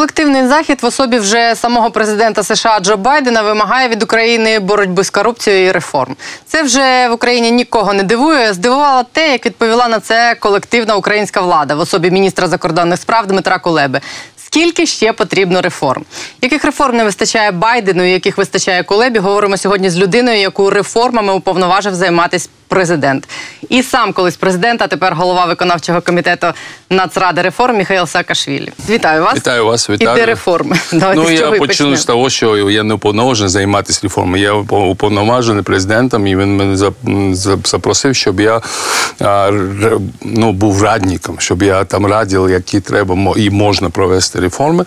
колективний 0.00 0.46
захід 0.46 0.82
в 0.82 0.86
особі 0.86 1.18
вже 1.18 1.54
самого 1.56 1.90
президента 1.90 2.42
США 2.42 2.80
Джо 2.80 2.96
Байдена 2.96 3.42
вимагає 3.42 3.88
від 3.88 4.02
України 4.02 4.58
боротьби 4.58 5.04
з 5.04 5.10
корупцією 5.10 5.66
і 5.66 5.72
реформ. 5.72 6.16
Це 6.46 6.62
вже 6.62 7.08
в 7.08 7.12
Україні 7.12 7.50
нікого 7.50 7.92
не 7.92 8.02
дивує. 8.02 8.52
Здивувало 8.52 9.02
те, 9.12 9.32
як 9.32 9.46
відповіла 9.46 9.88
на 9.88 10.00
це 10.00 10.34
колективна 10.34 10.94
українська 10.96 11.40
влада 11.40 11.74
в 11.74 11.80
особі 11.80 12.10
міністра 12.10 12.48
закордонних 12.48 13.00
справ 13.00 13.26
Дмитра 13.26 13.58
Кулеби. 13.58 14.00
Скільки 14.36 14.86
ще 14.86 15.12
потрібно 15.12 15.62
реформ? 15.62 16.04
Яких 16.42 16.64
реформ 16.64 16.96
не 16.96 17.04
вистачає 17.04 17.50
Байдену, 17.50 18.04
і 18.04 18.10
яких 18.10 18.38
вистачає 18.38 18.82
Кулебі? 18.82 19.18
Говоримо 19.18 19.56
сьогодні 19.56 19.90
з 19.90 19.98
людиною, 19.98 20.40
яку 20.40 20.70
реформами 20.70 21.32
уповноважив 21.32 21.94
займатися 21.94 22.48
президент. 22.70 23.28
І 23.68 23.82
сам 23.82 24.12
колись 24.12 24.36
президент, 24.36 24.82
а 24.82 24.86
тепер 24.86 25.14
голова 25.14 25.44
виконавчого 25.46 26.00
комітету 26.00 26.46
Нацради 26.90 27.42
реформ 27.42 27.76
Міхаїл 27.76 28.06
Саакашвілі. 28.06 28.72
Вітаю 28.88 29.22
вас. 29.22 29.36
Вітаю 29.36 29.66
вас, 29.66 29.88
І 29.88 29.92
вітаю. 29.92 30.16
де 30.16 30.26
реформи? 30.26 30.76
Давайте 30.92 31.22
Ну, 31.22 31.30
я 31.30 31.50
почну 31.50 31.96
з 31.96 32.04
того, 32.04 32.30
що 32.30 32.70
я 32.70 32.82
не 32.82 32.94
уповноважений 32.94 33.50
займатися 33.50 34.00
реформою. 34.02 34.42
Я 34.42 34.52
уповноважений 34.76 35.62
президентом, 35.62 36.26
і 36.26 36.36
він 36.36 36.56
мене 36.56 36.90
запросив, 37.64 38.16
щоб 38.16 38.40
я 38.40 38.60
ну, 40.22 40.52
був 40.52 40.82
радником, 40.82 41.36
щоб 41.38 41.62
я 41.62 41.84
там 41.84 42.06
радив, 42.06 42.50
які 42.50 42.80
треба 42.80 43.34
і 43.36 43.50
можна 43.50 43.90
провести 43.90 44.40
реформи. 44.40 44.84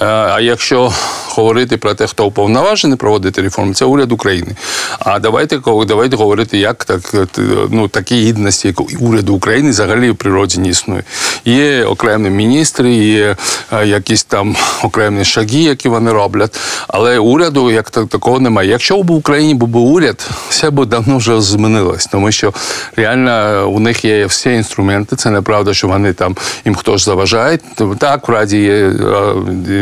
Е, 0.00 0.04
А 0.06 0.40
якщо 0.40 0.92
говорити 1.28 1.76
про 1.76 1.94
те, 1.94 2.06
хто 2.06 2.26
уповноважений 2.26 2.96
проводити 2.96 3.42
реформи, 3.42 3.74
це 3.74 3.84
уряд 3.84 4.12
України. 4.12 4.56
А 4.98 5.18
давайте 5.18 5.60
давайте 5.86 6.16
говорити, 6.16 6.58
як 6.58 6.84
так 6.84 7.25
ну 7.70 7.88
такі 7.88 8.14
гідності, 8.14 8.68
як 8.68 9.00
уряду 9.00 9.34
України 9.34 9.70
взагалі 9.70 10.10
в 10.10 10.16
природі 10.16 10.58
не 10.58 10.68
існує. 10.68 11.02
Є 11.44 11.84
окремі 11.84 12.30
міністри, 12.30 12.94
є 12.94 13.36
е, 13.72 13.86
якісь 13.86 14.24
там 14.24 14.56
окремі 14.82 15.24
шаги, 15.24 15.58
які 15.58 15.88
вони 15.88 16.12
роблять. 16.12 16.60
Але 16.88 17.18
уряду 17.18 17.70
як 17.70 17.90
такого 17.90 18.40
немає. 18.40 18.70
Якщо 18.70 19.02
б 19.02 19.06
в 19.06 19.12
Україні 19.12 19.54
був 19.54 19.76
уряд, 19.76 20.28
все 20.48 20.70
б 20.70 20.86
давно 20.86 21.16
вже 21.18 21.40
змінилось, 21.40 22.06
тому 22.06 22.32
що 22.32 22.52
реально 22.96 23.30
е, 23.30 23.62
у 23.62 23.80
них 23.80 24.04
є 24.04 24.26
всі 24.26 24.50
інструменти. 24.50 25.16
Це 25.16 25.30
неправда, 25.30 25.74
що 25.74 25.88
вони 25.88 26.12
там 26.12 26.36
їм 26.64 26.74
хтось 26.74 27.04
заважає. 27.04 27.58
Так, 27.98 28.28
в 28.28 28.32
раді 28.32 28.58
є 28.58 28.74
е, 28.74 28.94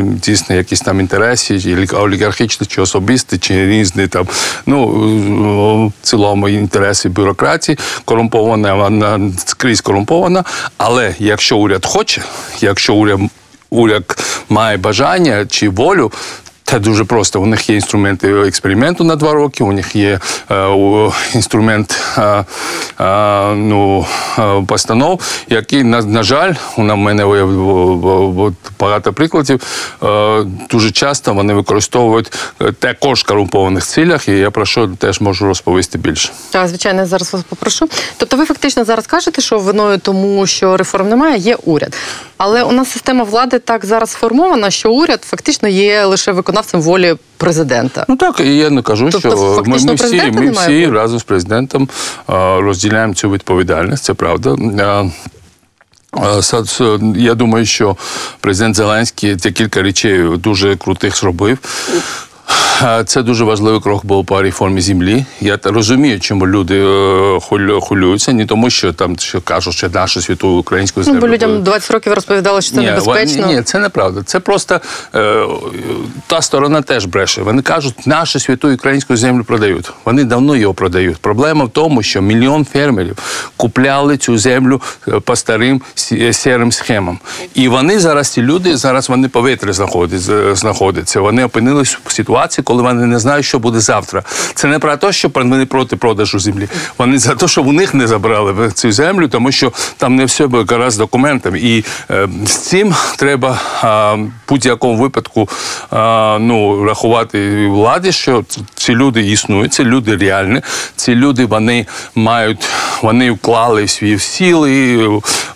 дійсно 0.03 0.56
якісь 0.56 0.81
там 0.81 1.00
інтереси, 1.00 1.87
олігархічні, 1.92 2.67
чи 2.67 2.81
особисті, 2.81 3.39
чи 3.39 3.67
різні 3.67 4.06
там. 4.06 4.27
Ну 4.67 4.87
в 6.03 6.06
цілому 6.06 6.48
інтереси 6.48 7.09
бюрократії 7.35 7.79
корумпована, 8.05 8.75
вона 8.75 9.21
скрізь 9.47 9.81
корумпована. 9.81 10.45
Але 10.77 11.15
якщо 11.19 11.57
уряд 11.57 11.87
хоче, 11.87 12.23
якщо 12.61 12.95
уряд 12.95 13.21
уряд 13.71 14.17
має 14.49 14.77
бажання 14.77 15.47
чи 15.47 15.69
волю. 15.69 16.12
Це 16.75 16.80
дуже 16.80 17.05
просто. 17.05 17.41
У 17.41 17.47
них 17.47 17.70
є 17.70 17.77
інструменти 17.77 18.28
експерименту 18.28 19.05
на 19.05 19.17
два 19.17 19.33
роки. 19.33 19.64
У 19.64 19.72
них 19.72 19.97
є 19.97 20.20
е, 20.50 21.11
інструмент 21.34 22.00
е, 22.19 22.44
е, 23.00 23.55
ну, 23.55 24.06
постанов, 24.66 25.20
які, 25.48 25.84
на, 25.84 26.03
на 26.03 26.22
жаль, 26.22 26.55
у 26.77 26.83
мене 26.83 27.25
багато 28.81 29.12
прикладів. 29.12 29.61
Дуже 30.70 30.91
часто 30.91 31.34
вони 31.34 31.55
використовують 31.55 32.33
також 32.78 33.20
в 33.20 33.27
корумпованих 33.27 33.86
цілях, 33.86 34.28
і 34.28 34.33
я 34.33 34.50
про 34.50 34.66
що 34.66 34.88
теж 34.88 35.20
можу 35.20 35.47
розповісти 35.47 35.98
більше. 35.98 36.31
Так, 36.50 36.69
звичайно, 36.69 37.00
я 37.00 37.06
зараз 37.06 37.33
вас 37.33 37.42
попрошу. 37.42 37.88
Тобто, 38.16 38.36
ви 38.36 38.44
фактично 38.44 38.84
зараз 38.84 39.06
кажете, 39.06 39.42
що 39.42 39.59
виною 39.59 39.98
тому, 39.98 40.47
що 40.47 40.77
реформ 40.77 41.09
немає, 41.09 41.38
є 41.38 41.55
уряд. 41.64 41.94
Але 42.36 42.62
у 42.62 42.72
нас 42.72 42.91
система 42.91 43.25
влади 43.25 43.59
так 43.59 43.84
зараз 43.84 44.11
сформована, 44.11 44.70
що 44.70 44.93
уряд 44.93 45.22
фактично 45.22 45.69
є 45.69 46.04
лише 46.04 46.32
виконавцем 46.32 46.63
волі 46.72 47.16
президента. 47.36 48.06
Ну 48.08 48.16
так, 48.16 48.41
і 48.41 48.56
я 48.56 48.70
не 48.70 48.82
кажу, 48.82 49.08
Тобто, 49.12 49.28
що 49.28 49.62
ми, 49.66 49.78
ми 49.78 49.94
всі, 49.94 50.22
ми 50.32 50.50
всі 50.50 50.86
разом 50.86 51.19
з 51.19 51.22
президентом 51.22 51.88
е, 52.30 52.32
розділяємо 52.60 53.14
цю 53.14 53.30
відповідальність, 53.30 54.04
це 54.04 54.14
правда. 54.14 54.56
Е, 54.78 55.10
е, 56.80 56.98
Я 57.16 57.34
думаю, 57.34 57.66
що 57.66 57.97
президент 58.41 58.76
Зеленський 58.76 59.36
це 59.36 59.50
кілька 59.50 59.82
речей 59.82 60.36
дуже 60.38 60.76
крутих 60.76 61.16
зробив. 61.16 61.58
Це 63.06 63.22
дуже 63.22 63.44
важливий 63.44 63.81
крок 63.81 64.06
був 64.06 64.27
по 64.27 64.43
реформі 64.43 64.81
землі. 64.81 65.25
Я 65.41 65.59
розумію, 65.65 66.21
чому 66.21 66.47
люди 66.47 66.81
е, 66.84 67.41
хвилюються, 67.82 68.32
не 68.32 68.47
тому, 68.47 68.71
що 68.71 68.93
там 68.93 69.19
що 69.19 69.41
кажуть, 69.41 69.75
що 69.75 69.88
нашу 69.88 70.21
світу 70.21 70.49
українську 70.49 71.00
Ну, 71.00 71.05
землю. 71.05 71.21
бо 71.21 71.28
людям 71.28 71.62
20 71.62 71.91
років 71.91 72.12
розповідали, 72.12 72.62
що 72.62 72.75
це 72.75 72.81
Ні, 72.81 72.87
небезпечно. 72.87 73.43
вони- 73.43 73.55
Ні, 73.56 73.62
це 73.62 73.78
неправда. 73.78 74.22
Це 74.27 74.41
просто 74.41 74.81
е, 75.15 75.44
та 76.27 76.43
сторона 76.43 76.82
теж 76.82 77.05
бреше. 77.06 77.43
Вони 77.43 77.62
кажуть, 77.62 78.06
нашу 78.06 78.41
святу 78.41 78.75
українську 78.75 79.16
землю 79.16 79.44
продають. 79.44 79.91
Вони 80.05 80.25
давно 80.25 80.56
його 80.56 80.75
продають. 80.75 81.16
Проблема 81.16 81.65
в 81.65 81.69
тому, 81.71 82.03
що 82.03 82.22
мільйон 82.22 82.65
фермерів 82.65 83.16
купляли 83.56 84.16
цю 84.16 84.38
землю 84.38 84.81
е, 85.09 85.21
по 85.21 85.37
старим 85.37 85.82
сірим 86.32 86.72
схемам. 86.72 87.19
І 87.55 87.69
вони 87.69 87.99
зараз, 87.99 88.28
ці 88.28 88.43
люди, 88.43 88.76
зараз 88.76 89.09
вони 89.09 89.28
повітря 89.28 89.72
знаходяться. 90.55 91.21
Вони 91.21 91.44
опинились 91.44 91.99
в 92.05 92.12
ситуації, 92.12 92.34
коли 92.65 92.83
вони 92.83 93.06
не 93.06 93.19
знають, 93.19 93.47
що 93.47 93.59
буде 93.59 93.81
завтра. 93.81 94.22
Це 94.55 94.69
не 94.69 94.78
про 94.78 94.97
те, 94.97 95.12
що 95.12 95.31
вони 95.34 95.67
проти 95.67 95.97
продажу 95.97 96.39
землі. 96.39 96.69
Вони 96.99 97.19
за 97.19 97.34
те, 97.34 97.49
що 97.49 97.62
у 97.62 97.72
них 97.72 97.95
не 97.95 98.06
забрали 98.06 98.71
цю 98.71 98.93
землю, 98.93 99.28
тому 99.28 99.53
що 99.53 99.72
там 99.97 100.17
не 100.17 100.25
все 100.25 100.49
гаразд 100.69 100.94
з 100.94 100.99
документами. 100.99 101.59
І 101.61 101.84
е, 102.11 102.28
з 102.47 102.56
цим 102.56 102.94
треба 103.17 103.61
в 104.17 104.49
будь-якому 104.49 104.97
випадку 104.97 105.49
а, 105.91 106.39
ну, 106.41 106.84
рахувати 106.84 107.69
владі, 107.69 108.12
що 108.12 108.44
ці 108.75 108.94
люди 108.94 109.27
існують, 109.27 109.73
ці 109.73 109.84
люди 109.84 110.17
реальні, 110.17 110.61
ці 110.97 111.15
люди 111.15 111.47
вони 111.47 111.87
мають, 112.15 112.69
вони 113.03 113.31
вклали 113.31 113.89
свої 113.89 114.19
сили, 114.19 115.06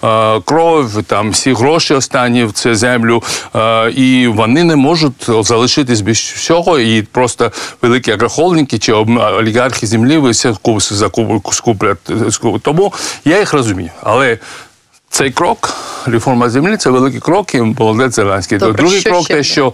е, 0.05 0.41
кров, 0.44 1.03
там 1.06 1.31
всі 1.31 1.53
гроші 1.53 1.94
останні 1.94 2.44
в 2.44 2.53
цю 2.53 2.75
землю, 2.75 3.22
е, 3.56 3.91
і 3.91 4.27
вони 4.27 4.65
не 4.65 4.77
можуть 4.77 5.27
залишитись 5.41 6.00
без 6.00 6.17
всього. 6.17 6.68
І 6.77 7.03
просто 7.03 7.53
великі 7.83 8.12
агрохолдинги 8.12 8.79
чи 8.79 8.93
олігархи 8.93 9.87
землі 9.87 10.19
все 10.19 10.55
ку- 10.62 10.81
скуплять. 11.53 11.99
Тому 12.62 12.93
я 13.25 13.39
їх 13.39 13.53
розумію. 13.53 13.91
Але 14.03 14.39
цей 15.11 15.31
крок, 15.31 15.71
реформа 16.06 16.51
землі, 16.51 16.77
це 16.77 16.91
великий 16.91 17.21
крок, 17.21 17.55
і 17.55 17.62
молодець 17.62 18.15
Зеленський. 18.15 18.59
Добре, 18.59 18.75
Другий 18.83 19.01
що 19.01 19.11
крок, 19.11 19.25
ще 19.25 19.34
те, 19.34 19.43
що 19.43 19.73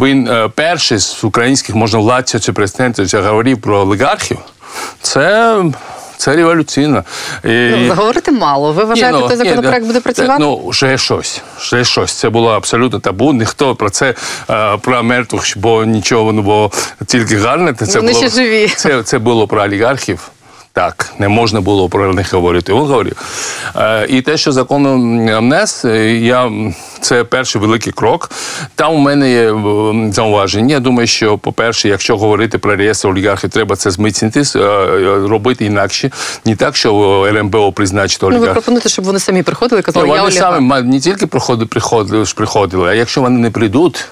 він 0.00 0.28
е, 0.28 0.48
перший 0.54 0.98
з 0.98 1.24
українських 1.24 1.74
можна 1.74 1.98
владця 1.98 2.40
чи 2.40 2.52
президентів 2.52 3.08
чи 3.10 3.20
говорив 3.20 3.60
про 3.60 3.78
олігархів, 3.78 4.38
це. 5.02 5.56
Це 6.18 6.36
революційно. 6.36 7.04
І... 7.44 7.48
Ну, 7.48 7.88
заговорити 7.88 8.32
мало. 8.32 8.72
Ви 8.72 8.84
вважаєте, 8.84 9.18
ну, 9.18 9.28
той 9.28 9.36
законопроект 9.36 9.80
ні, 9.82 9.86
буде 9.86 10.00
працювати? 10.00 10.42
Ну, 10.42 10.68
вже 10.68 10.98
щось. 10.98 11.42
Вже 11.58 11.84
щось. 11.84 12.12
Це 12.12 12.30
було 12.30 12.50
абсолютно 12.50 13.00
табу. 13.00 13.32
Ніхто 13.32 13.74
про 13.74 13.90
це 13.90 14.14
е, 14.50 14.76
про 14.76 15.02
мертвих, 15.02 15.44
бо 15.56 15.84
нічого 15.84 16.32
не 16.32 16.42
було 16.42 16.70
тільки 17.06 17.36
гарне. 17.36 17.74
Це 17.74 17.98
Вони 18.00 18.12
було, 18.12 18.26
ще 18.28 18.36
живі. 18.42 18.68
Це, 18.68 19.02
це 19.02 19.18
було 19.18 19.48
про 19.48 19.62
олігархів. 19.62 20.30
Так, 20.78 21.12
не 21.18 21.28
можна 21.28 21.60
було 21.60 21.88
про 21.88 22.14
них 22.14 22.34
говорити. 22.34 22.72
Він 22.72 22.80
говорив. 22.80 23.16
Е, 23.76 24.06
і 24.08 24.22
те, 24.22 24.36
що 24.36 24.52
законом 24.52 25.26
внес, 25.38 25.84
е, 25.84 26.14
я, 26.14 26.52
це 27.00 27.24
перший 27.24 27.60
великий 27.60 27.92
крок. 27.92 28.30
Там 28.74 28.94
у 28.94 28.98
мене 28.98 29.30
є 29.30 29.52
е, 29.52 30.12
зауваження. 30.12 30.74
Я 30.74 30.80
думаю, 30.80 31.06
що, 31.06 31.38
по-перше, 31.38 31.88
якщо 31.88 32.16
говорити 32.16 32.58
про 32.58 32.76
реєстр 32.76 33.08
олігархів, 33.08 33.50
треба 33.50 33.76
це 33.76 33.90
зміцнити, 33.90 34.42
робити 35.28 35.64
інакше. 35.64 36.10
Не 36.44 36.56
так, 36.56 36.76
що 36.76 37.26
РМБО 37.32 37.72
призначить 37.72 38.22
Ну, 38.22 38.38
ви 38.38 38.46
пропонуєте, 38.46 38.88
щоб 38.88 39.04
вони 39.04 39.18
самі 39.18 39.42
приходили 39.42 39.82
казали, 39.82 40.06
Ну, 40.06 40.14
я 40.14 40.22
вони 40.22 40.34
самі 40.34 40.82
не 40.82 41.00
тільки 41.00 41.26
приходили, 41.26 41.66
приходили, 41.66 42.24
приходили, 42.34 42.90
а 42.90 42.94
якщо 42.94 43.20
вони 43.20 43.38
не 43.38 43.50
прийдуть, 43.50 44.04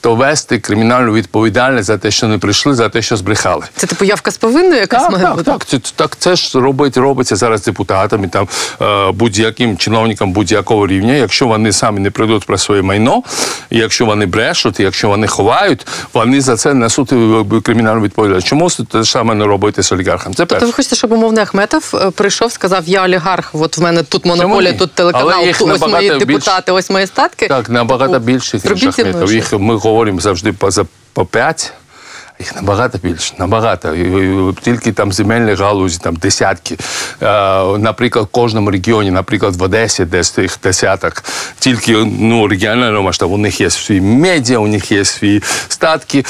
то 0.00 0.14
вести 0.14 0.58
кримінальну 0.58 1.12
відповідальність 1.12 1.86
за 1.86 1.98
те, 1.98 2.10
що 2.10 2.28
не 2.28 2.38
прийшли, 2.38 2.74
за 2.74 2.88
те, 2.88 3.02
що 3.02 3.16
збрехали. 3.16 3.64
Це 3.76 3.86
типу 3.86 4.04
явка 4.04 4.30
з 4.30 4.36
повинною 4.36 4.80
якась 4.80 5.10
має 5.10 5.24
так, 5.24 5.36
бути? 5.36 5.50
так, 5.50 5.66
це, 5.66 5.78
так, 5.96 6.16
це 6.18 6.36
ж 6.36 6.60
робить, 6.60 6.96
робиться 6.96 7.36
зараз 7.36 7.62
депутатами, 7.64 8.28
там, 8.28 8.48
е, 8.82 9.12
будь-яким 9.12 9.76
чиновникам 9.76 10.32
будь-якого 10.32 10.86
рівня. 10.86 11.12
Якщо 11.14 11.46
вони 11.46 11.72
самі 11.72 12.00
не 12.00 12.10
прийдуть 12.10 12.44
про 12.46 12.58
своє 12.58 12.82
майно, 12.82 13.22
і 13.70 13.78
якщо 13.78 14.06
вони 14.06 14.26
брешуть, 14.26 14.80
і 14.80 14.82
якщо 14.82 15.08
вони 15.08 15.26
ховають, 15.26 15.86
вони 16.14 16.40
за 16.40 16.56
це 16.56 16.74
несуть 16.74 17.12
е, 17.12 17.44
кримінальну 17.62 18.00
відповідальність. 18.00 18.46
Чому 18.46 18.70
те 18.70 19.04
саме 19.04 19.34
не 19.34 19.44
робити 19.44 19.82
з 19.82 19.92
олігархом? 19.92 20.32
Це 20.34 20.36
Тобто 20.36 20.54
перше. 20.54 20.66
ви 20.66 20.72
хочете, 20.72 20.96
щоб 20.96 21.12
умовний 21.12 21.42
Ахметов 21.42 21.90
е, 21.94 22.10
прийшов, 22.10 22.52
сказав, 22.52 22.82
я 22.86 23.04
олігарх, 23.04 23.50
от 23.52 23.78
в 23.78 23.82
мене 23.82 24.02
тут 24.02 24.24
монополія, 24.24 24.72
тут 24.72 24.92
телеканал, 24.92 25.30
Але 25.34 25.46
їх 25.46 25.58
тут 25.58 25.70
ось 25.70 25.80
мої 25.80 25.92
набагато 25.92 26.24
депутати, 26.24 26.72
ось 26.72 26.90
мої 26.90 27.06
статки. 27.06 27.48
Так, 27.48 27.70
набагато 27.70 28.12
Ну, 28.12 28.18
більше, 28.18 28.60
ніж 28.64 28.86
Ахметов. 28.86 29.30
щось. 29.30 29.51
Їх 29.52 29.60
ми 29.60 29.76
говоримо 29.76 30.20
завжди 30.20 30.52
по, 30.52 30.68
по 31.12 31.26
5, 31.26 31.72
Їх 32.40 32.56
набагато 32.56 32.98
більше, 32.98 33.34
набагато. 33.38 33.96
Тільки 34.62 34.92
там 34.92 35.12
земельні 35.12 35.54
галузі, 35.54 35.98
там 36.02 36.16
десятки. 36.16 36.76
Наприклад, 37.78 38.24
в 38.24 38.28
кожному 38.28 38.70
регіоні, 38.70 39.10
наприклад, 39.10 39.56
в 39.56 39.62
Одесі, 39.62 40.04
десь 40.04 40.30
тих 40.30 40.58
десяток, 40.62 41.24
тільки 41.58 41.92
ну, 42.18 42.48
регіонального 42.48 43.02
масштабу, 43.02 43.34
у 43.34 43.38
них 43.38 43.60
є 43.60 43.70
свої 43.70 44.00
медіа, 44.00 44.58
у 44.58 44.66
них 44.66 44.92
є 44.92 45.04
свої 45.04 45.42
статки, 45.68 46.24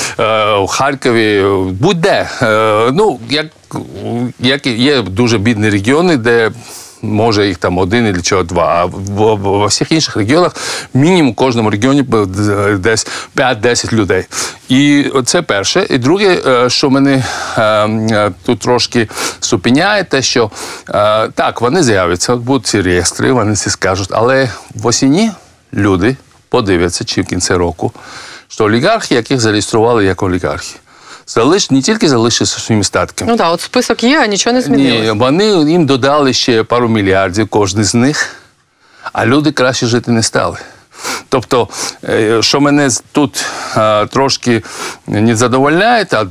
у 0.62 0.66
Харкові, 0.66 1.44
будь-де. 1.70 2.28
Ну, 2.92 3.20
як, 3.30 3.46
як 4.40 4.66
є 4.66 5.02
дуже 5.02 5.38
бідні 5.38 5.70
регіони, 5.70 6.16
де 6.16 6.50
може 7.02 7.48
їх 7.48 7.56
там 7.56 7.78
один 7.78 8.16
чи 8.16 8.22
чого 8.22 8.42
два. 8.42 8.64
А 8.64 8.84
в, 8.84 9.34
в 9.34 9.66
всіх 9.66 9.92
інших 9.92 10.16
регіонах 10.16 10.56
мінімум 10.94 11.32
в 11.32 11.34
кожному 11.34 11.70
регіоні 11.70 12.02
десь 12.78 13.06
5-10 13.36 13.92
людей. 13.92 14.24
І 14.68 15.12
це 15.24 15.42
перше. 15.42 15.86
І 15.90 15.98
друге, 15.98 16.42
е, 16.46 16.70
що 16.70 16.90
мене 16.90 17.24
е, 17.58 18.30
тут 18.44 18.58
трошки 18.58 19.08
зупиняє, 19.42 20.04
те, 20.04 20.22
що 20.22 20.50
е, 20.88 21.28
так, 21.28 21.60
вони 21.60 21.82
з'являться, 21.82 22.36
будуть 22.36 22.66
ці 22.66 22.80
реєстри, 22.80 23.32
вони 23.32 23.52
всі 23.52 23.70
скажуть, 23.70 24.08
але 24.12 24.50
в 24.74 24.86
осені 24.86 25.30
люди 25.74 26.16
подивляться 26.48 27.04
чи 27.04 27.22
в 27.22 27.26
кінці 27.26 27.54
року, 27.54 27.92
що 28.48 28.64
олігархи, 28.64 29.14
яких 29.14 29.40
зареєстрували 29.40 30.04
як 30.04 30.22
олігархи 30.22 30.76
залиш 31.26 31.70
не 31.70 31.82
тільки 31.82 32.08
залишився 32.08 32.60
своїми 32.60 32.84
статками. 32.84 33.30
Ну 33.30 33.36
так, 33.38 33.52
от 33.52 33.60
список 33.60 34.04
є, 34.04 34.20
а 34.20 34.26
нічого 34.26 34.54
не 34.54 34.62
змінилося. 34.62 35.12
Ні, 35.12 35.20
Вони 35.20 35.70
їм 35.72 35.86
додали 35.86 36.32
ще 36.32 36.64
пару 36.64 36.88
мільярдів, 36.88 37.48
кожен 37.48 37.84
з 37.84 37.94
них, 37.94 38.36
а 39.12 39.26
люди 39.26 39.52
краще 39.52 39.86
жити 39.86 40.10
не 40.10 40.22
стали. 40.22 40.56
Тобто, 41.28 41.68
е, 42.08 42.42
що 42.42 42.60
мене 42.60 42.88
тут 43.12 43.44
трошки 44.10 44.62
не 45.06 45.36
задовольняє, 45.36 46.06
а 46.12 46.24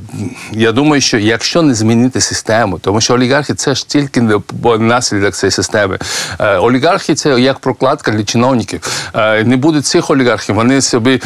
я 0.52 0.72
думаю, 0.72 1.02
що 1.02 1.18
якщо 1.18 1.62
не 1.62 1.74
змінити 1.74 2.20
систему, 2.20 2.78
тому 2.78 3.00
що 3.00 3.14
олігархи 3.14 3.54
це 3.54 3.74
ж 3.74 3.88
тільки 3.88 4.22
наслідок 4.78 5.34
цієї 5.34 5.52
системи. 5.52 5.98
Е, 6.38 6.56
олігархи 6.56 7.14
це 7.14 7.40
як 7.40 7.58
прокладка 7.58 8.10
для 8.10 8.24
чиновників. 8.24 8.80
Е, 9.14 9.44
не 9.44 9.56
буде 9.56 9.82
цих 9.82 10.10
олігархів, 10.10 10.54
вони 10.54 10.80
собі 10.82 11.22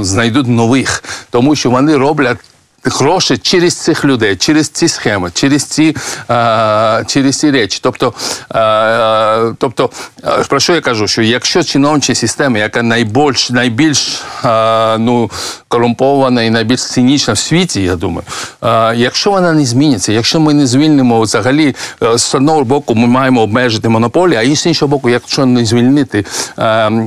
знайдуть 0.00 0.48
нових, 0.48 1.04
тому 1.30 1.56
що 1.56 1.70
вони 1.70 1.96
роблять 1.96 2.38
гроші 2.84 3.38
через 3.38 3.74
цих 3.74 4.04
людей, 4.04 4.36
через 4.36 4.68
ці 4.68 4.88
схеми, 4.88 5.30
через 5.34 5.64
ці 5.64 5.96
а, 6.28 7.02
через 7.06 7.38
ці 7.38 7.50
речі. 7.50 7.78
Тобто, 7.82 8.12
а, 8.48 9.52
тобто, 9.58 9.90
про 10.48 10.60
що 10.60 10.74
я 10.74 10.80
кажу? 10.80 11.06
Що 11.06 11.22
якщо 11.22 11.62
чиновнича 11.62 12.14
система, 12.14 12.58
яка 12.58 12.82
найбільш 12.82 13.50
найбільш 13.50 14.22
а, 14.42 14.96
ну, 15.00 15.30
корумпована 15.68 16.42
і 16.42 16.50
найбільш 16.50 16.86
цинічна 16.86 17.34
в 17.34 17.38
світі, 17.38 17.82
я 17.82 17.96
думаю, 17.96 18.22
а, 18.60 18.94
якщо 18.96 19.30
вона 19.30 19.52
не 19.52 19.64
зміниться, 19.64 20.12
якщо 20.12 20.40
ми 20.40 20.54
не 20.54 20.66
звільнимо 20.66 21.20
взагалі 21.20 21.74
з 22.16 22.34
одного 22.34 22.64
боку, 22.64 22.94
ми 22.94 23.06
маємо 23.06 23.42
обмежити 23.42 23.88
монополію, 23.88 24.40
а 24.40 24.56
з 24.56 24.66
іншого 24.66 24.88
боку, 24.88 25.10
якщо 25.10 25.46
не 25.46 25.64
звільнити 25.64 26.24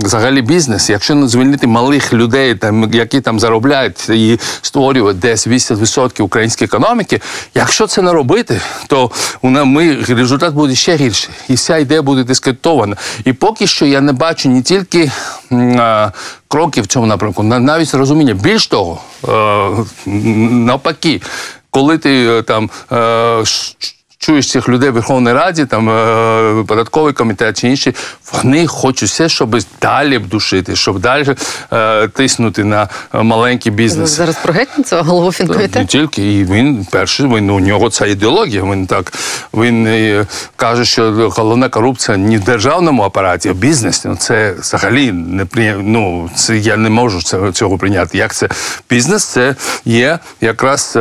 взагалі 0.01 0.41
бізнес, 0.41 0.89
якщо 0.89 1.15
не 1.15 1.27
звільнити 1.27 1.67
малих 1.67 2.13
людей, 2.13 2.55
там 2.55 2.93
які 2.93 3.21
там 3.21 3.39
заробляють 3.39 4.09
і 4.09 4.39
створюють 4.61 5.19
десь 5.19 5.47
80% 5.75 6.21
української 6.21 6.65
економіки. 6.65 7.21
Якщо 7.53 7.87
це 7.87 8.01
не 8.01 8.13
робити, 8.13 8.61
то 8.87 9.11
ми 9.43 9.95
результат 10.09 10.53
буде 10.53 10.75
ще 10.75 10.95
гірший, 10.95 11.29
і 11.47 11.53
вся 11.53 11.77
ідея 11.77 12.01
буде 12.01 12.23
дискредитована. 12.23 12.95
І 13.25 13.33
поки 13.33 13.67
що 13.67 13.85
я 13.85 14.01
не 14.01 14.13
бачу 14.13 14.49
не 14.49 14.61
тільки 14.61 15.11
а, 15.51 16.11
кроків 16.47 16.83
в 16.83 16.87
цьому 16.87 17.05
напрямку, 17.05 17.43
навіть 17.43 17.93
розуміння. 17.93 18.33
Більш 18.33 18.67
того, 18.67 19.01
а, 19.27 19.69
навпаки, 20.05 21.21
коли 21.69 21.97
ти 21.97 22.27
е, 22.27 22.41
там. 22.41 22.69
А, 22.89 22.95
е, 22.95 23.96
чуєш 24.19 24.51
цих 24.51 24.69
людей 24.69 24.89
в 24.89 24.93
Верховній 24.93 25.33
Раді, 25.33 25.65
там 25.65 25.89
е, 25.89 26.63
податковий 26.67 27.13
комітет 27.13 27.57
чи 27.61 27.67
інші, 27.67 27.95
вони 28.33 28.67
хочуть 28.67 29.09
все, 29.09 29.29
щоб 29.29 29.57
далі 29.81 30.19
душити, 30.19 30.75
щоб 30.75 30.99
далі 30.99 31.35
е, 31.73 32.07
тиснути 32.07 32.63
на 32.63 32.89
маленький 33.13 33.71
бізнес. 33.71 34.09
Зараз 34.09 34.35
про 34.43 34.53
Гетьманцева, 34.53 35.01
голову 35.01 35.31
фінкомітету? 35.31 35.79
Не 35.79 35.85
тільки 35.85 36.39
і 36.39 36.45
він 36.45 36.87
перший, 36.91 37.27
він 37.27 37.49
у 37.49 37.59
нього 37.59 37.89
ця 37.89 38.05
ідеологія. 38.05 38.63
Він 38.63 38.87
так 38.87 39.13
він 39.53 39.87
е, 39.87 40.25
каже, 40.55 40.85
що 40.85 41.31
головна 41.35 41.69
корупція 41.69 42.17
не 42.17 42.37
в 42.37 42.43
державному 42.43 43.03
апараті, 43.03 43.49
а 43.49 43.53
в 43.53 43.55
бізнесі. 43.55 44.07
Ну, 44.07 44.15
це 44.15 44.55
взагалі 44.59 45.11
не 45.11 45.45
ну, 45.77 46.29
це 46.35 46.57
я 46.57 46.77
не 46.77 46.89
можу 46.89 47.51
цього 47.51 47.77
прийняти. 47.77 48.17
Як 48.17 48.33
це 48.33 48.49
бізнес? 48.89 49.25
Це 49.25 49.55
є 49.85 50.19
якраз 50.41 50.97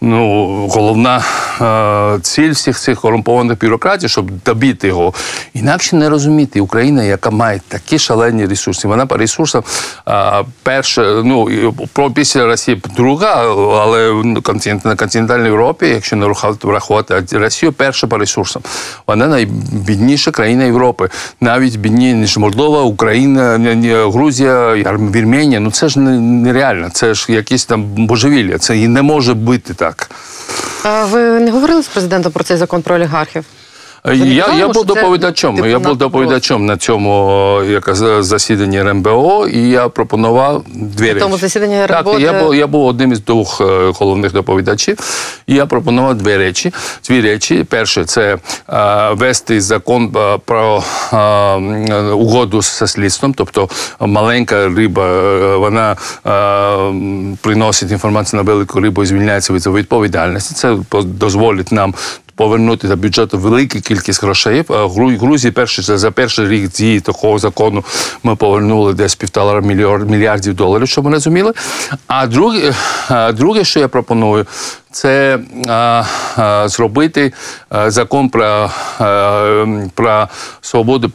ну, 0.00 0.46
головна 0.66 1.24
ціль 2.20 2.50
всіх 2.50 2.80
цих 2.80 3.00
корумпованих 3.00 3.58
бюрократів, 3.58 4.10
щоб 4.10 4.30
добити 4.44 4.88
його. 4.88 5.14
Інакше 5.54 5.96
не 5.96 6.08
розуміти 6.08 6.60
Україна, 6.60 7.02
яка 7.02 7.30
має 7.30 7.60
такі 7.68 7.98
шалені 7.98 8.46
ресурси. 8.46 8.88
Вона 8.88 9.06
по 9.06 9.16
ресурсам 9.16 9.62
перша, 10.62 11.22
ну 11.24 11.72
про 11.92 12.10
після 12.10 12.46
Росії 12.46 12.82
друга, 12.96 13.34
але 13.82 14.22
на 14.84 14.96
континентальній 14.96 15.44
Європі, 15.46 15.86
якщо 15.86 16.16
не 16.16 16.26
врахувати 16.62 17.22
Росію, 17.32 17.72
перша 17.72 18.06
по 18.06 18.18
ресурсам. 18.18 18.62
Вона 19.06 19.26
найбідніша 19.26 20.30
країна 20.30 20.64
Європи. 20.64 21.08
Навіть 21.40 21.76
бідніше, 21.76 22.16
ніж 22.16 22.38
Молдова, 22.38 22.82
Україна, 22.82 23.58
Грузія, 24.12 24.74
Вірменія. 25.14 25.60
Ну 25.60 25.70
це 25.70 25.88
ж 25.88 25.98
нереально. 26.00 26.90
Це 26.90 27.14
ж 27.14 27.32
якісь 27.32 27.64
там 27.64 27.82
божевілля. 27.82 28.58
Це 28.58 28.78
і 28.78 28.88
не 28.88 29.02
може 29.02 29.34
бути 29.34 29.74
так. 29.74 30.05
Ви 30.86 31.40
не 31.40 31.50
говорили 31.50 31.82
з 31.82 31.88
президентом 31.88 32.32
про 32.32 32.44
цей 32.44 32.56
закон 32.56 32.82
про 32.82 32.94
олігархів? 32.94 33.44
Я 34.14 34.46
я 34.58 34.68
був 34.68 34.84
доповідачом. 34.84 35.56
Типу, 35.56 35.68
я 35.68 35.78
був 35.78 35.96
доповідачом 35.96 36.66
на 36.66 36.76
цьому 36.76 37.62
як, 37.70 37.90
засіданні 38.20 38.82
РМБО, 38.82 39.46
і 39.46 39.68
я 39.68 39.88
пропонував 39.88 40.64
дві 40.74 41.06
речі. 41.06 41.20
тому 41.20 41.38
засіданні 41.38 41.86
РМБО? 41.86 42.12
Так, 42.12 42.20
я 42.20 42.32
був 42.32 42.54
я 42.54 42.66
був 42.66 42.86
одним 42.86 43.12
із 43.12 43.20
двох 43.20 43.60
е, 43.60 43.92
головних 43.98 44.32
доповідачів. 44.32 44.98
І 45.46 45.54
я 45.54 45.66
пропонував 45.66 46.14
дві 46.14 46.36
речі. 46.36 46.72
Дві 47.08 47.20
речі. 47.20 47.64
Перше, 47.64 48.04
це 48.04 48.38
а, 48.66 49.12
вести 49.12 49.60
закон 49.60 50.14
про 50.44 50.82
а, 51.12 51.56
угоду 52.14 52.62
з 52.62 52.86
слідством, 52.86 53.34
тобто 53.34 53.68
маленька 54.00 54.68
риба, 54.68 55.06
е, 55.06 55.56
вона 55.56 55.96
а, 56.24 56.92
приносить 57.40 57.90
інформацію 57.90 58.42
на 58.42 58.52
велику 58.52 58.80
рибу 58.80 59.02
і 59.02 59.06
звільняється 59.06 59.52
від 59.52 59.66
відповідальності. 59.66 60.54
Це 60.54 60.76
дозволить 61.04 61.72
нам 61.72 61.94
повернути 62.36 62.88
до 62.88 62.96
бюджету 62.96 63.38
велику 63.38 63.80
кількість 63.80 64.22
грошей. 64.22 64.64
Грузії 65.20 65.52
перші 65.52 65.82
за 65.82 66.10
перший 66.10 66.48
рік 66.48 66.70
дії 66.70 67.00
такого 67.00 67.38
закону 67.38 67.84
ми 68.22 68.36
повернули 68.36 68.94
десь 68.94 69.14
півтора 69.14 69.60
мільярдів 69.60 70.54
доларів, 70.54 70.88
щоб 70.88 71.04
ми 71.04 71.10
розуміли. 71.10 71.52
А 72.06 72.26
друге, 72.26 72.74
друге, 73.34 73.64
що 73.64 73.80
я 73.80 73.88
пропоную, 73.88 74.46
це 74.96 75.38
зробити 76.64 77.32
а, 77.68 77.90
закон 77.90 78.28
про 78.28 78.70
а, 78.98 79.64
про 79.94 80.28
свободу 80.60 81.10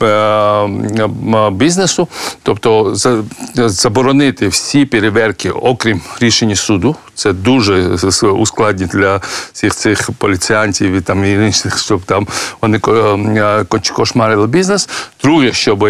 а, 0.00 1.50
бізнесу, 1.50 2.08
тобто 2.42 2.94
за, 2.94 3.22
заборонити 3.54 4.48
всі 4.48 4.84
перевірки, 4.84 5.50
окрім 5.50 6.00
рішення 6.20 6.56
суду. 6.56 6.96
Це 7.14 7.32
дуже 7.32 7.74
ускладнить 8.22 8.90
для 8.90 9.20
всіх 9.52 9.74
цих 9.74 10.10
поліціянтів 10.18 10.92
і 10.92 11.00
там 11.00 11.24
і 11.24 11.32
інших, 11.32 11.78
щоб 11.78 12.02
там 12.02 12.26
вони 12.60 12.78
кошмарили 13.92 14.46
бізнес. 14.46 14.88
Друге, 15.22 15.52
щоб 15.52 15.88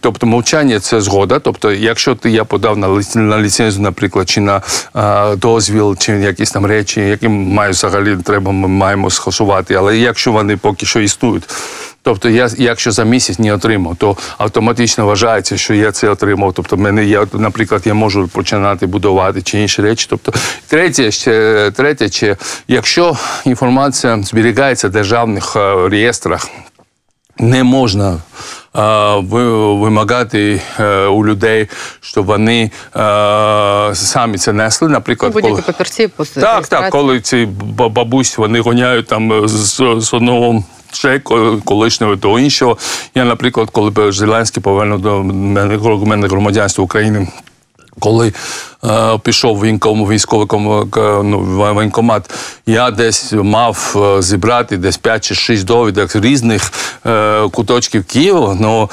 тобто 0.00 0.26
мовчання 0.26 0.80
це 0.80 1.00
згода. 1.00 1.38
Тобто, 1.38 1.72
якщо 1.72 2.14
ти 2.14 2.30
я 2.30 2.44
подав 2.44 2.78
на 3.14 3.38
ліцензію, 3.38 3.82
наприклад, 3.82 4.28
чи 4.28 4.40
на 4.40 4.62
дозвіл, 5.36 5.96
чи 5.96 6.12
якісь 6.12 6.50
там 6.50 6.66
речі, 6.66 7.00
які 7.00 7.28
мають 7.28 7.76
взагалі 7.76 8.16
треба, 8.16 8.52
ми 8.52 8.68
маємо 8.68 9.10
схосувати. 9.10 9.74
Але 9.74 9.98
якщо 9.98 10.32
вони 10.32 10.56
поки 10.56 10.86
що 10.86 11.00
існують. 11.00 11.44
Тобто, 12.02 12.28
я, 12.28 12.48
якщо 12.58 12.92
за 12.92 13.04
місяць 13.04 13.38
не 13.38 13.54
отримав, 13.54 13.96
то 13.96 14.16
автоматично 14.38 15.06
вважається, 15.06 15.56
що 15.56 15.74
я 15.74 15.92
це 15.92 16.08
отримав. 16.08 16.52
Тобто, 16.52 16.76
мене 16.76 17.04
я, 17.04 17.26
наприклад, 17.32 17.82
я 17.84 17.94
можу 17.94 18.28
починати 18.28 18.86
будувати 18.86 19.42
чи 19.42 19.60
інші 19.60 19.82
речі. 19.82 20.06
Тобто, 20.10 20.32
третє, 20.66 21.10
ще 21.10 21.70
третє, 21.76 22.08
чи 22.08 22.36
якщо 22.68 23.16
інформація 23.44 24.22
зберігається 24.22 24.88
в 24.88 24.90
державних 24.90 25.56
е, 25.56 25.88
реєстрах, 25.88 26.48
не 27.38 27.64
можна 27.64 28.18
вимагати 29.74 30.62
е, 30.80 31.06
у 31.06 31.26
людей, 31.26 31.68
щоб 32.00 32.26
вони 32.26 32.70
е, 32.96 33.94
самі 33.94 34.38
це 34.38 34.52
несли. 34.52 34.88
Наприклад, 34.88 35.32
будь-які 35.32 35.50
коли... 35.50 35.62
папірці 35.62 36.08
так, 36.34 36.68
так, 36.68 36.90
коли 36.90 37.20
ці 37.20 37.48
бабусь 37.90 38.38
вони 38.38 38.60
гоняють 38.60 39.06
там 39.06 39.48
з, 39.48 39.82
з 39.98 40.14
одного. 40.14 40.64
Ще 40.92 41.18
колишнього 41.64 42.16
до 42.16 42.38
іншого. 42.38 42.76
Я, 43.14 43.24
наприклад, 43.24 43.70
коли 43.70 44.12
Зеленський 44.12 44.62
повернув 44.62 45.00
до 45.00 45.22
мене 45.22 45.78
мене 46.06 46.28
громадянство 46.28 46.84
України 46.84 47.28
Коли 47.98 48.32
е, 48.84 49.18
пішов 49.18 49.56
воєнком, 49.58 50.08
військовий 50.08 50.46
ну, 51.24 51.40
воєнкомат, 51.74 52.30
я 52.66 52.90
десь 52.90 53.32
мав 53.32 53.94
е, 53.96 54.22
зібрати 54.22 54.76
десь 54.76 54.96
5 54.96 55.24
чи 55.24 55.34
6 55.34 55.64
довідок 55.64 56.10
з 56.10 56.16
різних 56.16 56.72
е, 57.06 57.48
куточків 57.48 58.04
Києва. 58.04 58.56
Ну 58.60 58.90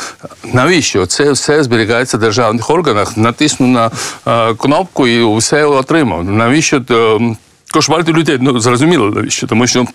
навіщо? 0.54 1.06
Це 1.06 1.32
все 1.32 1.64
зберігається 1.64 2.18
в 2.18 2.20
державних 2.20 2.70
органах. 2.70 3.18
Натисну 3.18 3.68
на 3.68 3.92
е, 4.28 4.54
кнопку 4.54 5.08
і 5.08 5.38
все 5.38 5.66
отримав. 5.66 6.24
Навіщо 6.24 6.82
е, 6.92 7.20
кошмарити 7.74 8.14
людей? 8.14 8.38
Ну 8.42 8.60
зрозуміло, 8.60 9.10
навіщо? 9.10 9.48
Тому 9.48 9.68
що. 9.68 9.86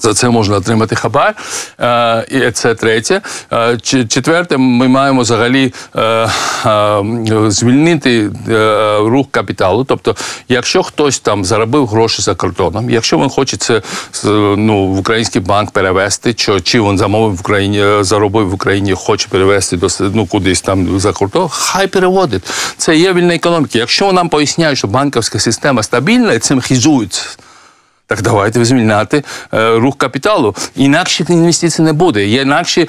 За 0.00 0.14
це 0.14 0.28
можна 0.30 0.56
отримати 0.56 0.96
хабар. 0.96 1.34
Е, 1.80 2.26
і 2.30 2.50
це 2.50 2.74
третє. 2.74 3.20
Е, 3.52 3.78
четверте, 4.08 4.56
ми 4.56 4.88
маємо 4.88 5.22
взагалі 5.22 5.72
е, 5.96 6.28
звільнити 7.48 8.30
рух 9.00 9.26
капіталу. 9.30 9.84
Тобто, 9.84 10.16
якщо 10.48 10.82
хтось 10.82 11.18
там 11.18 11.44
заробив 11.44 11.86
гроші 11.86 12.22
за 12.22 12.34
кордоном, 12.34 12.90
якщо 12.90 13.18
він 13.18 13.28
хоче 13.28 13.56
це 13.56 13.82
ну, 14.56 14.86
в 14.86 14.98
український 14.98 15.42
банк 15.42 15.70
перевести, 15.70 16.34
чи, 16.34 16.60
чи 16.60 16.80
він 16.80 16.98
замовив 16.98 17.36
в 17.36 17.40
Україні, 17.40 18.04
заробив 18.04 18.50
в 18.50 18.54
Україні, 18.54 18.94
хоче 18.94 19.28
перевести 19.28 19.76
до 19.76 19.88
ну, 20.00 20.26
кудись 20.26 20.60
там 20.60 21.00
за 21.00 21.12
кордон, 21.12 21.48
хай 21.50 21.86
переводить. 21.86 22.42
Це 22.76 22.96
є 22.96 23.12
вільна 23.12 23.34
економіка. 23.34 23.78
Якщо 23.78 24.12
нам 24.12 24.28
поясняють, 24.28 24.78
що 24.78 24.88
банківська 24.88 25.38
система 25.38 25.82
стабільна, 25.82 26.32
і 26.32 26.38
цим 26.38 26.60
хизуються. 26.60 27.22
Так 28.08 28.22
давайте 28.22 28.64
звільняти 28.64 29.22
е, 29.54 29.74
рух 29.74 29.96
капіталу. 29.96 30.54
Інакше 30.76 31.24
інвестицій 31.28 31.82
не 31.82 31.92
буде. 31.92 32.28
Інакше, 32.28 32.86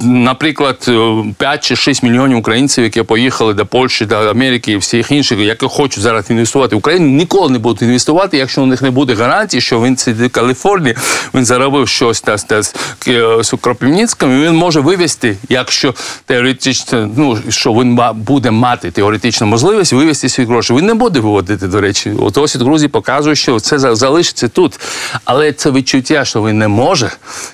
наприклад, 0.00 0.84
е, 0.88 1.24
5 1.38 1.64
чи 1.64 1.76
6 1.76 2.02
мільйонів 2.02 2.38
українців, 2.38 2.84
які 2.84 3.02
поїхали 3.02 3.54
до 3.54 3.66
Польщі, 3.66 4.06
до 4.06 4.16
Америки 4.16 4.72
і 4.72 4.76
всіх 4.76 5.12
інших, 5.12 5.38
які 5.38 5.66
хочуть 5.66 6.02
зараз 6.02 6.30
інвестувати 6.30 6.74
в 6.74 6.78
Україну, 6.78 7.06
ніколи 7.06 7.50
не 7.50 7.58
будуть 7.58 7.82
інвестувати, 7.82 8.36
якщо 8.38 8.62
у 8.62 8.66
них 8.66 8.82
не 8.82 8.90
буде 8.90 9.14
гарантії, 9.14 9.60
що 9.60 9.82
він 9.82 9.96
сидить 9.96 10.32
в 10.32 10.34
Каліфорнії, 10.34 10.96
він 11.34 11.44
заробив 11.44 11.88
щось 11.88 12.20
та, 12.20 12.36
та, 12.36 12.62
з, 12.62 12.74
е, 13.08 13.42
з 13.42 13.54
Кропивницьким, 13.60 14.42
і 14.42 14.46
він 14.46 14.54
може 14.56 14.80
вивести, 14.80 15.36
якщо 15.48 15.94
теоретично, 16.24 17.10
ну 17.16 17.38
що 17.48 17.72
він 17.72 18.00
буде 18.14 18.50
мати 18.50 18.90
теоретичну 18.90 19.46
можливість 19.46 19.92
вивести 19.92 20.28
свої 20.28 20.48
гроші. 20.48 20.74
Він 20.74 20.86
не 20.86 20.94
буде 20.94 21.20
виводити, 21.20 21.66
до 21.68 21.80
речі. 21.80 22.12
От 22.20 22.38
ось 22.38 22.56
Грузії 22.56 22.88
показує, 22.88 23.36
що 23.36 23.60
це 23.60 23.78
за- 23.78 23.94
залишиться 23.94 24.48
тут. 24.56 24.80
Але 25.24 25.52
це 25.52 25.70
відчуття, 25.70 26.24
що 26.24 26.42
він 26.42 26.58
не 26.58 26.68
може, 26.68 27.10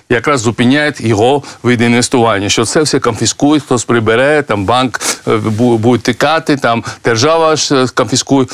якраз 0.09 0.40
зупиняє 0.40 0.94
його 0.99 1.42
від 1.64 1.80
інвестування. 1.80 2.49
Що 2.49 2.64
це 2.64 2.82
все 2.82 3.00
конфіскують, 3.00 3.62
хтось 3.62 3.85
прибере, 3.85 4.42
там 4.42 4.64
банк 4.64 5.00
е, 5.28 5.37
буде 5.37 6.02
тикати, 6.02 6.56
там 6.56 6.85
держава 7.04 7.54
е, 7.73 7.87
конфіскує. 7.94 8.47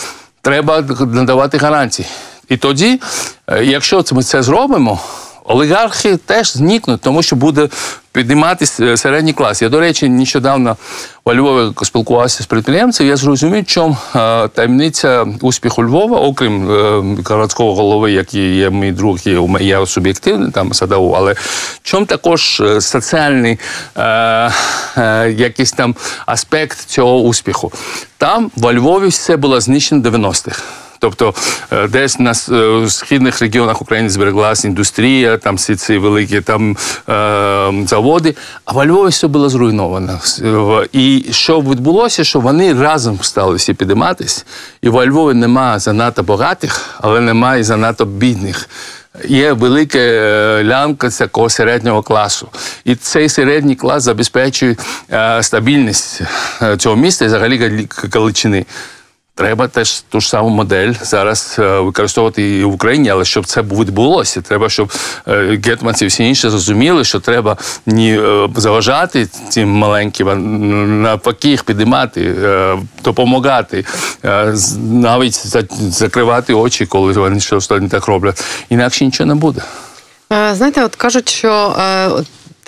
Треба 0.43 0.85
надавати 1.01 1.59
гарантії. 1.59 2.09
І 2.49 2.57
тоді, 2.57 3.01
е, 3.47 3.65
якщо 3.65 4.05
ми 4.13 4.23
це 4.23 4.43
зробимо, 4.43 5.01
олігархи 5.49 6.17
теж 6.17 6.53
зникнуть, 6.53 7.01
тому 7.01 7.23
що 7.23 7.37
буде 7.37 7.69
підніматися 8.13 8.85
е, 8.85 8.97
середній 8.97 9.33
клас. 9.33 9.63
Я, 9.63 9.69
до 9.69 9.81
речі, 9.81 10.09
нещодавно 10.09 10.77
у 11.25 11.35
Львові 11.35 11.73
спілкувався 11.83 12.43
з 12.43 12.47
підприємцем, 12.47 13.07
я 13.07 13.17
зрозумів, 13.17 13.67
чому 13.67 13.97
е, 14.17 14.49
таємниця 14.49 15.27
успіху 15.41 15.85
Львова, 15.85 16.21
окрім 16.21 16.71
е, 16.71 17.03
городського 17.25 17.75
голови, 17.75 18.13
який 18.13 18.57
є 18.57 18.71
мій 18.71 18.93
друг, 18.93 19.19
я 19.61 19.87
суб'єктивний 19.87 20.51
там 20.51 20.73
садову, 20.73 21.13
але 21.13 21.35
чому 21.83 22.07
також 22.07 22.63
соціальний 22.81 23.59
е, 23.97 24.03
е, 24.97 25.31
якийсь 25.31 25.73
там 25.73 25.95
аспект 26.27 26.79
цього 26.79 27.21
успіху. 27.21 27.73
Там 28.19 28.51
во 28.57 28.73
Львові 28.73 29.09
все 29.09 29.37
було 29.37 29.61
знищено 29.61 30.11
в 30.11 30.15
90-х. 30.15 30.63
Тобто 30.99 31.35
е, 31.73 31.89
десь 31.89 32.19
на 32.19 32.31
е, 32.53 32.89
східних 32.91 33.41
регіонах 33.41 33.83
України 33.83 34.11
збереглася 34.11 34.69
індустрія, 34.69 35.37
там 35.37 35.57
всі 35.57 35.77
ці 35.77 35.99
великі 35.99 36.41
там 36.41 36.77
е, 37.09 37.87
заводи, 37.87 38.35
а 38.65 38.73
во 38.73 38.87
Львові 38.87 39.09
все 39.09 39.27
було 39.27 39.49
зруйновано. 39.49 40.21
І 40.93 41.25
що 41.31 41.61
відбулося, 41.61 42.25
що 42.25 42.41
вони 42.41 42.75
разом 42.75 43.19
стали 43.23 43.55
всі 43.57 43.75
підійматись, 43.75 44.47
і 44.83 44.89
во 44.89 45.07
Львові 45.07 45.35
немає 45.35 45.79
занадто 45.79 46.23
багатих, 46.23 46.99
але 47.01 47.21
немає 47.21 47.65
занадто 47.65 48.05
бідних. 48.05 48.69
Є 49.29 49.53
велика 49.53 49.99
лямка 50.63 51.11
такого 51.11 51.51
середнього 51.51 52.03
класу. 52.03 52.49
І 52.85 52.95
цей 52.95 53.29
середній 53.29 53.75
клас 53.77 54.03
забезпечує 54.03 54.77
стабільність 55.41 56.21
цього 56.79 56.97
міста 56.97 57.25
і 57.25 57.29
взагалі 57.29 57.59
Галі- 57.59 58.15
Галичини. 58.15 58.67
Треба 59.39 59.69
теж 59.69 60.01
ту 60.01 60.21
ж 60.21 60.29
саму 60.29 60.49
модель 60.49 60.93
зараз 61.03 61.57
е, 61.59 61.81
використовувати 61.81 62.59
і 62.59 62.65
в 62.65 62.73
Україні, 62.73 63.11
але 63.11 63.25
щоб 63.25 63.47
це 63.47 63.63
відбулося, 63.63 64.41
треба, 64.41 64.69
щоб 64.69 64.93
е, 65.29 65.61
гетманці 65.65 66.07
всі 66.07 66.25
інші 66.25 66.49
зрозуміли, 66.51 67.05
що 67.05 67.21
треба 67.21 67.57
не 67.87 68.21
заважати 68.57 69.27
цим 69.49 69.69
маленьким, 69.69 70.29
а 70.29 70.35
навпаки 70.35 71.49
їх 71.49 71.65
підіймати, 71.65 72.35
е, 72.43 72.79
допомагати, 73.05 73.85
навіть 74.79 75.47
закривати 75.81 76.55
очі, 76.55 76.87
коли 76.87 77.13
вони 77.13 77.41
щось 77.41 77.71
не 77.71 77.89
так 77.89 78.07
роблять. 78.07 78.45
Інакше 78.71 79.05
нічого 79.05 79.29
не 79.29 79.35
буде. 79.35 79.63
Знаєте, 80.31 80.85
от 80.85 80.97
кажуть, 80.97 81.29
що 81.29 81.77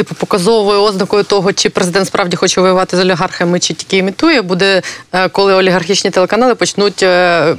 типу 0.00 0.14
показовою 0.14 0.82
ознакою 0.82 1.24
того, 1.24 1.52
чи 1.52 1.70
президент 1.70 2.06
справді 2.06 2.36
хоче 2.36 2.60
воювати 2.60 2.96
з 2.96 3.00
олігархами, 3.00 3.60
чи 3.60 3.74
тільки 3.74 3.96
імітує, 3.96 4.42
буде 4.42 4.82
е, 5.12 5.28
коли 5.28 5.54
олігархічні 5.54 6.10
телеканали 6.10 6.54
почнуть 6.54 7.02
е, 7.02 7.56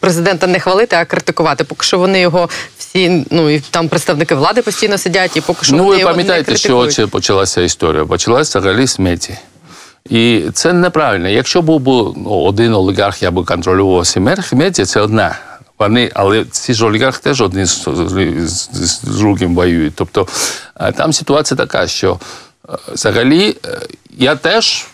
президента 0.00 0.46
не 0.46 0.60
хвалити, 0.60 0.96
а 0.96 1.04
критикувати. 1.04 1.64
Поки 1.64 1.86
що 1.86 1.98
вони 1.98 2.20
його 2.20 2.48
всі, 2.78 3.26
ну 3.30 3.50
і 3.50 3.60
там 3.60 3.88
представники 3.88 4.34
влади 4.34 4.62
постійно 4.62 4.98
сидять, 4.98 5.36
і 5.36 5.40
поки 5.40 5.64
що 5.64 5.76
ну, 5.76 5.84
вони 5.84 5.90
ви 5.90 6.00
його 6.00 6.10
не 6.10 6.16
пам'ятаєте, 6.16 6.56
що 6.56 7.08
почалася 7.08 7.60
історія? 7.60 8.04
Почалася 8.04 8.58
взагалі 8.58 8.86
з 8.86 8.98
І 10.10 10.42
це 10.52 10.72
неправильно. 10.72 11.28
Якщо 11.28 11.62
був 11.62 11.80
би 11.80 11.92
ну, 12.16 12.30
один 12.30 12.74
олігарх, 12.74 13.22
я 13.22 13.30
би 13.30 13.44
контролював 13.44 14.06
Сімер, 14.06 14.44
Меті 14.52 14.84
це 14.84 15.00
одна. 15.00 15.38
Вони, 15.78 16.10
але 16.14 16.44
ці 16.44 16.74
ж 16.74 16.86
олігархи 16.86 17.20
теж 17.22 17.40
один 17.40 17.66
з, 17.66 17.88
з, 18.46 18.68
з, 18.72 19.02
другим 19.02 19.54
воюють. 19.54 19.94
Тобто 19.96 20.28
е, 20.80 20.92
там 20.92 21.12
ситуація 21.12 21.58
така, 21.58 21.86
що 21.86 22.20
е, 22.68 22.72
взагалі 22.92 23.56
е, 23.66 23.80
я 24.10 24.36
теж 24.36 24.86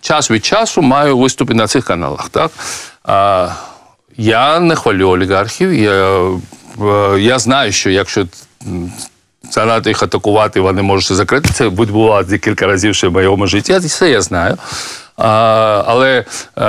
час 0.00 0.30
від 0.30 0.44
часу 0.44 0.82
маю 0.82 1.18
виступи 1.18 1.54
на 1.54 1.66
цих 1.66 1.84
каналах. 1.84 2.28
Так? 2.28 2.50
А, 3.04 3.48
я 4.16 4.60
не 4.60 4.76
хвалю 4.76 5.08
олігархів. 5.08 5.72
Я, 5.72 6.30
я 7.18 7.38
знаю, 7.38 7.72
що 7.72 7.90
якщо 7.90 8.26
занадто 9.50 9.90
їх 9.90 10.02
атакувати, 10.02 10.60
вони 10.60 10.82
можуть 10.82 11.16
закрити. 11.16 11.48
Це 11.52 11.68
відбувалося 11.68 12.30
декілька 12.30 12.66
разів 12.66 12.94
ще 12.94 13.08
в 13.08 13.12
моєму 13.12 13.46
житті. 13.46 13.80
Це 13.80 14.10
я 14.10 14.22
знаю. 14.22 14.56
А, 15.20 15.84
але, 15.86 16.24
е, 16.56 16.64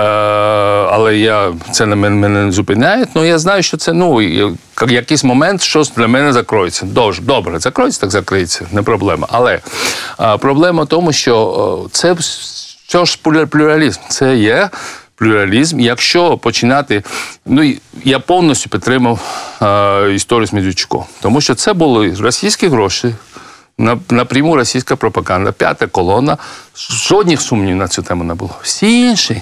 але 0.91 1.17
я, 1.17 1.53
це 1.71 1.85
на 1.85 1.95
мене, 1.95 2.29
не 2.29 2.51
зупиняє. 2.51 3.07
Ну, 3.15 3.25
я 3.25 3.39
знаю, 3.39 3.63
що 3.63 3.77
це 3.77 3.93
ну, 3.93 4.21
якийсь 4.87 5.23
момент 5.23 5.61
щось 5.61 5.91
для 5.91 6.07
мене 6.07 6.33
закроється. 6.33 6.85
Добре, 6.85 7.17
добре, 7.21 7.59
закроється, 7.59 8.01
так 8.01 8.11
закриється, 8.11 8.65
не 8.71 8.81
проблема. 8.81 9.27
Але 9.31 9.59
проблема 10.39 10.83
в 10.83 10.87
тому, 10.87 11.11
що 11.11 11.89
це 11.91 12.15
що 12.87 13.05
ж 13.05 13.19
плюралізм? 13.49 13.99
Це 14.09 14.37
є 14.37 14.69
плюралізм. 15.15 15.79
Якщо 15.79 16.37
починати, 16.37 17.03
ну 17.45 17.73
я 18.03 18.19
повністю 18.19 18.69
підтримав 18.69 19.19
е, 19.61 20.13
історію 20.13 20.47
з 20.47 20.53
Медведчуком, 20.53 21.03
тому 21.21 21.41
що 21.41 21.55
це 21.55 21.73
були 21.73 22.15
російські 22.19 22.67
гроші. 22.67 23.15
На, 23.81 23.99
напряму 24.09 24.55
російська 24.55 24.95
пропаганда, 24.95 25.51
п'ята 25.51 25.87
колона. 25.87 26.37
Жодних 26.89 27.41
сумнів 27.41 27.75
на 27.75 27.87
цю 27.87 28.01
тему 28.01 28.23
не 28.23 28.33
було. 28.33 28.55
Всі 28.61 29.01
інші. 29.01 29.41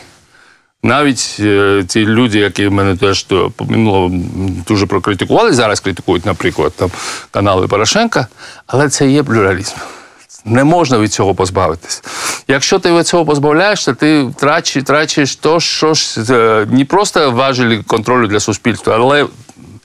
Навіть 0.84 1.38
е, 1.40 1.84
ті 1.88 2.06
люди, 2.06 2.40
які 2.40 2.70
мене 2.70 2.96
теж 2.96 3.24
то, 3.24 3.52
минуло 3.60 4.06
м, 4.06 4.64
дуже 4.68 4.86
прокритикували, 4.86 5.54
зараз 5.54 5.80
критикують, 5.80 6.26
наприклад, 6.26 6.74
там 6.76 6.92
канали 7.32 7.68
Порошенка, 7.68 8.28
але 8.68 8.90
це 8.90 9.10
є 9.10 9.24
плюралізм. 9.24 9.76
Не 10.46 10.64
можна 10.64 11.00
від 11.00 11.14
цього 11.14 11.36
позбавитись. 11.36 12.04
Якщо 12.48 12.80
ти 12.80 12.92
від 12.92 13.08
цього 13.08 13.26
позбавляєшся, 13.26 13.94
ти 13.94 14.24
втрачиш, 14.24 14.84
втрачиш 14.84 15.36
то, 15.36 15.60
що 15.60 15.94
ж 15.94 16.22
е, 16.30 16.68
не 16.72 16.86
просто 16.86 17.32
важелі 17.32 17.84
контролю 17.88 18.28
для 18.28 18.40
суспільства, 18.40 18.96
але 18.96 19.26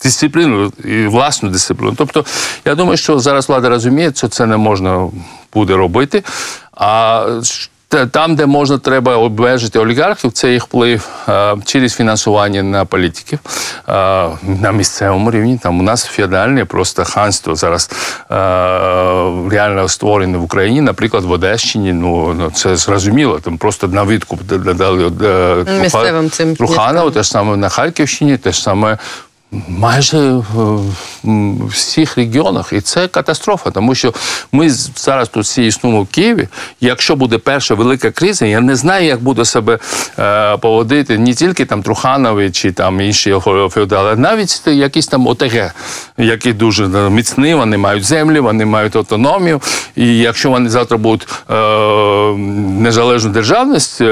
дисципліну 0.05 0.73
і 0.85 1.07
власну 1.07 1.49
дисципліну. 1.49 1.95
Тобто, 1.97 2.25
я 2.65 2.75
думаю, 2.75 2.97
що 2.97 3.19
зараз 3.19 3.49
влада 3.49 3.69
розуміє, 3.69 4.13
що 4.17 4.29
це 4.29 4.47
не 4.47 4.57
можна 4.57 5.09
буде 5.55 5.77
робити. 5.77 6.23
А 6.77 7.27
Там, 8.11 8.37
де 8.37 8.47
можна, 8.47 8.79
треба 8.79 9.17
обмежити 9.17 9.79
олігархів, 9.79 10.33
це 10.33 10.53
їх 10.53 10.65
вплив 10.65 11.09
е, 11.29 11.57
через 11.65 11.95
фінансування 11.95 12.63
на 12.63 12.85
політиків 12.85 13.39
е, 13.89 13.93
на 14.43 14.73
місцевому 14.73 15.31
рівні. 15.31 15.59
Там 15.63 15.81
у 15.81 15.83
нас 15.83 16.05
феодальне 16.05 16.65
просто 16.65 17.05
ханство 17.05 17.55
зараз 17.55 17.91
е, 18.31 18.35
реально 19.51 19.89
створене 19.89 20.39
в 20.39 20.43
Україні, 20.43 20.81
наприклад, 20.81 21.25
в 21.25 21.31
Одещині. 21.31 21.93
Ну 21.93 22.35
ну, 22.35 22.51
це 22.51 22.77
зрозуміло. 22.77 23.41
Там 23.41 23.59
просто 23.59 23.89
на 23.89 24.05
відкуп 24.05 24.43
дали 24.43 25.13
Місцевим 25.81 26.31
цим 26.31 26.57
Труханову, 26.57 27.11
те 27.11 27.23
ж 27.23 27.31
саме 27.31 27.57
на 27.57 27.69
Харківщині, 27.69 28.37
те 28.37 28.53
ж 28.53 28.63
саме. 28.63 28.99
Майже 29.69 30.19
е, 30.19 30.41
в 31.25 31.67
всіх 31.67 32.17
регіонах, 32.17 32.73
і 32.73 32.81
це 32.81 33.09
катастрофа, 33.09 33.71
тому 33.71 33.95
що 33.95 34.15
ми 34.53 34.71
зараз 34.97 35.29
тут 35.29 35.45
всі 35.45 35.67
існуємо 35.67 36.03
в 36.03 36.07
Києві. 36.07 36.49
Якщо 36.81 37.17
буде 37.17 37.39
перша 37.39 37.75
велика 37.75 38.11
криза, 38.11 38.47
я 38.47 38.61
не 38.61 38.77
знаю, 38.77 39.07
як 39.07 39.23
буде 39.23 39.45
себе 39.45 39.79
е, 40.19 40.57
поводити 40.57 41.19
не 41.19 41.35
тільки 41.35 41.65
там 41.65 41.83
Труханові 41.83 42.51
чи 42.51 42.73
там 42.73 43.01
інші 43.01 43.37
феодали, 43.71 44.11
а 44.13 44.17
навіть 44.17 44.63
якісь 44.67 45.07
там 45.07 45.27
ОТГ, 45.27 45.75
які 46.19 46.53
дуже 46.53 46.85
е, 46.85 47.11
міцні, 47.11 47.55
вони 47.55 47.77
мають 47.77 48.05
землі, 48.05 48.41
вони 48.41 48.65
мають 48.65 48.97
автономію. 48.97 49.61
І 49.97 50.19
якщо 50.19 50.51
вони 50.51 50.71
завтра 50.71 50.99
будуть 50.99 51.29
е, 51.51 51.55
незалежну 52.81 53.31
державність 53.31 54.03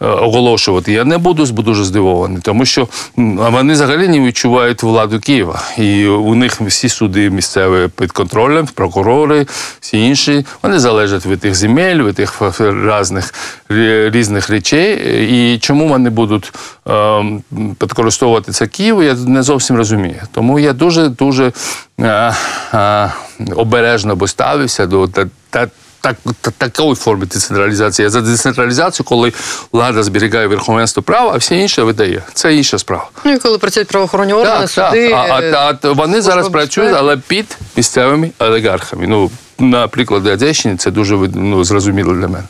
оголошувати, 0.00 0.92
я 0.92 1.04
не 1.04 1.18
буду 1.18 1.46
дуже 1.46 1.84
здивований, 1.84 2.42
тому 2.42 2.64
що 2.64 2.88
вони 3.16 3.72
взагалі 3.72 4.08
не 4.08 4.20
відчувають 4.20 4.82
владу 4.90 5.20
Києва. 5.20 5.62
І 5.78 6.06
у 6.06 6.34
них 6.34 6.60
всі 6.60 6.88
суди 6.88 7.30
місцеві 7.30 7.88
під 7.98 8.12
контролем, 8.12 8.68
прокурори, 8.74 9.46
всі 9.80 10.06
інші, 10.06 10.46
вони 10.62 10.78
залежать 10.78 11.26
від 11.26 11.40
тих 11.40 11.54
земель, 11.54 12.02
від 12.02 12.14
тих 12.14 12.42
різних, 12.60 13.34
різних 14.12 14.50
речей. 14.50 14.96
І 15.30 15.58
чому 15.58 15.88
вони 15.88 16.10
будуть 16.10 16.52
е, 16.88 17.24
підкористовувати 17.78 18.52
це 18.52 18.66
Києву, 18.66 19.02
я 19.02 19.14
не 19.14 19.42
зовсім 19.42 19.76
розумію. 19.76 20.22
Тому 20.32 20.58
я 20.58 20.72
дуже 20.72 21.08
дуже 21.08 21.52
е, 22.00 22.34
е, 22.74 23.12
обережно 23.56 24.16
би 24.16 24.28
ставився 24.28 24.86
до 24.86 25.08
та, 25.08 25.68
так, 26.00 26.16
та, 26.40 26.50
такої 26.50 26.94
форми 26.94 27.26
децентралізації. 27.26 28.04
Я 28.04 28.10
за 28.10 28.20
децентралізацію, 28.20 29.06
коли 29.06 29.32
влада 29.72 30.02
зберігає 30.02 30.46
верховенство 30.46 31.02
права, 31.02 31.30
а 31.34 31.36
все 31.36 31.56
інше 31.56 31.82
видає. 31.82 32.22
Це 32.34 32.54
інша 32.54 32.78
справа. 32.78 33.08
Ну 33.24 33.32
і 33.32 33.38
коли 33.38 33.58
працюють 33.58 33.88
правоохоронні 33.88 34.32
органи, 34.32 34.66
Так, 34.66 34.70
так. 34.70 34.90
суди. 34.90 35.12
А, 35.12 35.16
а, 35.16 35.40
а, 35.40 35.88
а 35.88 35.92
вони 35.92 36.22
зараз 36.22 36.48
працюють, 36.48 36.94
але 36.96 37.16
під 37.16 37.56
місцевими 37.76 38.30
олігархами. 38.38 39.06
Ну, 39.06 39.30
наприклад, 39.58 40.26
Одещині 40.26 40.76
це 40.76 40.90
дуже 40.90 41.16
ну, 41.34 41.64
зрозуміло 41.64 42.14
для 42.14 42.28
мене. 42.28 42.44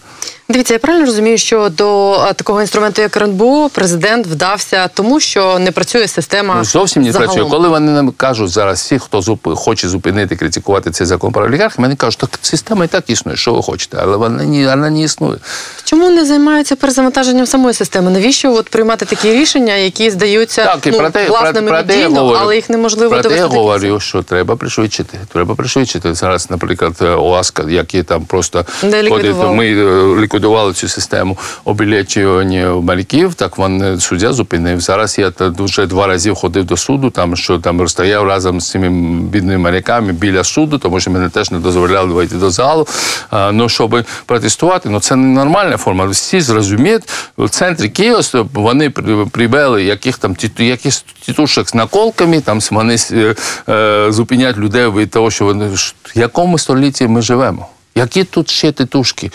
Дивіться, 0.51 0.75
я 0.75 0.79
правильно 0.79 1.07
розумію, 1.07 1.39
що 1.39 1.69
до 1.69 2.17
такого 2.37 2.61
інструменту, 2.61 3.03
як 3.03 3.17
РНБО, 3.17 3.69
президент 3.69 4.27
вдався 4.27 4.89
тому, 4.95 5.21
що 5.21 5.59
не 5.59 5.73
працює 5.73 6.09
система. 6.09 6.55
Ну, 6.59 6.65
зовсім 6.65 7.03
не 7.03 7.13
загалом. 7.13 7.35
працює. 7.35 7.51
Коли 7.51 7.69
вони 7.69 7.93
нам 7.93 8.11
кажуть 8.11 8.51
зараз, 8.51 8.79
всі, 8.81 8.99
хто 8.99 9.23
зуп... 9.23 9.55
хоче 9.55 9.89
зупинити, 9.89 10.37
критикувати 10.37 10.91
цей 10.91 11.07
закон 11.07 11.33
про 11.33 11.45
олігархів, 11.45 11.81
вони 11.81 11.97
кажуть, 11.97 12.19
так 12.19 12.31
система 12.43 12.85
і 12.85 12.89
так 12.89 13.11
існує, 13.11 13.37
що 13.37 13.53
ви 13.53 13.63
хочете, 13.63 13.99
але 14.01 14.17
вона 14.17 14.45
не, 14.45 14.67
вона 14.67 14.91
не 14.91 15.03
існує. 15.03 15.39
Чому 15.85 16.11
не 16.11 16.27
займаються 16.27 16.77
перезавантаженням 16.77 17.47
самої 17.47 17.75
системи? 17.75 18.11
Навіщо 18.11 18.53
от 18.53 18.69
приймати 18.69 19.05
такі 19.05 19.33
рішення, 19.33 19.75
які 19.75 20.11
здаються 20.11 20.65
Так, 20.65 20.87
і 20.87 20.91
ну, 20.91 20.99
про 20.99 21.11
те, 21.11 21.29
власними 21.29 21.69
про, 21.69 21.79
про 21.79 21.87
те 21.87 22.01
я 22.01 22.09
говорю. 22.09 22.39
але 22.41 22.57
їх 22.57 22.71
неможливо 22.71 23.11
про 23.11 23.19
те 23.19 23.23
довести 23.23 23.55
я 23.55 23.61
говорю, 23.61 24.01
що 24.01 24.23
треба 24.23 24.57
пришвидшити. 24.57 25.19
Треба 25.33 25.55
пришвидшити. 25.55 26.15
Зараз, 26.15 26.51
наприклад, 26.51 26.93
ОАСКа, 27.01 27.65
які 27.69 28.03
там 28.03 28.25
просто 28.25 28.67
ходять, 29.09 29.37
ми 29.55 29.67
е, 29.67 30.21
ліквідували 30.41 30.73
цю 30.73 30.89
систему 30.89 31.39
обілечування 31.65 32.75
мальків, 32.83 33.35
так 33.35 33.59
він 33.59 34.01
суддя 34.01 34.33
зупинив. 34.33 34.81
Зараз 34.81 35.19
я 35.19 35.33
вже 35.39 35.87
два 35.87 36.07
рази 36.07 36.35
ходив 36.35 36.65
до 36.65 36.77
суду, 36.77 37.11
там 37.11 37.37
що 37.37 37.59
там 37.59 37.89
стояв 37.89 38.27
разом 38.27 38.61
з 38.61 38.71
цими 38.71 38.89
бідними 39.21 39.59
моряками 39.59 40.13
біля 40.13 40.45
суду, 40.45 40.79
тому 40.79 41.01
що 41.01 41.11
мене 41.11 41.29
теж 41.29 41.51
не 41.51 41.59
дозволяли 41.59 42.13
вийти 42.13 42.37
до 42.37 42.51
залу. 42.51 42.87
А, 43.31 43.53
ну, 43.53 43.69
щоб 43.69 44.05
протестувати, 44.27 44.89
ну 44.89 45.01
це 45.01 45.17
не 45.17 45.27
нормальна 45.27 45.77
форма. 45.77 46.07
Всі 46.07 46.41
зрозуміють, 46.41 47.03
в 47.39 47.49
центрі 47.49 47.89
Києва 47.89 48.23
вони 48.55 48.91
при- 48.91 49.27
привели 49.27 49.85
яких 49.85 50.19
там 50.19 50.37
якісь 50.59 51.05
тітушок 51.21 51.69
з 51.69 51.75
наколками, 51.75 52.41
там 52.41 52.61
вони 52.71 52.97
е, 53.13 53.35
е, 53.69 54.07
зупинять 54.13 54.57
людей 54.57 54.89
від 54.89 55.11
того, 55.11 55.31
що 55.31 55.45
вони 55.45 55.69
в 55.69 55.95
якому 56.15 56.59
столітті 56.59 57.07
ми 57.07 57.23
живемо. 57.23 57.67
Які 57.95 58.25
тут 58.25 58.51
ще 58.51 58.73
титушки? 58.73 59.31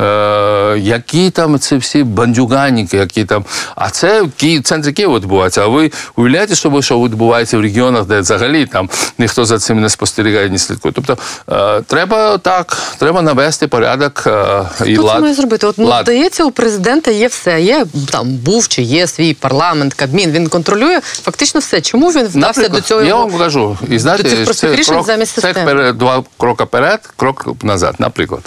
Е, 0.00 0.78
які 0.78 1.30
там 1.30 1.58
ці 1.58 1.76
всі 1.76 2.02
бандюганіки, 2.04 2.96
які 2.96 3.24
там. 3.24 3.44
А 3.74 3.90
це 3.90 4.22
в 4.22 4.32
Ки... 4.32 4.60
центрі 4.60 4.92
Києва 4.92 5.16
відбувається. 5.16 5.62
А 5.62 5.66
ви 5.66 5.90
уявляєте 6.16 6.56
собі, 6.56 6.82
що 6.82 7.00
відбувається 7.00 7.58
в 7.58 7.60
регіонах, 7.60 8.04
де 8.04 8.20
взагалі 8.20 8.66
там 8.66 8.90
ніхто 9.18 9.44
за 9.44 9.58
цим 9.58 9.80
не 9.80 9.88
спостерігає, 9.88 10.48
не 10.48 10.58
слідкує. 10.58 10.92
Тобто 10.94 11.18
е, 11.52 11.82
треба 11.86 12.38
так, 12.38 12.78
треба 12.98 13.22
навести 13.22 13.68
порядок 13.68 14.24
е, 14.26 14.64
і 14.86 14.94
Хто 14.94 15.02
це 15.02 15.08
лад. 15.08 15.22
має 15.22 15.34
зробити? 15.34 15.66
От 15.66 15.78
ну, 15.78 15.86
лад. 15.86 16.04
здається, 16.04 16.44
у 16.44 16.50
президента 16.50 17.10
є 17.10 17.26
все. 17.26 17.60
Є 17.62 17.86
там 18.10 18.28
був 18.28 18.68
чи 18.68 18.82
є 18.82 19.06
свій 19.06 19.34
парламент, 19.34 19.94
кабмін. 19.94 20.30
Він 20.30 20.48
контролює 20.48 21.00
фактично 21.00 21.60
все. 21.60 21.80
Чому 21.80 22.10
він 22.10 22.26
вдався 22.26 22.36
Наприклад, 22.36 22.72
до 22.72 22.80
цього? 22.80 23.02
Я 23.02 23.16
вам 23.16 23.38
кажу, 23.38 23.78
і 23.90 23.98
знаєте, 23.98 24.46
це 24.54 24.76
крок, 24.76 25.06
замість 25.06 25.34
це 25.34 25.40
системи. 25.40 25.66
перед, 25.66 25.98
два 25.98 26.24
кроки 26.36 26.64
перед, 26.64 27.00
крок 27.16 27.46
назад. 27.62 27.94
Наприклад, 27.98 28.40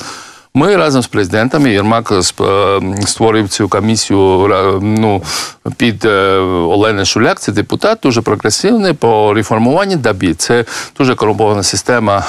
ми 0.54 0.76
разом 0.76 1.02
з 1.02 1.08
президентами 1.08 1.72
Єрмак 1.72 2.12
сп- 2.12 3.02
е, 3.02 3.06
створив 3.08 3.50
цю 3.50 3.70
комісію 3.70 4.20
ну, 4.82 5.22
під 5.78 6.06
е, 6.06 6.38
Олени 6.40 7.06
Шуляк, 7.06 7.40
це 7.40 7.52
депутат, 7.52 8.00
дуже 8.04 8.22
прогресивний 8.22 8.94
по 8.94 9.34
реформуванню 9.34 9.96
ДАБІ. 9.96 10.34
Це 10.34 10.66
дуже 10.98 11.16
корумпована 11.16 11.64
система 11.64 12.26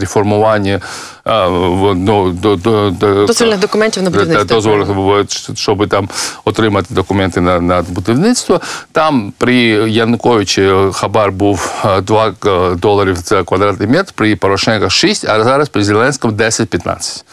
реформування. 0.00 0.80
Е, 1.28 1.48
ну, 1.94 2.30
до, 2.30 2.56
до, 2.56 2.90
до, 2.90 3.26
Дозвільних 3.26 3.58
документів 3.58 4.02
на 4.02 4.10
будівництво. 4.10 4.44
дозволу, 4.44 5.26
щоб 5.54 5.88
там 5.88 6.08
отримати 6.44 6.94
документи 6.94 7.40
на, 7.40 7.60
на 7.60 7.82
будівництво. 7.82 8.60
Там 8.92 9.32
при 9.38 9.56
Януковичі 9.90 10.70
хабар 10.92 11.32
був 11.32 11.72
е, 11.84 12.00
2 12.00 12.26
е, 12.46 12.74
доларів 12.74 13.16
за 13.16 13.44
квадратний 13.44 13.88
метр, 13.88 14.12
при 14.14 14.36
Порошенка 14.36 14.90
6, 14.90 15.24
а 15.28 15.44
зараз 15.44 15.68
при 15.68 15.84
Зеленському 15.84 16.34
10-15. 16.34 17.24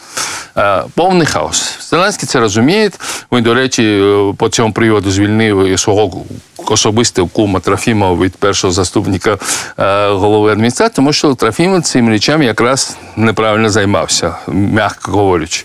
Е, 0.58 0.82
Повний 0.94 1.26
хаос. 1.26 1.88
Зеленський 1.90 2.28
це 2.28 2.40
розуміє. 2.40 2.90
Він, 3.32 3.42
до 3.42 3.54
речі, 3.54 3.82
е, 3.82 4.34
по 4.36 4.48
цьому 4.48 4.72
приводу 4.72 5.10
звільнив 5.10 5.80
свого 5.80 6.24
особистого 6.72 7.28
кума 7.28 7.60
Трофімова 7.60 8.24
від 8.24 8.36
першого 8.36 8.72
заступника 8.72 9.38
е, 9.78 10.08
голови 10.08 10.52
адміністрації, 10.52 10.96
тому 10.96 11.12
що 11.12 11.34
Трофімов 11.34 11.82
цим 11.82 12.08
речами 12.08 12.44
якраз 12.44 12.96
неправильно 13.16 13.70
займався, 13.86 14.34
м'яко 14.48 15.12
говорячи. 15.12 15.64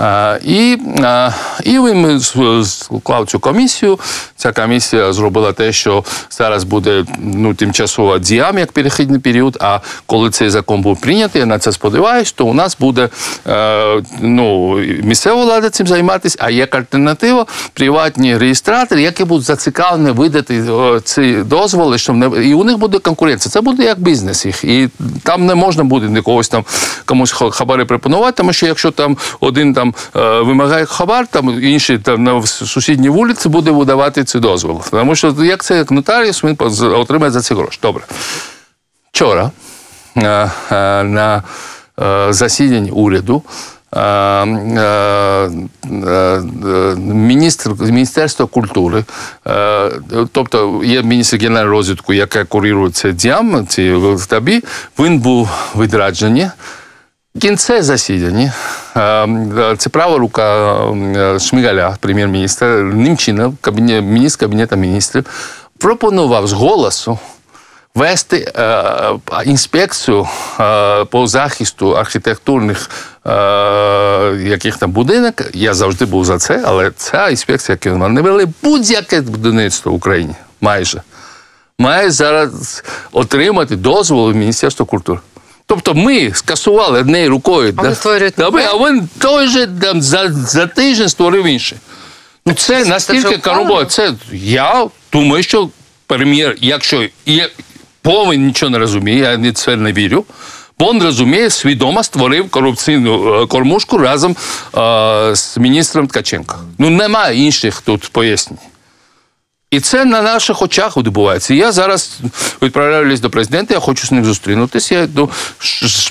Е, 0.00 0.40
І, 0.44 0.78
е, 0.98 1.34
і 1.64 1.78
він 1.78 2.20
склав 2.64 3.26
цю 3.26 3.38
комісію. 3.38 3.98
Ця 4.36 4.52
комісія 4.52 5.12
зробила 5.12 5.52
те, 5.52 5.72
що 5.72 6.04
зараз 6.30 6.64
буде 6.64 7.04
ну, 7.18 7.54
тимчасово 7.54 8.18
діям 8.18 8.58
як 8.58 8.72
перехідний 8.72 9.20
період. 9.20 9.56
А 9.60 9.80
коли 10.06 10.30
цей 10.30 10.50
закон 10.50 10.82
був 10.82 11.00
прийнятий, 11.00 11.40
я 11.40 11.46
на 11.46 11.58
це 11.58 11.72
сподіваюся, 11.72 12.32
то 12.36 12.46
у 12.46 12.54
нас 12.54 12.76
буде 12.80 13.08
е, 13.46 14.02
ну, 14.20 14.76
місцева 15.02 15.44
влада 15.44 15.70
цим 15.70 15.86
займатися, 15.86 16.38
а 16.40 16.50
як 16.50 16.74
альтернатива 16.74 17.46
приватні 17.72 18.38
реєстратори, 18.38 19.02
які 19.02 19.24
будуть 19.24 19.46
зацікавлені 19.46 20.10
видати 20.10 20.64
ці 21.04 21.32
дозволи, 21.32 21.98
щоб 21.98 22.16
не 22.16 22.26
і 22.26 22.54
у 22.54 22.64
них 22.64 22.78
буде 22.78 22.98
конкуренція. 22.98 23.50
Це 23.50 23.60
буде 23.60 23.84
як 23.84 24.00
бізнес 24.00 24.46
їх. 24.46 24.64
І 24.64 24.88
там 25.22 25.46
не 25.46 25.54
можна 25.54 25.84
буде 25.84 26.08
якогось 26.14 26.48
там 26.48 26.64
комусь 27.04 27.32
хабари 27.56 27.84
пропонувати, 27.84 28.36
тому 28.36 28.52
що 28.52 28.66
якщо 28.66 28.90
там 28.90 29.16
один 29.40 29.74
там 29.74 29.94
е, 30.16 30.40
вимагає 30.40 30.86
хабар, 30.86 31.26
там 31.26 31.62
інший 31.62 31.98
там 31.98 32.24
на 32.24 32.46
сусідній 32.46 33.08
вулиці 33.08 33.48
буде 33.48 33.70
видавати 33.70 34.24
ці 34.24 34.38
дозволи. 34.38 34.80
Тому 34.90 35.14
що 35.14 35.34
як 35.38 35.64
це 35.64 35.76
як 35.76 35.90
нотаріус, 35.90 36.44
він 36.44 36.56
отримає 36.80 37.30
за 37.30 37.40
це 37.40 37.54
гроші. 37.54 37.78
Добре. 37.82 38.04
Вчора 39.16 39.50
е, 40.16 40.22
е, 40.22 40.50
на 41.02 41.42
е, 42.00 42.32
засіданні 42.32 42.90
уряду 42.90 43.42
міністр 46.96 47.70
Міністерства 47.80 48.46
культури, 48.46 49.04
тобто 50.32 50.82
є 50.84 51.02
міністр 51.02 51.36
генерального 51.36 51.76
розвитку, 51.76 52.12
яка 52.12 52.44
курує 52.44 52.90
це 52.90 53.12
діям, 53.12 53.66
ці 53.66 53.94
табі, 54.28 54.62
він 54.98 55.18
був 55.18 55.50
відраджений. 55.76 56.46
В 57.36 57.38
кінці 57.38 57.82
засідання 57.82 58.52
е, 58.96 59.74
це 59.78 59.90
права 59.90 60.18
рука 60.18 60.76
е, 60.84 61.38
Шмигаля, 61.38 61.96
прем'єр-міністра, 62.00 62.82
Німчина, 62.82 63.52
кабінет, 63.60 64.04
міністр 64.04 64.40
Кабінету 64.40 64.76
міністрів, 64.76 65.24
пропонував 65.78 66.46
з 66.46 66.52
голосу 66.52 67.18
вести 67.94 68.52
е, 68.56 69.44
інспекцію 69.44 70.28
по 71.10 71.26
захисту 71.26 71.90
архітектурних 71.96 72.90
яких 74.42 74.76
там 74.76 74.90
будинок. 74.90 75.34
Я 75.54 75.74
завжди 75.74 76.04
був 76.04 76.24
за 76.24 76.38
це, 76.38 76.62
але 76.66 76.90
ця 76.90 77.28
інспекція, 77.28 77.78
яку 77.84 77.98
вони 77.98 78.20
вели, 78.20 78.46
будь-яке 78.62 79.20
будівництво 79.20 79.92
в 79.92 79.94
Україні 79.94 80.34
майже 80.60 81.02
має 81.78 82.10
зараз 82.10 82.84
отримати 83.12 83.76
дозвол 83.76 84.32
Міністерства 84.32 84.86
культури. 84.86 85.20
Тобто 85.66 85.94
ми 85.94 86.32
скасували 86.34 87.00
однією 87.00 87.30
рукою. 87.30 87.74
А 87.76 87.82
вони 87.82 87.94
створюють 87.94 88.34
да, 88.38 88.46
а 88.46 88.76
він 88.76 89.08
той 89.18 89.48
же 89.48 89.66
там, 89.66 90.02
за, 90.02 90.32
за 90.32 90.66
тиждень 90.66 91.08
створив 91.08 91.46
інше. 91.46 91.76
Ну 92.46 92.54
це 92.54 92.84
це 92.84 92.90
настільки 92.90 93.36
ухвалено? 93.36 93.84
Це 93.84 94.12
я 94.32 94.86
думаю, 95.12 95.42
що 95.42 95.70
прем'єр, 96.06 96.56
якщо 96.60 97.08
є, 97.26 97.50
повен 98.02 98.46
нічого 98.46 98.70
не 98.70 98.78
розуміє, 98.78 99.18
я 99.18 99.36
ні 99.36 99.52
це 99.52 99.76
не 99.76 99.92
вірю. 99.92 100.24
Бо 100.78 100.92
він 100.92 101.02
розуміє, 101.02 101.50
свідомо 101.50 102.02
створив 102.02 102.50
корупційну 102.50 103.42
е, 103.42 103.46
кормушку 103.46 103.98
разом 103.98 104.36
е, 104.76 105.36
з 105.36 105.58
міністром 105.58 106.06
Ткаченко. 106.06 106.58
Ну 106.78 106.90
немає 106.90 107.44
інших 107.44 107.80
тут 107.80 108.08
пояснень. 108.12 108.58
І 109.76 109.80
це 109.80 110.04
на 110.04 110.22
наших 110.22 110.62
очах 110.62 110.96
відбувається. 110.96 111.54
Я 111.54 111.72
зараз 111.72 112.18
відправляюсь 112.62 113.20
до 113.20 113.30
президента, 113.30 113.74
я 113.74 113.80
хочу 113.80 114.06
з 114.06 114.12
ним 114.12 114.24
зустрінутися. 114.24 114.94
Я 114.94 115.02
йду, 115.02 115.30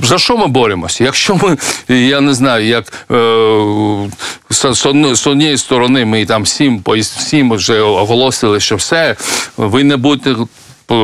за 0.03 0.17
що 0.17 0.37
ми 0.37 0.47
боремося? 0.47 1.03
Якщо 1.03 1.35
ми, 1.35 1.57
я 1.95 2.21
не 2.21 2.33
знаю, 2.33 2.65
як 2.65 2.93
е, 3.11 5.15
з, 5.15 5.27
однієї 5.27 5.57
сторони 5.57 6.05
ми 6.05 6.25
там 6.25 6.43
всім, 6.43 6.83
всім 7.01 7.53
вже 7.53 7.81
оголосили, 7.81 8.59
що 8.59 8.75
все, 8.75 9.15
ви 9.57 9.83
не 9.83 9.97
будете 9.97 10.35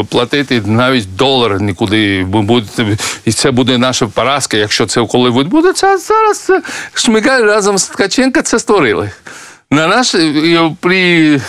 платити 0.09 0.61
навіть 0.65 1.15
долар 1.15 1.61
нікуди. 1.61 2.23
Будете, 2.23 2.97
і 3.25 3.31
це 3.31 3.51
буде 3.51 3.77
наша 3.77 4.07
поразка, 4.07 4.57
якщо 4.57 4.85
це 4.85 5.05
коли 5.05 5.29
відбудеться. 5.29 5.87
А 5.87 5.97
зараз 5.97 6.47
е, 6.49 6.61
Шмигаль 6.93 7.41
разом 7.41 7.77
з 7.77 7.87
Ткаченко 7.87 8.41
це 8.41 8.59
створили. 8.59 9.11
На 9.71 9.87
наш 9.87 10.15
при 10.79 11.41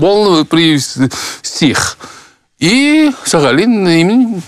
повно 0.00 0.44
при 0.44 0.76
всіх. 1.42 1.98
І 2.62 3.10
взагалі 3.24 3.66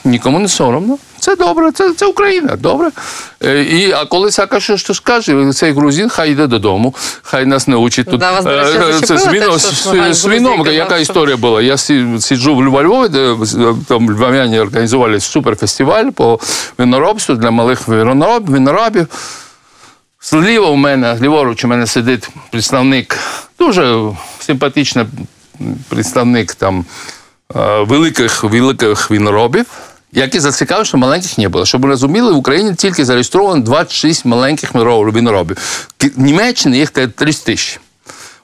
нікому 0.05 0.39
не 0.39 0.49
соромно. 0.49 0.99
Це 1.19 1.37
добре, 1.37 1.73
це, 1.73 1.93
це 1.93 2.07
Україна, 2.07 2.57
добре. 2.57 2.91
Е, 3.45 3.63
І, 3.63 3.93
а 3.93 4.05
коли 4.05 4.31
Сака 4.31 4.61
що, 4.61 4.77
що 4.77 4.95
скаже, 4.95 5.53
цей 5.53 5.73
грузин 5.73 6.09
хай 6.09 6.33
йде 6.33 6.47
додому, 6.47 6.95
хай 7.23 7.47
нас 7.47 7.69
не 7.69 7.77
учить 7.77 8.11
тут. 8.11 8.21
Да, 8.21 8.41
вас, 8.41 8.47
Е, 8.47 9.07
зачепило 9.07 9.59
це 9.59 10.15
з, 10.15 10.27
віном, 10.27 10.67
яка 10.67 10.99
історія 10.99 11.37
була. 11.37 11.63
Я 11.63 11.77
сиджу 11.77 12.55
в 12.55 12.65
Львові, 12.65 13.09
де 13.09 13.33
е, 13.33 13.37
там 13.89 14.11
львов'яні 14.11 14.61
організували 14.61 15.21
суперфестиваль 15.21 16.11
по 16.11 16.41
виноробству 16.79 17.35
для 17.35 17.51
малих 17.51 17.89
винороб, 17.89 18.51
виноробів. 18.51 19.07
Зліва 20.25 20.69
у 20.69 20.77
мене, 20.77 21.19
ліворуч 21.21 21.65
у 21.65 21.69
мене 21.69 21.87
сидить 21.87 22.29
представник, 22.51 23.19
дуже 23.59 24.01
симпатичний 24.41 25.07
представник 25.89 26.55
там 26.55 26.85
е, 27.57 27.83
великих, 27.83 28.45
великих 28.45 29.11
виноробів, 29.11 29.67
які 30.13 30.41
зацікавили, 30.41 30.85
що 30.85 30.99
маленьких 30.99 31.39
не 31.39 31.49
було. 31.49 31.67
Щоб 31.67 31.83
ви 31.83 31.89
розуміли, 31.89 32.33
в 32.33 32.37
Україні 32.37 32.75
тільки 32.75 33.05
зареєстровано 33.05 33.63
26 33.63 34.25
маленьких 34.25 34.75
виноробів. 34.75 35.87
В 35.99 36.21
Німеччині 36.21 36.79
їх 36.79 36.91
30 36.91 37.45
тисяч. 37.45 37.81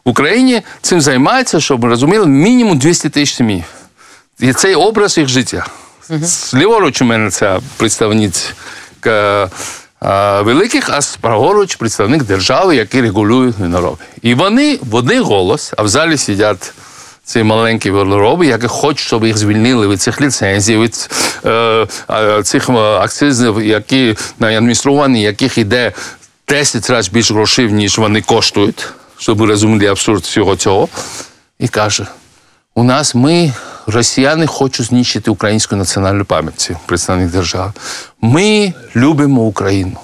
В 0.04 0.08
Україні 0.08 0.62
цим 0.82 1.00
займається, 1.00 1.60
щоб 1.60 1.80
ви 1.80 1.88
розуміли, 1.88 2.26
мінімум 2.26 2.78
200 2.78 3.08
тисяч 3.08 3.36
сімей. 3.36 3.64
І 4.40 4.52
цей 4.52 4.74
образ 4.74 5.18
їх 5.18 5.28
життя. 5.28 5.66
Ліворуч 6.54 7.02
у 7.02 7.04
мене 7.04 7.30
ця 7.30 7.60
представниця 7.76 8.48
великих, 10.00 10.90
а 10.90 11.00
праворуч 11.20 11.76
представник 11.76 12.22
держави, 12.22 12.76
який 12.76 13.00
регулює 13.00 13.52
винороби. 13.58 14.04
І 14.22 14.34
вони 14.34 14.78
в 14.82 14.94
один 14.94 15.22
голос, 15.22 15.72
а 15.76 15.82
в 15.82 15.88
залі 15.88 16.16
сидять 16.16 16.72
ці 17.24 17.42
маленькі 17.42 17.90
винороби, 17.90 18.46
які 18.46 18.66
хочуть, 18.66 19.06
щоб 19.06 19.24
їх 19.24 19.38
звільнили 19.38 19.88
від 19.88 20.00
цих 20.00 20.20
ліцензій, 20.20 20.76
від 20.76 21.10
е, 21.46 21.86
цих 22.42 22.68
е, 22.68 22.72
акцизів, 22.72 23.62
які 23.62 24.16
на 24.38 24.48
адміністрування 24.48 25.20
яких 25.20 25.58
йде 25.58 25.92
10 26.48 26.90
разів 26.90 27.12
більше 27.12 27.34
грошей, 27.34 27.72
ніж 27.72 27.98
вони 27.98 28.22
коштують, 28.22 28.88
щоб 29.18 29.42
розуміли 29.42 29.86
абсурд 29.86 30.22
всього 30.22 30.56
цього. 30.56 30.88
І 31.58 31.68
каже: 31.68 32.06
у 32.80 32.84
нас 32.84 33.14
ми, 33.14 33.52
росіяни, 33.86 34.46
хочуть 34.46 34.86
знищити 34.86 35.30
українську 35.30 35.76
національну 35.76 36.24
пам'ять, 36.24 36.70
представник 36.86 37.30
держави. 37.30 37.72
Ми 38.20 38.72
любимо 38.96 39.42
Україну. 39.42 39.96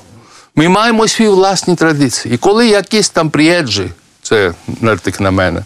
Ми 0.57 0.69
маємо 0.69 1.09
свої 1.09 1.31
власні 1.31 1.77
традиції. 1.77 2.35
І 2.35 2.39
коли 2.39 2.69
якісь 2.69 3.11
там 3.11 3.31
приїжджі, 3.31 3.91
це 4.23 4.53
нартик 4.81 5.21
на 5.21 5.31
мене, 5.31 5.63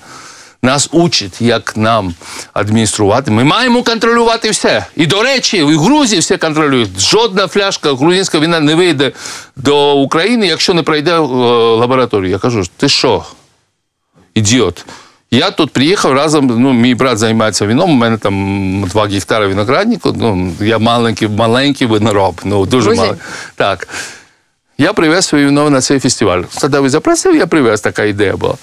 нас 0.63 0.89
учать, 0.93 1.43
як 1.43 1.77
нам 1.77 2.15
адмініструвати, 2.53 3.31
ми 3.31 3.45
маємо 3.45 3.83
контролювати 3.83 4.51
все. 4.51 4.87
І, 4.97 5.07
до 5.07 5.23
речі, 5.23 5.63
в 5.63 5.79
Грузії 5.79 6.21
все 6.21 6.37
контролюють. 6.37 7.01
Жодна 7.01 7.49
фляжка 7.49 7.95
грузинська 7.95 8.39
війна 8.39 8.61
не 8.61 8.75
вийде 8.75 9.13
до 9.57 9.97
України, 10.01 10.47
якщо 10.47 10.75
не 10.75 10.83
пройде 10.83 11.15
е, 11.15 11.19
лабораторію. 11.19 12.31
Я 12.31 12.39
кажу, 12.39 12.63
ти 12.77 12.89
що? 12.89 13.25
ідіот. 14.35 14.85
Я 15.33 15.51
тут 15.51 15.71
приїхав 15.71 16.13
разом, 16.13 16.47
ну, 16.47 16.73
мій 16.73 16.95
брат 16.95 17.19
займається 17.19 17.67
вином, 17.67 17.91
у 17.91 17.95
мене 17.95 18.19
там 18.19 18.85
два 18.89 19.07
гектари 19.07 19.47
винограднику, 19.47 20.13
ну, 20.13 20.53
я 20.61 20.79
маленький, 20.79 21.29
маленький 21.29 21.87
винороб, 21.87 22.41
ну, 22.45 22.67
дуже 22.67 22.95
маленький. 22.95 23.23
Так. 23.57 23.89
Я 24.79 24.93
привез 24.93 25.27
своє 25.27 25.45
вино 25.45 25.71
на 25.71 25.81
цей 25.81 25.99
фестиваль. 25.99 26.43
Тоді 26.61 26.89
запросив, 26.89 27.37
я 27.37 27.47
привез, 27.47 27.81
така 27.81 28.05
ідея 28.05 28.37
була. 28.37 28.55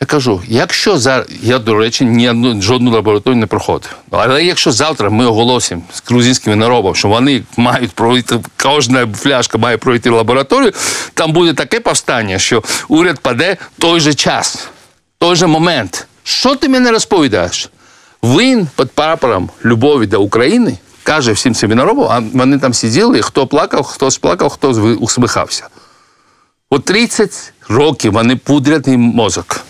Я 0.00 0.06
кажу, 0.06 0.42
якщо 0.46 0.98
зараз, 0.98 1.26
я, 1.42 1.58
до 1.58 1.74
речі, 1.74 2.04
ні 2.04 2.30
одну, 2.30 2.62
жодну 2.62 2.90
лабораторію 2.90 3.40
не 3.40 3.46
проходив. 3.46 3.96
Але 4.10 4.44
якщо 4.44 4.72
завтра 4.72 5.10
ми 5.10 5.26
оголосимо 5.26 5.82
з 5.92 6.02
грузинським 6.08 6.52
виноробом, 6.52 6.94
що 6.94 7.08
вони 7.08 7.42
мають 7.56 7.90
пройти, 7.90 8.38
кожна 8.62 9.06
фляжка 9.06 9.58
має 9.58 9.76
пройти 9.76 10.10
лабораторію, 10.10 10.72
там 11.14 11.32
буде 11.32 11.54
таке 11.54 11.80
повстання, 11.80 12.38
що 12.38 12.62
уряд 12.88 13.18
паде 13.18 13.56
в 13.78 13.80
той 13.80 14.00
же 14.00 14.14
час, 14.14 14.68
той 15.18 15.36
же 15.36 15.46
момент. 15.46 16.06
Що 16.28 16.56
ти 16.56 16.68
мені 16.68 16.90
розповідаєш? 16.90 17.70
Він 18.22 18.68
під 18.76 18.90
прапором 18.90 19.50
любові 19.64 20.06
до 20.06 20.22
України 20.22 20.78
каже 21.02 21.32
всім 21.32 21.54
семінарам, 21.54 22.00
а 22.00 22.22
вони 22.32 22.58
там 22.58 22.74
сиділи, 22.74 23.22
хто 23.22 23.46
плакав, 23.46 23.84
хто 23.84 24.10
сплакав, 24.10 24.48
хто 24.48 24.68
усміхався. 25.00 25.68
От 26.70 26.84
30 26.84 27.52
років 27.68 28.12
вони 28.12 28.36
пудрять 28.36 28.86
мозок. 28.86 29.60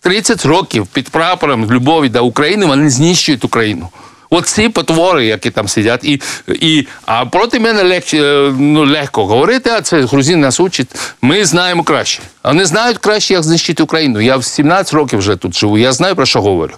30 0.00 0.46
років 0.46 0.86
під 0.86 1.10
прапором 1.10 1.70
любові 1.70 2.08
до 2.08 2.24
України 2.24 2.66
вони 2.66 2.90
знищують 2.90 3.44
Україну. 3.44 3.88
От 4.30 4.46
ці 4.46 4.68
потвори, 4.68 5.26
які 5.26 5.50
там 5.50 5.68
сидять, 5.68 6.04
і, 6.04 6.20
і, 6.48 6.86
а 7.06 7.26
проти 7.26 7.60
мене 7.60 7.82
легче, 7.82 8.52
ну, 8.58 8.86
легко 8.86 9.26
говорити, 9.26 9.70
а 9.70 9.80
це 9.80 10.00
грузин 10.00 10.40
нас 10.40 10.60
учить. 10.60 10.88
Ми 11.22 11.44
знаємо 11.44 11.82
краще. 11.82 12.22
А 12.42 12.48
вони 12.48 12.64
знають 12.64 12.98
краще, 12.98 13.34
як 13.34 13.42
знищити 13.42 13.82
Україну. 13.82 14.20
Я 14.20 14.36
в 14.36 14.44
17 14.44 14.94
років 14.94 15.18
вже 15.18 15.36
тут 15.36 15.58
живу, 15.58 15.78
я 15.78 15.92
знаю 15.92 16.16
про 16.16 16.26
що 16.26 16.42
говорю. 16.42 16.74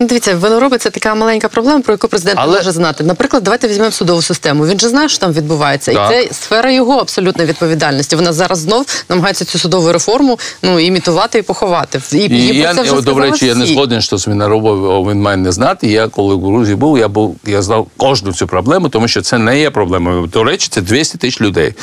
Ну, 0.00 0.08
Дивіться, 0.08 0.36
винороби 0.36 0.78
це 0.78 0.90
така 0.90 1.14
маленька 1.14 1.48
проблема, 1.48 1.80
про 1.80 1.94
яку 1.94 2.08
президент 2.08 2.38
Але- 2.40 2.52
не 2.52 2.58
може 2.58 2.72
знати. 2.72 3.04
Наприклад, 3.04 3.42
давайте 3.42 3.68
візьмемо 3.68 3.90
судову 3.90 4.22
систему. 4.22 4.66
Він 4.66 4.80
же 4.80 4.88
знає, 4.88 5.08
що 5.08 5.18
там 5.18 5.32
відбувається, 5.32 5.92
Так. 5.92 6.12
і 6.12 6.14
це 6.14 6.34
сфера 6.34 6.70
його 6.70 6.92
абсолютної 6.98 7.48
відповідальності. 7.48 8.16
Вона 8.16 8.32
зараз 8.32 8.58
знов 8.58 8.86
намагається 9.08 9.44
цю 9.44 9.58
судову 9.58 9.92
реформу 9.92 10.38
ну 10.62 10.78
імітувати 10.78 11.38
і 11.38 11.42
поховати. 11.42 12.00
І, 12.12 12.16
І 12.16 12.24
і 12.24 12.28
про 12.28 12.56
я, 12.60 12.74
це 12.74 12.82
вже 12.82 13.00
до 13.00 13.14
речі, 13.14 13.46
я 13.46 13.54
не 13.54 13.66
згоден, 13.66 14.00
що 14.00 14.16
він 14.16 14.44
робив, 14.44 15.10
він 15.10 15.22
має 15.22 15.36
не 15.36 15.52
знати. 15.52 15.86
Я 15.86 16.08
коли 16.08 16.34
в 16.34 16.44
Грузії 16.44 16.76
був, 16.76 16.98
я 16.98 17.08
був, 17.08 17.36
я 17.44 17.62
знав 17.62 17.86
кожну 17.96 18.32
цю 18.32 18.46
проблему, 18.46 18.88
тому 18.88 19.08
що 19.08 19.22
це 19.22 19.38
не 19.38 19.60
є 19.60 19.70
проблемою. 19.70 20.26
До 20.26 20.44
речі, 20.44 20.68
це 20.70 20.80
200 20.80 21.18
тисяч 21.18 21.40
людей. 21.40 21.74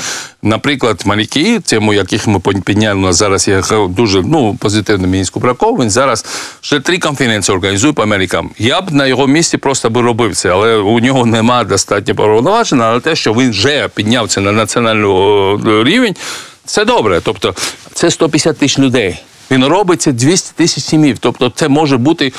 Наприклад, 0.42 1.02
моряки, 1.06 1.60
тему 1.60 1.94
яких 1.94 2.28
ми 2.28 2.40
підняли, 2.40 3.14
зараз 3.14 3.48
є 3.48 3.64
дуже 3.90 4.22
ну, 4.22 4.58
позитивний 4.60 5.10
мінську 5.10 5.40
браков, 5.40 5.80
він 5.82 5.90
зараз 5.90 6.26
ще 6.62 6.80
три 6.80 6.98
конференції 6.98 7.58
організує 7.58 7.94
америкам. 8.06 8.50
Я 8.58 8.82
б 8.82 8.92
на 8.92 9.08
його 9.08 9.28
місці 9.28 9.58
просто 9.58 9.90
би 9.90 10.02
робив 10.02 10.36
це, 10.36 10.50
але 10.50 10.76
у 10.78 11.00
нього 11.00 11.26
нема 11.26 11.64
достатньо 11.64 12.16
повноважень, 12.16 12.82
але 12.82 13.00
те, 13.00 13.16
що 13.16 13.34
він 13.34 13.50
вже 13.50 13.88
піднявся 13.88 14.42
на 14.42 14.52
національний 14.52 15.84
рівень, 15.84 16.16
це 16.66 16.86
добре. 16.86 17.22
Тобто 17.24 17.56
це 17.94 18.12
150 18.12 18.58
тисяч 18.58 18.80
людей. 18.80 19.24
Він 19.52 19.66
робить 19.66 20.02
це 20.02 20.12
200 20.12 20.54
тисяч 20.56 20.84
сімів. 20.84 21.18
Тобто 21.20 21.52
це 21.56 21.68
може 21.68 21.98
бути 21.98 22.34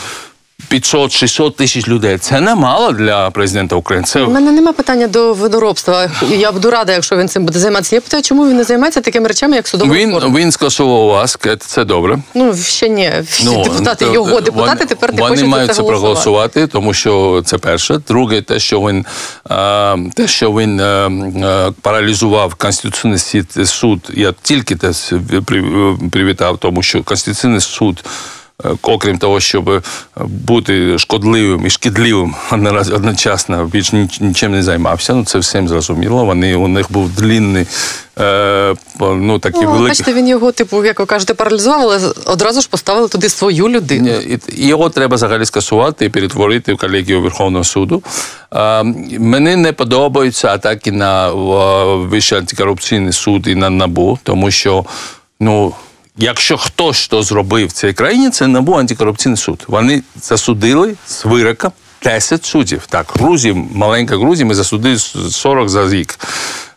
500-600 0.70 1.52
тисяч 1.57 1.88
людей. 1.88 2.18
Це 2.18 2.40
немало 2.40 2.92
для 2.92 3.31
президента 3.31 3.76
України. 3.76 4.07
Це 4.07 4.22
У 4.22 4.31
мене 4.31 4.52
немає 4.52 4.72
питання 4.72 5.07
до 5.07 5.35
виноробства. 5.35 6.11
Я 6.31 6.52
буду 6.52 6.70
рада, 6.70 6.92
якщо 6.92 7.16
він 7.16 7.29
цим 7.29 7.44
буде 7.44 7.59
займатися. 7.59 7.96
Я 7.96 8.00
питаю, 8.00 8.22
чому 8.22 8.48
він 8.48 8.57
не 8.57 8.64
займається 8.64 9.00
такими 9.00 9.29
речами, 9.29 9.57
як 9.57 9.68
судова 9.68 9.94
він, 9.94 10.14
реформа? 10.14 10.38
він 10.38 10.52
скасував 10.52 11.07
вас, 11.07 11.38
це 11.59 11.85
добре. 11.85 12.18
Ну 12.35 12.57
ще 12.57 12.88
ні. 12.88 13.12
Всі 13.29 13.62
депутати 13.62 14.05
то- 14.05 14.12
його 14.12 14.40
депутати 14.40 14.76
вони, 14.79 14.87
тепер 14.87 15.14
не 15.14 15.20
вони 15.20 15.31
хочуть 15.31 15.48
мають 15.48 15.74
це 15.74 15.83
проголосувати, 15.83 16.66
тому 16.66 16.94
що 16.94 17.42
це 17.46 17.59
перше. 17.59 18.00
Друге, 18.09 18.42
те, 18.42 18.59
що 18.59 18.81
він 18.81 19.07
е, 19.50 19.98
те, 20.14 20.29
що 20.29 20.52
він 20.52 20.81
е, 20.81 20.85
е, 20.85 21.72
паралізував 21.83 22.55
конституційний 22.55 23.18
суд, 23.18 23.68
суд. 23.68 24.11
Я 24.14 24.35
тільки 24.42 24.76
те 24.76 24.92
привітав, 26.11 26.59
тому 26.59 26.83
що 26.83 27.02
конституційний 27.02 27.61
суд. 27.61 28.05
Е, 28.66 28.76
Окрім 28.83 29.18
того, 29.18 29.40
щоб 29.40 29.83
бути 30.26 30.98
шкодливим 30.98 31.66
і 31.66 31.70
шкідливим 31.70 32.35
одночасно, 32.92 33.64
більш 33.64 33.92
нічим 34.20 34.52
не 34.52 34.62
займався. 34.62 35.14
Ну 35.14 35.24
це 35.24 35.38
всім 35.38 35.68
зрозуміло. 35.68 36.24
Вони 36.24 36.55
у 36.57 36.68
них 36.68 36.87
був 36.92 37.11
длінний, 37.11 37.66
е, 38.18 38.74
ну 39.00 39.38
такий 39.38 39.62
Ну, 39.62 39.70
великий. 39.70 39.88
бачите, 39.88 40.14
він 40.14 40.29
його, 40.29 40.52
типу, 40.52 40.85
як 40.85 41.00
ви 41.00 41.07
кажете, 41.07 41.35
паралізував, 41.35 41.81
але 41.81 42.00
одразу 42.26 42.61
ж 42.61 42.68
поставили 42.68 43.09
туди 43.09 43.29
свою 43.29 43.68
людину. 43.68 44.11
Його 44.52 44.90
треба 44.90 45.16
взагалі 45.16 45.44
скасувати 45.44 46.05
і 46.05 46.09
перетворити 46.09 46.72
в 46.74 46.76
колегію 46.76 47.20
Верховного 47.22 47.64
суду. 47.64 48.02
Е, 48.55 48.83
Мені 49.18 49.57
не 49.57 49.72
подобаються 49.72 50.48
атаки 50.48 50.92
на 50.92 51.29
е, 51.29 51.33
Вищий 51.96 52.38
антикорупційний 52.38 53.12
суд 53.12 53.46
і 53.48 53.55
на 53.55 53.70
НАБУ, 53.70 54.18
тому 54.22 54.50
що 54.50 54.85
ну. 55.40 55.74
Якщо 56.16 56.57
хтось 56.59 56.96
що 56.96 57.22
зробив 57.22 57.68
в 57.68 57.72
цій 57.72 57.92
країні, 57.92 58.31
це 58.31 58.46
НАБУ 58.46 58.74
антикорупційний 58.74 59.37
суд. 59.37 59.64
Вони 59.68 60.02
засудили 60.22 60.94
з 61.07 61.24
вироком 61.24 61.72
10 62.02 62.44
суддів. 62.44 62.87
Так, 62.88 63.07
Грузії, 63.14 63.68
маленька 63.74 64.16
Грузія, 64.18 64.46
ми 64.46 64.55
засудили 64.55 64.98
40 64.98 65.68
за 65.68 65.88
рік. 65.90 66.18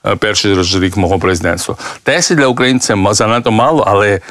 е, 0.06 0.16
Перший 0.16 0.56
рік 0.80 0.98
мого 0.98 1.20
президентства. 1.20 1.76
10 2.06 2.38
для 2.38 2.48
ма- 2.96 3.14
занадто 3.14 3.52
мало, 3.52 3.84
але 3.88 4.22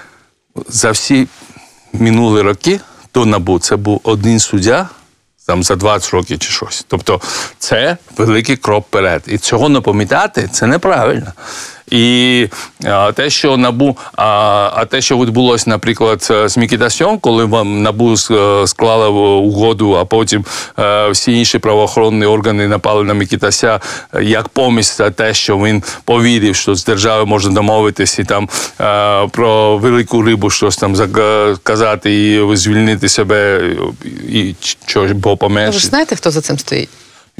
за 0.69 0.91
всі 0.91 1.29
минулі 1.93 2.43
роки 2.43 2.81
до 3.15 3.27
НАБУ 3.27 3.59
це 3.59 3.77
був 3.77 4.01
один 4.05 4.39
суддя 4.41 4.89
там 5.47 5.63
за 5.63 5.77
20 5.77 6.11
років 6.11 6.39
чи 6.39 6.51
щось. 6.51 6.85
Тобто 6.89 7.21
це 7.59 7.97
великий 8.17 8.57
крок 8.57 8.87
вперед. 8.89 9.23
І 9.27 9.39
цього 9.39 9.69
не 9.69 9.81
пам'ятати 9.81 10.49
це 10.53 10.67
неправильно. 10.67 11.33
І 11.91 12.47
а, 12.85 13.13
те, 13.13 13.31
що 13.31 13.57
набу, 13.57 13.97
а, 14.17 14.25
а 14.75 14.85
те, 14.85 15.01
що 15.01 15.19
відбулося, 15.19 15.71
наприклад, 15.71 16.33
з 16.47 16.57
Мікітасьом, 16.57 17.19
коли 17.19 17.45
вам 17.45 17.83
набу 17.83 18.13
с- 18.17 18.63
склала 18.67 19.09
угоду, 19.09 19.93
а 19.97 20.05
потім 20.05 20.45
е, 20.79 21.09
всі 21.11 21.33
інші 21.39 21.59
правоохоронні 21.59 22.27
органи 22.27 22.69
напали 22.69 23.05
на 23.05 23.15
Мікітася 23.15 23.81
е, 24.15 24.25
як 24.25 24.49
помість 24.49 24.97
за 24.99 25.11
те, 25.11 25.35
що 25.35 25.57
він 25.59 25.83
повірив, 26.05 26.57
що 26.57 26.75
з 26.75 26.85
держави 26.85 27.25
можна 27.25 27.53
домовитися 27.53 28.23
і 28.23 28.25
там 28.25 28.49
е, 28.81 29.29
про 29.29 29.77
велику 29.79 30.23
рибу 30.23 30.51
щось 30.51 30.77
там 30.77 30.97
казати 31.63 32.33
і 32.35 32.57
звільнити 32.57 33.09
себе, 33.09 33.63
і 34.29 34.55
що 34.87 35.09
бо 35.15 35.37
Ви 35.73 35.79
ж 35.79 35.87
знаєте, 35.87 36.17
хто 36.17 36.31
за 36.31 36.41
цим 36.41 36.59
стоїть? 36.59 36.89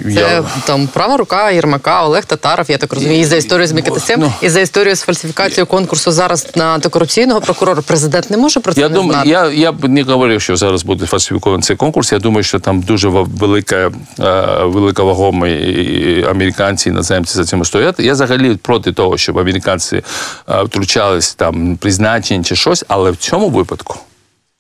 Це 0.05 0.11
Я- 0.11 0.45
там 0.67 0.87
права 0.87 1.17
рука 1.17 1.51
Єрмака, 1.51 2.05
Олег 2.05 2.25
Татаров, 2.25 2.67
я 2.71 2.79
так 2.79 2.93
розумію, 2.93 3.21
і 3.21 3.25
за 3.25 3.37
історію 3.37 3.67
з 3.67 3.73
Микитасем, 3.73 4.21
Ну. 4.21 4.33
і 4.43 4.49
за 4.49 4.61
історію 4.61 4.95
з 4.97 5.01
фальсифікацією 5.01 5.67
конкурсу 5.67 6.11
зараз 6.13 6.47
на 6.55 6.65
антикорупційного 6.65 7.41
прокурора. 7.41 7.83
Президент 7.87 8.31
не 8.31 8.37
може 8.37 8.61
про 8.61 8.73
це 8.75 8.81
Я 8.81 8.89
не 8.89 8.95
думаю, 8.95 9.13
знати. 9.13 9.29
я, 9.29 9.47
я 9.51 9.73
б 9.73 9.89
не 9.89 10.03
говорив, 10.03 10.41
що 10.43 10.57
зараз 10.57 10.83
буде 10.85 11.07
фальсифікований 11.07 11.63
цей 11.63 11.77
конкурс. 11.77 12.13
Я 12.13 12.19
думаю, 12.19 12.43
що 12.43 12.59
там 12.61 12.81
дуже 12.81 13.09
велика, 13.09 13.77
е, 14.21 14.47
велика 14.65 15.03
вагома 15.03 15.49
і 15.49 16.25
американці, 16.31 16.89
і 16.89 16.93
іноземці 16.93 17.35
за 17.35 17.45
цим 17.45 17.65
стоять. 17.65 17.95
Я 18.01 18.13
взагалі 18.13 18.57
проти 18.63 18.93
того, 18.93 19.17
щоб 19.19 19.39
американці 19.39 20.03
е, 20.51 20.63
втручались 20.63 21.35
там 21.35 21.77
призначення 21.77 22.45
чи 22.45 22.57
щось, 22.57 22.85
але 22.89 23.11
в 23.11 23.17
цьому 23.17 23.49
випадку. 23.49 23.97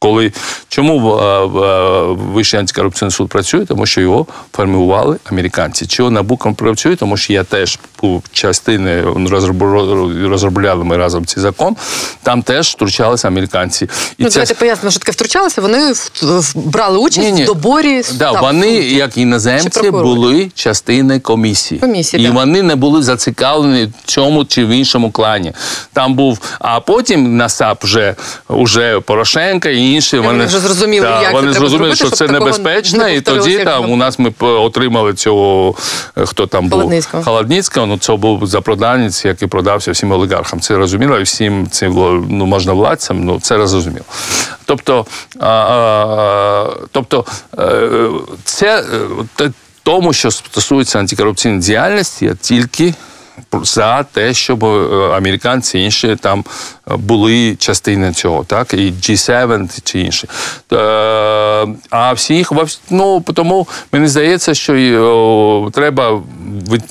Коли 0.00 0.32
чому 0.68 1.16
е, 1.16 1.22
е, 1.24 2.02
Вищий 2.32 2.61
антикорупційний 2.61 3.12
суд 3.12 3.28
працює, 3.28 3.64
тому 3.66 3.87
що 3.87 4.00
його 4.00 4.26
формували 4.52 5.16
американці. 5.24 5.87
Чого 5.87 6.11
НАБУ 6.11 6.37
працює, 6.37 6.96
тому 6.96 7.16
що 7.16 7.32
я 7.32 7.44
теж 7.44 7.78
був 8.02 8.22
частиною 8.32 9.28
розробляли, 9.30 10.28
розробляли 10.28 10.84
ми 10.84 10.96
разом 10.96 11.26
цей 11.26 11.42
закон. 11.42 11.76
Там 12.22 12.42
теж 12.42 12.68
втручалися 12.68 13.28
американці. 13.28 13.84
І 14.18 14.24
Ну, 14.24 14.28
давайте 14.30 14.54
пояснимо, 14.54 14.90
що 14.90 15.00
таке 15.00 15.12
втручалися. 15.12 15.61
Вони 15.61 15.92
брали 16.54 16.98
участь 16.98 17.26
Ні-ні. 17.26 17.42
в 17.42 17.46
доборі 17.46 17.96
Да, 17.96 18.02
став- 18.02 18.40
вони, 18.40 18.70
як 18.74 19.16
іноземці, 19.16 19.90
були 19.90 20.50
частиною 20.54 21.20
комісії. 21.20 21.80
Комісії, 21.80 22.24
і 22.24 22.26
да. 22.26 22.32
вони 22.32 22.62
не 22.62 22.76
були 22.76 23.02
зацікавлені 23.02 23.84
в 23.84 24.11
цьому 24.11 24.44
чи 24.44 24.64
в 24.64 24.68
іншому 24.68 25.11
клані. 25.11 25.52
Там 25.92 26.14
був, 26.14 26.38
а 26.58 26.80
потім 26.80 27.37
на 27.37 27.48
САП 27.48 27.84
вже, 27.84 28.14
вже 28.48 29.00
Порошенка 29.00 29.68
і 29.68 29.88
інші. 29.92 30.18
вони 30.18 30.44
вже 30.44 30.59
зрозуміли, 30.59 31.07
да, 31.07 31.22
як 31.22 31.33
вони 31.33 31.53
зрозуміли, 31.53 31.94
що 31.94 32.11
це 32.11 32.29
небезпечно, 32.29 33.05
не 33.05 33.16
і 33.16 33.20
тоді 33.20 33.59
там 33.59 33.90
у 33.90 33.96
нас 33.96 34.18
ми 34.18 34.33
отримали 34.40 35.14
цього, 35.14 35.74
е, 36.18 36.27
хто 36.27 36.46
там 36.46 36.68
був 36.68 36.79
Холодницького. 36.81 37.22
Холодницького. 37.22 37.87
Ну 37.87 37.98
це 37.98 38.16
був 38.16 38.46
запроданець, 38.46 39.24
який 39.24 39.48
продався 39.48 39.92
всім 39.92 40.12
олігархам. 40.12 40.61
Це 40.61 40.77
розуміло, 40.77 41.18
і 41.18 41.22
всім 41.22 41.70
цим 41.70 41.92
ну, 42.29 42.46
можновладцям, 42.46 43.24
ну 43.24 43.40
це 43.40 43.66
зрозуміло. 43.66 44.05
Тобто, 44.64 45.07
а, 45.40 45.46
а, 45.46 46.70
тобто 46.92 47.24
е, 47.59 48.09
це 48.44 48.85
е, 49.40 49.51
тому, 49.83 50.12
що 50.12 50.31
стосується 50.31 50.98
антикорупційної 50.98 51.61
діяльності, 51.61 52.24
я 52.24 52.35
тільки 52.35 52.94
за 53.62 54.03
те, 54.03 54.35
щоб 54.35 54.64
е, 54.64 54.68
американці 55.16 55.79
інші 55.79 56.16
там 56.16 56.44
е, 56.90 56.96
були 56.96 57.57
частиною 57.57 58.14
цього, 58.14 58.44
так 58.44 58.74
і 58.74 58.92
G7 58.92 59.81
чи 59.85 60.01
інші. 60.01 60.27
Е, 60.72 60.77
А 61.90 62.12
всіх 62.12 62.53
ну 62.90 63.24
тому 63.35 63.68
мені 63.92 64.09
здається, 64.09 64.55
що 64.55 65.70
треба 65.72 66.22
від, 66.72 66.83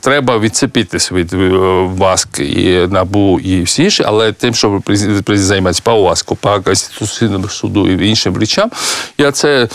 треба 0.00 0.38
відцепитись 0.38 1.12
від 1.12 1.32
ВАСК 1.98 2.38
і 2.40 2.86
НАБУ 2.90 3.40
і 3.40 3.62
всі 3.62 3.82
інші, 3.82 4.02
але 4.06 4.32
тим, 4.32 4.54
щоб 4.54 4.82
президент 4.82 5.38
займатися 5.38 5.82
по 5.84 6.02
ВАСКу, 6.02 6.36
по 6.36 6.60
Конституційному 6.60 7.48
суду 7.48 7.88
і 7.88 8.08
іншим 8.08 8.36
речам, 8.38 8.70
я 9.18 9.32
це 9.32 9.68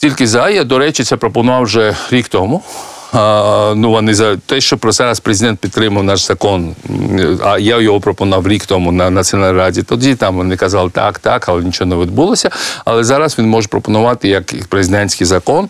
тільки 0.00 0.26
за. 0.26 0.50
Я, 0.50 0.64
до 0.64 0.78
речі, 0.78 1.04
це 1.04 1.16
пропонував 1.16 1.62
вже 1.62 1.96
рік 2.10 2.28
тому. 2.28 2.62
Ну, 3.74 3.90
вони 3.90 4.14
за 4.14 4.36
те, 4.36 4.60
що 4.60 4.78
про 4.78 4.92
зараз 4.92 5.20
президент 5.20 5.60
підтримав 5.60 6.04
наш 6.04 6.26
закон, 6.26 6.74
а 7.44 7.58
я 7.58 7.80
його 7.80 8.00
пропонував 8.00 8.48
рік 8.48 8.66
тому 8.66 8.92
на 8.92 9.10
Національній 9.10 9.58
раді. 9.58 9.82
Тоді 9.82 10.14
там 10.14 10.36
вони 10.36 10.56
казали 10.56 10.90
так, 10.90 11.18
так, 11.18 11.48
але 11.48 11.62
нічого 11.62 11.90
не 11.90 11.96
відбулося. 11.96 12.50
Але 12.84 13.04
зараз 13.04 13.38
він 13.38 13.48
може 13.48 13.68
пропонувати 13.68 14.28
як 14.28 14.54
президентський 14.68 15.26
закон 15.26 15.68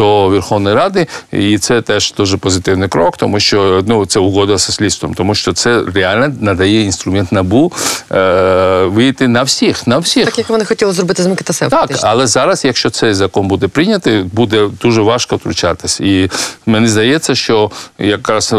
до 0.00 0.28
Верховної 0.28 0.76
Ради, 0.76 1.06
і 1.32 1.58
це 1.58 1.82
теж 1.82 2.14
дуже 2.16 2.36
позитивний 2.36 2.88
крок, 2.88 3.16
тому 3.16 3.40
що 3.40 3.84
ну 3.86 4.06
це 4.06 4.20
угода 4.20 4.58
зі 4.58 4.72
слідством, 4.72 5.14
тому 5.14 5.34
що 5.34 5.52
це 5.52 5.82
реально 5.94 6.34
надає 6.40 6.82
інструмент 6.84 7.32
набу 7.32 7.72
е, 8.12 8.84
вийти 8.84 9.28
на 9.28 9.42
всіх, 9.42 9.86
на 9.86 9.98
всіх. 9.98 10.24
Так 10.24 10.38
як 10.38 10.48
вони 10.48 10.64
хотіли 10.64 10.92
зробити 10.92 11.22
з 11.22 11.26
Микитасем. 11.26 11.70
Так, 11.70 11.80
фактично. 11.80 12.08
але 12.08 12.26
зараз, 12.26 12.64
якщо 12.64 12.90
цей 12.90 13.14
закон 13.14 13.48
буде 13.48 13.68
прийнятий, 13.68 14.22
буде 14.22 14.68
дуже 14.82 15.02
важко 15.02 15.36
втручатись. 15.36 16.00
І 16.00 16.30
мені 16.66 16.88
здається, 16.88 17.34
що 17.34 17.70
якраз 17.98 18.52
е, 18.52 18.56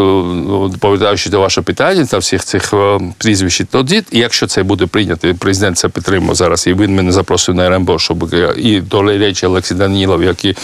до 1.30 1.40
вашого 1.40 1.64
питання 1.64 2.06
та 2.06 2.18
всіх 2.18 2.44
цих 2.44 2.74
е, 2.74 3.00
прізвищ, 3.18 3.62
тоді, 3.70 4.02
якщо 4.12 4.46
це 4.46 4.62
буде 4.62 4.86
прийнято, 4.86 5.34
президент 5.38 5.78
це 5.78 5.88
підтримав 5.88 6.34
зараз, 6.34 6.66
і 6.66 6.74
він 6.74 6.94
мене 6.94 7.12
запросив 7.12 7.54
на 7.54 7.68
РМБО, 7.68 7.98
щоб 7.98 8.34
е, 8.34 8.54
і 8.56 8.80
до 8.80 9.02
речі 9.02 9.46
Олексій 9.46 9.74
Данілов, 9.74 10.22
який 10.22 10.56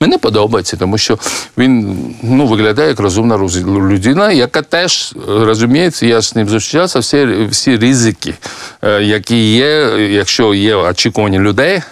Мені 0.00 0.18
подобається, 0.18 0.76
тому 0.76 0.98
що 0.98 1.18
він 1.58 1.98
ну, 2.22 2.46
виглядає 2.46 2.88
як 2.88 3.00
розумна 3.00 3.38
людина, 3.66 4.32
яка 4.32 4.62
теж 4.62 5.14
е, 5.16 5.44
розуміється, 5.44 6.06
я 6.06 6.20
з 6.20 6.36
ним 6.36 6.48
зустрічався, 6.48 6.98
всі, 6.98 7.46
всі 7.50 7.76
ризики, 7.76 8.34
е, 8.82 9.02
які 9.02 9.52
є, 9.52 9.68
якщо 10.10 10.54
є 10.54 10.74
очікування 10.74 11.38
людей. 11.38 11.82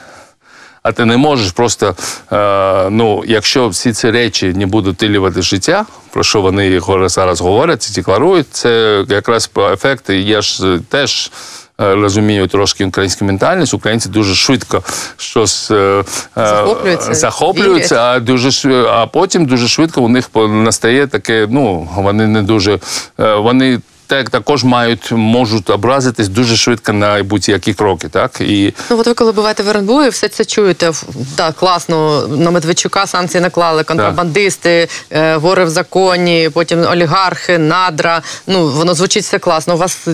А 0.83 0.93
ти 0.93 1.05
не 1.05 1.17
можеш 1.17 1.53
просто, 1.53 1.97
е, 2.33 2.91
ну, 2.91 3.25
якщо 3.27 3.69
всі 3.69 3.93
ці 3.93 4.11
речі 4.11 4.53
не 4.57 4.67
будуть 4.67 4.97
втілювати 4.97 5.43
життя, 5.43 5.87
про 6.11 6.23
що 6.23 6.41
вони 6.41 6.81
зараз 7.09 7.41
говорять 7.41 7.91
і 7.91 7.95
декларують, 7.95 8.47
це 8.51 9.05
якраз 9.09 9.47
по 9.47 9.71
ефекту. 9.71 10.13
Я 10.13 10.43
ж 10.43 10.79
теж 10.89 11.31
розумію 11.79 12.47
трошки 12.47 12.85
українську 12.85 13.25
ментальність. 13.25 13.75
Українці 13.75 14.09
дуже 14.09 14.35
швидко 14.35 14.83
щось 15.17 15.71
е, 15.71 15.75
е, 15.75 16.05
Захоплюються, 16.37 17.15
захоплюються, 17.15 18.01
а 18.01 18.21
дуже 18.21 18.51
а 18.89 19.07
потім 19.07 19.47
дуже 19.47 19.69
швидко 19.69 20.03
у 20.03 20.09
них 20.09 20.31
настає 20.35 21.07
таке. 21.07 21.47
Ну 21.51 21.89
вони 21.97 22.27
не 22.27 22.43
дуже 22.43 22.79
е, 23.21 23.35
вони 23.35 23.81
так, 24.07 24.31
також 24.31 24.65
мають 24.65 25.13
можуть 25.13 25.71
образитись 25.71 26.29
дуже 26.29 26.57
швидко 26.57 26.93
на 26.93 27.23
будь-які 27.23 27.75
кроки. 27.75 28.09
Так 28.09 28.41
і 28.41 28.75
Ну, 28.91 28.99
от 28.99 29.07
ви 29.07 29.15
коли 29.15 29.33
буваєте 29.33 29.63
в 29.63 29.69
РНБО 29.69 30.05
і 30.05 30.09
все 30.09 30.29
це 30.29 30.45
чуєте. 30.45 30.93
Так, 31.37 31.55
класно, 31.55 32.27
на 32.29 32.51
Медведчука 32.51 33.07
санкції 33.07 33.41
наклали, 33.41 33.85
контрабандисти, 33.85 34.89
е, 35.11 35.37
вори 35.37 35.65
в 35.65 35.71
законі, 35.71 36.51
потім 36.55 36.81
олігархи, 36.87 37.59
надра. 37.59 38.23
Ну, 38.47 38.69
воно 38.69 38.95
звучить 38.95 39.23
все 39.25 39.39
класно. 39.39 39.75
У 39.75 39.77
вас 39.77 40.09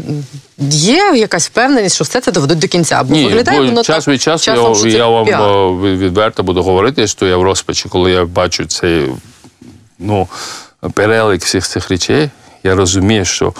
є 0.68 1.12
якась 1.16 1.46
впевненість, 1.46 1.94
що 1.94 2.04
все 2.04 2.20
це 2.20 2.32
доведуть 2.32 2.58
до 2.58 2.68
кінця? 2.68 3.02
Бо 3.02 3.14
Ні, 3.14 3.24
виглядає 3.24 3.58
бо 3.60 3.66
воно 3.66 3.82
час 3.82 4.04
так, 4.04 4.14
від 4.14 4.22
часу 4.22 4.44
часом, 4.44 4.88
я, 4.88 4.96
я 4.96 5.06
вам 5.06 5.26
піар. 5.26 5.42
е, 5.42 5.96
відверто 5.96 6.42
буду 6.42 6.62
говорити, 6.62 7.06
що 7.06 7.26
я 7.26 7.36
в 7.36 7.42
розпачі, 7.42 7.88
коли 7.88 8.10
я 8.10 8.24
бачу 8.24 8.66
цей 8.66 9.08
ну, 9.98 10.28
перелік 10.94 11.42
всіх 11.42 11.68
цих 11.68 11.88
речей, 11.90 12.30
я 12.64 12.74
розумію, 12.74 13.24
що 13.24 13.52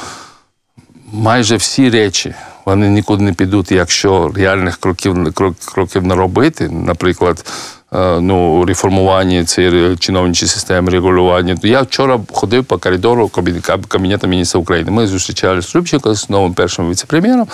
майже 1.13 1.57
всі 1.57 1.91
речі 1.91 2.35
вони 2.65 2.89
нікуди 2.89 3.23
не 3.23 3.33
підуть, 3.33 3.73
якщо 3.73 4.29
реальних 4.35 4.77
кроків, 4.77 5.35
крок, 5.35 5.55
кроків 5.59 6.03
не 6.05 6.15
робити, 6.15 6.69
наприклад. 6.69 7.45
е, 7.93 8.21
Ну, 8.21 8.65
реформування 8.65 9.45
цієї 9.45 9.97
чиновничої 9.97 10.49
системи 10.49 10.91
регулювання. 10.91 11.57
Я 11.63 11.83
вчора 11.83 12.21
ходив 12.33 12.65
по 12.65 12.79
коридору 12.79 13.27
кабі- 13.27 13.87
Кабінету 13.89 14.27
міністра 14.27 14.61
України. 14.61 14.91
Ми 14.91 15.07
зустрічалися 15.07 15.69
з 15.69 15.75
Любченко, 15.77 16.15
з 16.15 16.31
новим 16.31 16.55
першим 16.55 16.91
віце-прем'єром, 16.91 17.47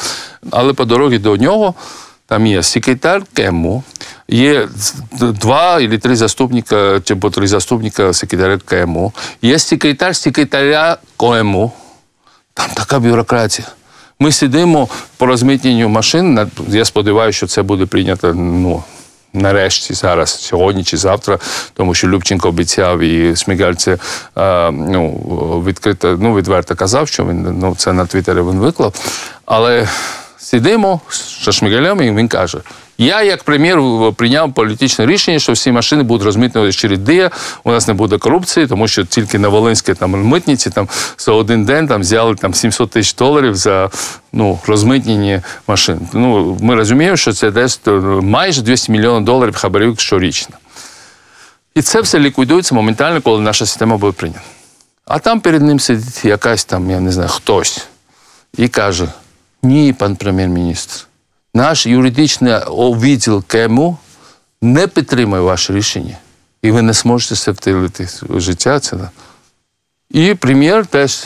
але 0.51 0.73
по 0.73 0.85
дорозі 0.85 1.19
до 1.19 1.37
нього 1.37 1.75
там 2.27 2.47
є 2.47 2.63
секретар 2.63 3.23
КЕМУ, 3.33 3.83
є 4.29 4.69
два 5.21 5.81
або 5.81 5.99
три 5.99 6.17
заступника, 6.17 7.01
чи 7.05 7.17
по 7.17 7.31
три 7.31 7.47
заступника 7.47 8.13
секретаря 8.13 8.59
КЕМУ, 8.65 9.13
є 9.43 9.59
секретар 9.59 10.17
секретаря 10.17 10.97
КОЕМУ. 11.17 11.73
Там 12.55 12.71
така 12.75 12.99
бюрократія. 12.99 13.69
Ми 14.21 14.33
сидимо 14.33 14.89
по 15.17 15.27
розмитненню 15.27 15.89
машин. 15.89 16.51
Я 16.69 16.85
сподіваюся, 16.85 17.37
що 17.37 17.47
це 17.47 17.63
буде 17.63 17.87
прийнято 17.87 18.35
ну, 18.35 18.83
нарешті, 19.33 19.95
зараз, 19.95 20.31
сьогодні 20.31 20.85
чи 20.85 20.97
завтра, 20.97 21.39
тому 21.75 21.95
що 21.95 22.09
Любченко 22.09 22.49
обіцяв 22.49 23.01
і 23.01 23.37
Шмигаль 23.37 23.75
це 23.75 23.99
ну, 24.73 25.13
відкрито, 25.67 26.19
ну, 26.21 26.35
відверто 26.35 26.75
казав, 26.75 27.09
що 27.09 27.25
він 27.25 27.59
ну, 27.61 27.75
це 27.79 27.93
на 27.93 28.07
Твіттері 28.07 28.39
він 28.39 28.59
виклав. 28.59 28.95
Але 29.45 29.89
сидимо 30.39 31.01
з 31.09 31.53
Шмигалем, 31.53 32.03
і 32.03 32.11
він 32.11 32.29
каже: 32.29 32.59
я, 32.99 33.23
як 33.23 33.45
прем'єр, 33.45 33.79
прийняв 34.17 34.55
політичне 34.55 35.07
рішення, 35.07 35.39
що 35.39 35.53
всі 35.53 35.73
машини 35.73 36.03
будуть 36.03 36.25
розмитнюватися 36.25 36.79
через 36.79 36.99
ДІЯ, 36.99 37.31
у 37.65 37.73
нас 37.73 37.89
не 37.89 37.95
буде 37.95 38.19
корупції, 38.19 38.67
тому 38.67 38.89
що 38.89 39.05
тільки 39.05 39.39
на 39.39 39.49
Волинській 39.49 39.95
там 39.95 40.11
митниці 40.11 40.71
там 40.71 40.89
за 41.19 41.33
один 41.33 41.65
день 41.65 41.89
там 41.89 42.01
взяли 42.01 42.35
там 42.35 42.55
700 42.55 42.91
тисяч 42.91 43.15
доларів 43.15 43.57
за 43.57 43.91
ну, 44.33 44.59
розмитнені 44.67 45.41
машин. 45.69 46.01
Ну, 46.13 46.59
ми 46.61 46.75
розуміємо, 46.75 47.17
що 47.17 47.33
це 47.33 47.51
десь 47.51 47.81
е, 47.87 47.91
майже 47.91 48.63
200 48.63 48.93
мільйонів 48.93 49.25
доларів 49.25 49.57
хабарів 49.57 49.99
щорічно. 49.99 50.57
І 51.75 51.83
це 51.83 52.01
все 52.01 52.19
ліквідується 52.19 52.75
моментально, 52.75 53.21
коли 53.21 53.41
наша 53.41 53.67
система 53.67 53.97
буде 53.97 54.13
прийнята. 54.13 54.41
А 55.05 55.19
там 55.19 55.41
перед 55.41 55.63
ним 55.63 55.81
сидить 55.81 56.25
якась 56.25 56.65
там, 56.65 56.91
я 56.91 57.01
не 57.01 57.13
знаю, 57.13 57.29
хтось 57.29 57.87
і 58.57 58.69
каже: 58.69 59.09
ні, 59.63 59.93
пан 59.93 60.17
прем'єр-міністр, 60.17 61.07
наш 61.57 61.87
юридичний 61.87 62.55
відділ 62.71 63.45
КМУ 63.47 63.97
не 64.63 64.87
підтримує 64.87 65.43
ваше 65.43 65.73
рішення. 65.73 66.19
І 66.63 66.71
ви 66.71 66.83
не 66.83 66.93
зможете 66.93 67.35
це 67.35 67.51
втілити 67.51 68.09
в 68.23 68.41
життя. 68.41 68.81
Це. 68.81 68.97
І 70.11 70.35
прем'єр 70.35 70.87
теж 70.87 71.25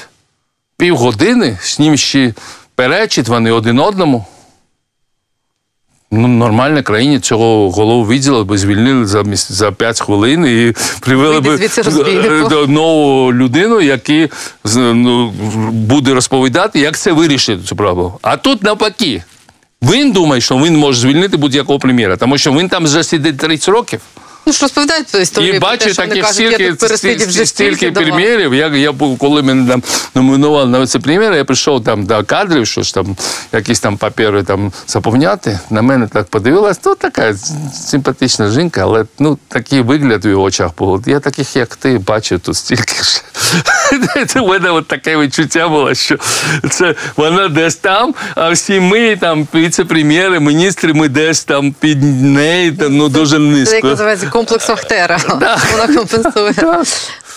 півгодини 0.76 1.58
з 1.62 1.78
ним 1.78 1.96
ще 1.96 2.34
перечить 2.74 3.28
вони 3.28 3.50
один 3.50 3.78
одному. 3.78 4.26
Ну, 6.12 6.28
нормальній 6.28 6.82
країні 6.82 7.20
цього 7.20 7.70
голову 7.70 8.06
відділу 8.06 8.44
би 8.44 8.58
звільнили 8.58 9.06
за, 9.06 9.22
міс- 9.22 9.52
за 9.52 9.72
5 9.72 10.00
хвилин 10.00 10.46
і 10.46 10.74
привели 11.00 11.40
би 11.40 11.68
до 12.48 12.66
нову 12.66 13.32
людину, 13.32 13.80
яка 13.80 14.28
ну, 14.74 15.30
буде 15.70 16.14
розповідати, 16.14 16.80
як 16.80 16.98
це 16.98 17.12
вирішити 17.12 17.62
цю 17.62 17.76
проблему. 17.76 18.18
А 18.22 18.36
тут 18.36 18.62
навпаки. 18.62 19.22
Він 19.82 20.12
думає, 20.12 20.40
що 20.40 20.56
він 20.56 20.76
може 20.76 21.00
звільнити 21.00 21.36
будь-якого 21.36 21.78
прем'єра, 21.78 22.16
тому 22.16 22.38
що 22.38 22.52
він 22.52 22.68
там 22.68 22.86
засідить 22.86 23.24
сидить 23.26 23.40
30 23.40 23.68
років. 23.68 24.00
Ну 24.46 24.52
ж 24.52 24.58
розповідають 24.62 25.14
історію. 25.14 25.54
І 25.54 25.58
бачу 25.58 25.94
таких 25.94 26.26
стільки, 26.26 26.76
стільки, 26.96 27.46
стільки 27.46 27.92
прем'єрів. 27.92 28.54
Я, 28.54 28.68
я 28.68 28.92
був, 28.92 29.18
коли 29.18 29.42
мене 29.42 29.70
там 29.70 29.82
номінували 30.14 30.70
на 30.70 30.80
віце-прем'єра, 30.80 31.36
я 31.36 31.44
прийшов 31.44 31.84
там 31.84 32.06
до 32.06 32.24
кадрів, 32.24 32.66
що 32.66 32.82
ж 32.82 32.94
там 32.94 33.16
якісь 33.52 33.80
там 33.80 33.96
папери 33.96 34.42
там 34.42 34.72
заповняти. 34.86 35.58
На 35.70 35.82
мене 35.82 36.08
так 36.12 36.26
подивилась, 36.26 36.80
ну 36.84 36.94
така 36.94 37.34
симпатична 37.74 38.50
жінка, 38.50 38.82
але 38.82 39.04
ну 39.18 39.38
такий 39.48 39.80
вигляд 39.80 40.24
в 40.24 40.26
її 40.26 40.36
очах 40.36 40.70
був. 40.78 41.02
Я 41.06 41.20
таких, 41.20 41.56
як 41.56 41.76
ти, 41.76 41.98
бачив 41.98 42.40
тут 42.40 42.56
стільки 42.56 42.94
ж. 43.02 43.22
В 44.34 44.42
мене 44.42 44.70
от 44.70 44.88
таке 44.88 45.16
відчуття 45.16 45.68
було, 45.68 45.94
що 45.94 46.16
це 46.70 46.94
вона 47.16 47.48
десь 47.48 47.76
там, 47.76 48.14
а 48.34 48.50
всі 48.50 48.80
ми 48.80 49.16
там 49.16 49.48
віце-прем'єри, 49.54 50.40
міністри, 50.40 50.92
ми 50.92 51.08
десь 51.08 51.44
там 51.44 51.74
під 51.80 52.02
нею, 52.22 52.76
там, 52.76 52.96
ну 52.96 53.08
дуже 53.08 53.64
Це 53.64 53.74
як 53.74 53.84
називається 53.84 54.26
комплекс 54.30 54.68
Вахтера. 54.68 55.18
Вона 55.72 55.96
компенсує. 55.96 56.54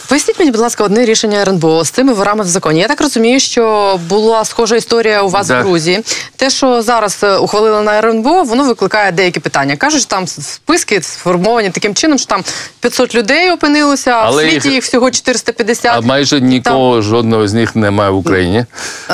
Поясніть 0.09 0.39
мені, 0.39 0.51
будь 0.51 0.59
ласка, 0.61 0.83
одне 0.83 1.05
рішення 1.05 1.41
РНБО 1.41 1.83
з 1.83 1.89
цими 1.89 2.13
ворами 2.13 2.43
в 2.43 2.47
законі. 2.47 2.79
Я 2.79 2.87
так 2.87 3.01
розумію, 3.01 3.39
що 3.39 3.99
була 4.09 4.45
схожа 4.45 4.75
історія 4.75 5.21
у 5.21 5.29
вас 5.29 5.49
в 5.49 5.53
Грузії. 5.53 6.03
Те, 6.35 6.49
що 6.49 6.81
зараз 6.81 7.19
е, 7.23 7.35
ухвалили 7.37 7.81
на 7.81 7.97
РНБО, 7.97 8.43
воно 8.43 8.63
викликає 8.63 9.11
деякі 9.11 9.39
питання. 9.39 9.75
Кажуть, 9.75 10.01
що 10.01 10.09
там 10.09 10.27
списки 10.27 11.01
сформовані 11.01 11.69
таким 11.69 11.95
чином, 11.95 12.17
що 12.17 12.27
там 12.27 12.43
500 12.79 13.15
людей 13.15 13.51
опинилося, 13.51 14.11
а 14.11 14.23
Але 14.25 14.45
в 14.47 14.49
світі 14.51 14.67
їх- 14.67 14.75
їх 14.75 14.83
всього 14.83 15.11
450. 15.11 15.91
А 15.95 16.01
майже 16.01 16.41
нікого 16.41 17.01
жодного 17.01 17.47
з 17.47 17.53
них 17.53 17.75
немає 17.75 18.11
в 18.11 18.17
Україні. 18.17 18.65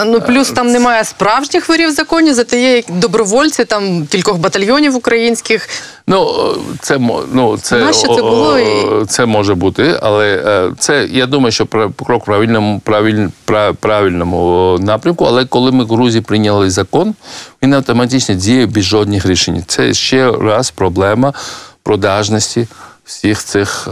Ну 0.05 0.21
плюс 0.21 0.49
там 0.51 0.67
немає 0.71 1.03
справжніх 1.05 1.69
ворів 1.69 1.89
в 1.89 1.91
законі, 1.91 2.33
зате 2.33 2.61
є 2.61 2.83
добровольці 2.89 3.65
там 3.65 4.07
кількох 4.07 4.37
батальйонів 4.37 4.95
українських. 4.95 5.69
Ну 6.10 6.56
це 6.82 7.00
ну 7.34 7.58
це, 7.58 7.78
Нащо 7.78 8.15
це 8.15 8.22
було 8.22 8.58
о, 8.58 9.06
це 9.06 9.26
може 9.26 9.56
бути, 9.56 10.00
але 10.02 10.43
е, 10.45 10.72
це 10.80 11.08
я 11.12 11.26
думаю, 11.26 11.52
що 11.52 11.65
крок 12.06 12.24
в 12.24 12.26
правильному 12.26 12.80
правиль, 12.80 13.28
правильному 13.80 14.78
напрямку. 14.82 15.26
Але 15.26 15.45
коли 15.45 15.72
ми 15.72 15.84
в 15.84 15.88
Грузії 15.88 16.22
прийняли 16.22 16.69
закон, 16.69 17.15
він 17.63 17.74
автоматично 17.74 18.36
діє 18.36 18.65
без 18.65 18.84
жодних 18.84 19.26
рішень. 19.26 19.63
Це 19.67 19.93
ще 19.93 20.32
раз 20.32 20.72
проблема 20.72 21.34
продажності 21.84 22.67
всіх 23.06 23.43
цих 23.43 23.88
е, 23.88 23.91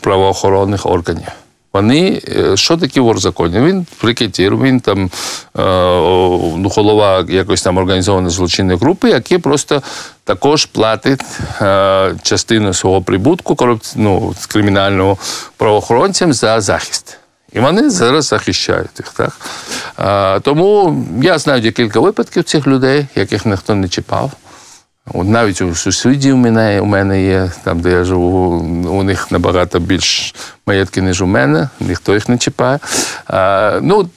правоохоронних 0.00 0.86
органів. 0.86 1.28
Вони, 1.72 2.22
е, 2.28 2.56
що 2.56 2.76
таке 2.76 3.00
вор 3.00 3.16
в 3.16 3.20
законі? 3.20 3.60
Він 3.60 3.86
рекетір, 4.02 4.56
він 4.56 4.80
там 4.80 5.04
е, 5.04 5.10
ну, 6.56 6.70
голова 6.76 7.24
якоїсь 7.28 7.62
там 7.62 7.76
організованої 7.76 8.30
злочинної 8.30 8.78
групи, 8.78 9.08
який 9.10 9.38
просто 9.38 9.82
також 10.24 10.64
платить 10.64 11.22
е, 11.62 12.14
частину 12.22 12.74
свого 12.74 13.02
прибутку 13.02 13.54
корупці... 13.54 13.94
ну, 13.96 14.34
кримінального 14.48 15.18
правоохоронцям 15.56 16.32
за 16.32 16.60
захист. 16.60 17.18
І 17.52 17.60
вони 17.60 17.90
зараз 17.90 18.26
захищають 18.26 18.90
їх. 18.98 19.08
Так? 19.08 19.40
Е, 19.98 20.40
тому 20.40 21.04
я 21.22 21.38
знаю 21.38 21.62
декілька 21.62 22.00
випадків 22.00 22.44
цих 22.44 22.66
людей, 22.66 23.06
яких 23.14 23.46
ніхто 23.46 23.74
не 23.74 23.88
чіпав. 23.88 24.32
От 25.14 25.28
навіть 25.28 25.60
у 25.60 25.74
сусідів 25.74 26.36
мене, 26.36 26.80
у 26.80 26.84
мене 26.84 27.22
є, 27.22 27.50
там, 27.64 27.80
де 27.80 27.90
я 27.90 28.04
живу, 28.04 28.48
у 28.90 29.02
них 29.02 29.32
набагато 29.32 29.78
більш 29.78 30.34
маєтки, 30.66 31.02
ніж 31.02 31.22
у 31.22 31.26
мене, 31.26 31.68
ніхто 31.80 32.14
їх 32.14 32.28
не 32.28 32.38
чіпає. 32.38 32.78
А, 33.26 33.78
ну, 33.82 34.08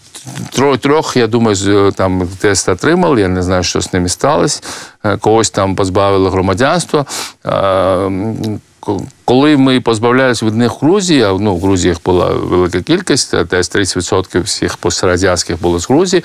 трьох, 0.52 0.78
трьох, 0.78 1.18
я 1.18 1.28
думаю, 1.28 1.92
там 1.92 2.28
тест 2.40 2.70
отримали, 2.70 3.22
я 3.22 3.28
не 3.28 3.44
знаю, 3.44 3.64
що 3.64 3.82
з 3.82 3.94
ними 3.94 4.10
сталося. 4.10 4.62
Е, 5.06 5.18
Когось 5.18 5.50
там 5.50 5.76
позбавили 5.76 6.30
громадянства. 6.30 7.06
Коли 9.26 9.58
ми 9.58 9.82
позбавлялися 9.82 10.46
від 10.46 10.56
них 10.56 10.82
Грузії, 10.82 11.24
а 11.24 11.34
ну, 11.40 11.56
в 11.56 11.62
Грузії 11.62 11.90
їх 11.90 12.04
була 12.06 12.26
велика 12.26 12.82
кількість, 12.82 13.44
десь 13.46 13.76
30% 13.76 14.44
всіх 14.44 14.78
пострадянських 14.78 15.62
було 15.62 15.80
з 15.80 15.90
Грузії. 15.90 16.24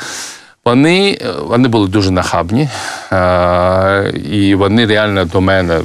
Вони, 0.67 1.19
е, 1.21 1.33
вони 1.33 1.69
були 1.69 1.89
дуже 1.89 2.11
нахабні, 2.11 2.69
е, 3.13 4.11
і 4.11 4.55
вони 4.55 4.87
реально 4.87 5.25
до 5.25 5.41
мене 5.41 5.81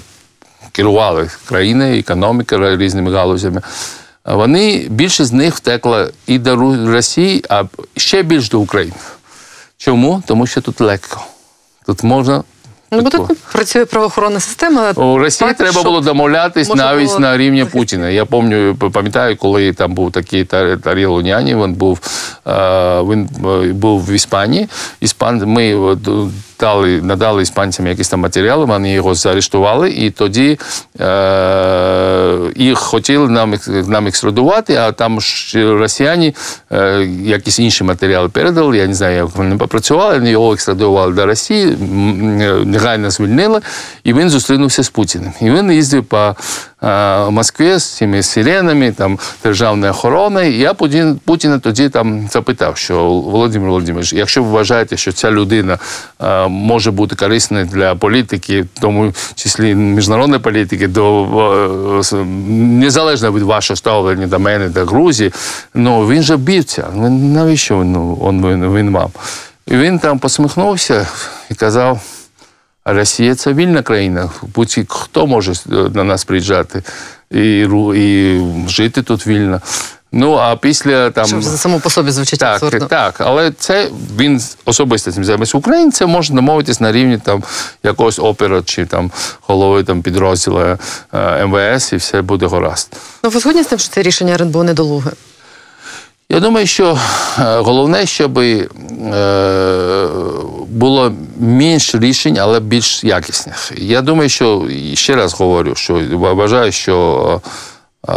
керували 0.71 1.29
країною, 1.45 1.99
економікою 1.99 2.77
різними 2.77 3.11
галузями. 3.11 3.61
Вони 4.25 4.87
більше 4.89 5.25
з 5.25 5.33
них 5.33 5.55
втекла 5.55 6.09
і 6.27 6.39
до 6.39 6.55
Росії, 6.85 7.43
а 7.49 7.63
ще 7.97 8.23
більш 8.23 8.49
до 8.49 8.59
України. 8.59 8.95
Чому? 9.77 10.23
Тому 10.25 10.47
що 10.47 10.61
тут 10.61 10.81
легко. 10.81 11.21
Тут 11.85 12.03
можна 12.03 12.43
Ну, 12.93 13.01
бо 13.01 13.09
тут 13.09 13.37
працює 13.37 13.85
правоохоронна 13.85 14.39
система. 14.39 14.91
У 14.91 15.17
Росії 15.17 15.47
Так, 15.47 15.57
треба 15.57 15.71
щоб 15.71 15.83
було 15.83 16.01
домовлятись 16.01 16.75
навіть 16.75 17.07
було 17.07 17.19
на 17.19 17.37
рівні. 17.37 17.65
Путіна. 17.65 18.09
Я 18.09 18.25
пам'ятаю, 18.25 18.75
пам'ятаю, 18.75 19.37
коли 19.37 19.73
там 19.73 19.93
був 19.93 20.11
такий 20.11 20.43
Тарі 20.83 21.05
Луняні, 21.05 21.55
він 21.55 21.73
був, 21.73 21.99
е, 22.47 22.51
він 23.01 23.29
е, 23.45 23.73
був 23.73 24.05
в 24.05 24.11
Іспанії. 24.11 24.67
Іспан, 25.01 25.43
ми 25.45 25.97
дали, 26.61 27.01
надали 27.01 27.43
іспанцям 27.43 27.87
якісь 27.87 28.09
там 28.09 28.19
матеріали, 28.19 28.65
вони 28.65 28.93
його 28.93 29.15
заарештували, 29.15 29.89
і 29.89 30.09
тоді 30.09 30.59
е, 30.99 32.37
їх 32.55 32.77
хотіли 32.77 33.29
нам, 33.29 33.55
нам 33.87 34.07
екстрадувати, 34.07 34.75
а 34.75 34.91
там 34.91 35.21
ж 35.21 35.77
росіяни 35.77 36.33
е, 36.71 37.07
якісь 37.23 37.59
інші 37.59 37.83
матеріали 37.83 38.29
передали. 38.29 38.77
Я 38.77 38.87
не 38.87 38.93
знаю, 38.93 39.15
як 39.15 39.35
вони 39.35 39.57
попрацювали, 39.57 40.17
вони 40.17 40.29
його 40.29 40.53
екстрадували 40.53 41.13
до 41.13 41.25
Росії, 41.25 41.77
негайно 42.65 43.11
звільнили, 43.11 43.61
і 44.03 44.13
він 44.13 44.29
зустрінувся 44.29 44.83
з 44.83 44.89
Путіним. 44.89 45.33
І 45.41 45.51
він 45.51 45.71
їздив 45.71 46.03
по 46.03 46.35
е, 46.83 47.29
Москві 47.29 47.77
з 47.77 47.83
цими 47.83 48.23
сиренами, 48.23 48.91
там 48.91 49.19
державною 49.43 49.91
охороною. 49.91 50.57
Я 50.57 50.73
Путін, 50.73 51.19
Путіна 51.25 51.59
тоді 51.59 51.89
там 51.89 52.27
запитав, 52.31 52.77
що 52.77 53.03
Володимир 53.05 53.69
Володимирович, 53.69 54.13
якщо 54.13 54.43
ви 54.43 54.49
вважаєте, 54.49 54.97
що 54.97 55.11
ця 55.11 55.31
людина 55.31 55.79
е, 56.23 56.47
може 56.47 56.91
бути 56.91 57.15
корисною 57.15 57.65
для 57.65 57.95
політики, 57.95 58.61
в 58.61 58.79
тому 58.81 59.13
числі 59.35 59.75
міжнародної 59.75 60.41
політики, 60.41 60.87
до 60.87 62.01
е, 62.13 62.15
незалежно 62.51 63.31
від 63.31 63.43
вашого 63.43 63.77
ставлення 63.77 64.27
до 64.27 64.39
мене, 64.39 64.69
до 64.69 64.85
Грузії, 64.85 65.33
ну 65.73 66.07
він 66.07 66.23
же 66.23 66.37
бівця. 66.37 66.87
Ну, 66.95 67.09
навіщо 67.09 67.79
він, 67.79 67.91
ну, 67.91 68.15
він, 68.31 68.75
він 68.75 68.91
вам? 68.91 69.09
І 69.67 69.77
він 69.77 69.99
там 69.99 70.19
посміхнувся 70.19 71.07
і 71.49 71.55
казав. 71.55 72.20
Росія 72.85 73.35
це 73.35 73.53
вільна 73.53 73.81
країна. 73.81 74.29
Будь 74.55 74.77
хто 74.89 75.27
може 75.27 75.51
е, 75.51 75.55
на 75.93 76.03
нас 76.03 76.23
приїжджати 76.23 76.83
і, 77.31 77.67
і 77.95 78.41
жити 78.67 79.01
тут 79.01 79.27
вільно. 79.27 79.61
Ну 80.11 80.33
а 80.35 80.55
після 80.55 81.09
там 81.09 81.25
Що 81.25 81.41
за 81.41 81.57
само 81.57 81.79
по 81.79 81.89
собі 81.89 82.11
звучить 82.11 82.39
так, 82.39 82.53
абсурдно. 82.53 82.87
так, 82.87 83.15
але 83.21 83.51
це 83.51 83.89
він 84.17 84.41
особисто 84.65 85.11
цим 85.11 85.25
займається. 85.25 85.57
Українці 85.57 85.97
це 85.97 86.05
може 86.05 86.33
домовитись 86.33 86.81
на 86.81 86.91
рівні 86.91 87.17
там 87.17 87.43
якогось 87.83 88.19
опера 88.19 88.61
чи 88.65 88.85
там 88.85 89.11
голови 89.41 89.83
там 89.83 90.01
підрозділу 90.01 90.59
е, 91.13 91.45
МВС, 91.45 91.95
і 91.95 91.97
все 91.97 92.21
буде 92.21 92.47
гаразд. 92.47 92.95
Ну, 93.23 93.29
ви 93.29 93.39
згодні 93.39 93.63
з 93.63 93.67
тим, 93.67 93.79
що 93.79 93.89
це 93.89 94.01
рішення 94.01 94.33
РНБО 94.33 94.63
недолуге? 94.63 95.11
Я 96.31 96.39
думаю, 96.39 96.67
що 96.67 96.97
е, 97.39 97.57
головне, 97.57 98.05
щоб 98.05 98.39
е, 98.39 98.67
було 100.67 101.13
менше 101.39 101.99
рішень, 101.99 102.37
але 102.37 102.59
більш 102.59 103.03
якісних. 103.03 103.71
Я 103.77 104.01
думаю, 104.01 104.29
що 104.29 104.67
ще 104.93 105.15
раз 105.15 105.33
говорю, 105.33 105.75
що 105.75 106.01
вважаю, 106.11 106.71
що 106.71 107.41
е, 108.09 108.13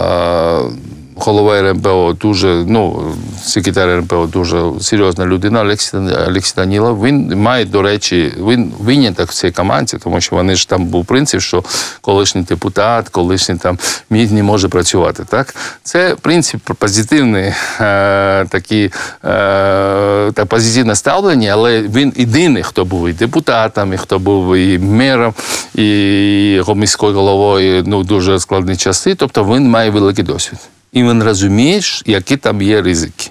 голова 1.16 1.58
РНБО 1.58 2.16
дуже, 2.20 2.64
ну, 2.68 3.12
секретар 3.42 3.88
РНБО 3.88 4.26
дуже 4.26 4.62
серйозна 4.80 5.26
людина, 5.26 5.60
Олексій, 5.60 6.54
Данілов. 6.56 7.04
Він 7.04 7.40
має, 7.40 7.64
до 7.64 7.82
речі, 7.82 8.32
він 8.38 8.72
виняток 8.78 9.30
в 9.30 9.34
цій 9.34 9.50
команді, 9.50 9.96
тому 10.04 10.20
що 10.20 10.36
вони 10.36 10.54
ж 10.54 10.68
там 10.68 10.84
був 10.84 11.06
принцип, 11.06 11.40
що 11.40 11.64
колишній 12.00 12.42
депутат, 12.42 13.08
колишній 13.08 13.56
там 13.56 13.78
мід 14.10 14.32
не 14.32 14.42
може 14.42 14.68
працювати. 14.68 15.24
Так? 15.28 15.54
Це 15.82 16.16
принцип 16.20 16.60
позитивний, 16.60 17.52
е, 17.80 18.44
такі, 18.44 18.84
е, 18.84 18.90
та 20.32 20.44
позитивне 20.48 20.94
ставлення, 20.94 21.50
але 21.52 21.82
він 21.82 22.12
єдиний, 22.16 22.62
хто 22.62 22.84
був 22.84 23.08
і 23.08 23.12
депутатом, 23.12 23.92
і 23.92 23.96
хто 23.96 24.18
був 24.18 24.56
і 24.56 24.78
мером, 24.78 25.34
і 25.74 26.60
міською 26.74 27.14
головою 27.14 27.84
ну, 27.86 28.02
дуже 28.02 28.40
складні 28.40 28.76
часи. 28.76 29.14
Тобто 29.14 29.44
він 29.44 29.70
має 29.70 29.90
великий 29.90 30.24
досвід. 30.24 30.58
І 30.94 31.02
він 31.02 31.22
розуміє, 31.22 31.80
які 32.06 32.36
там 32.36 32.62
є 32.62 32.82
ризики. 32.82 33.30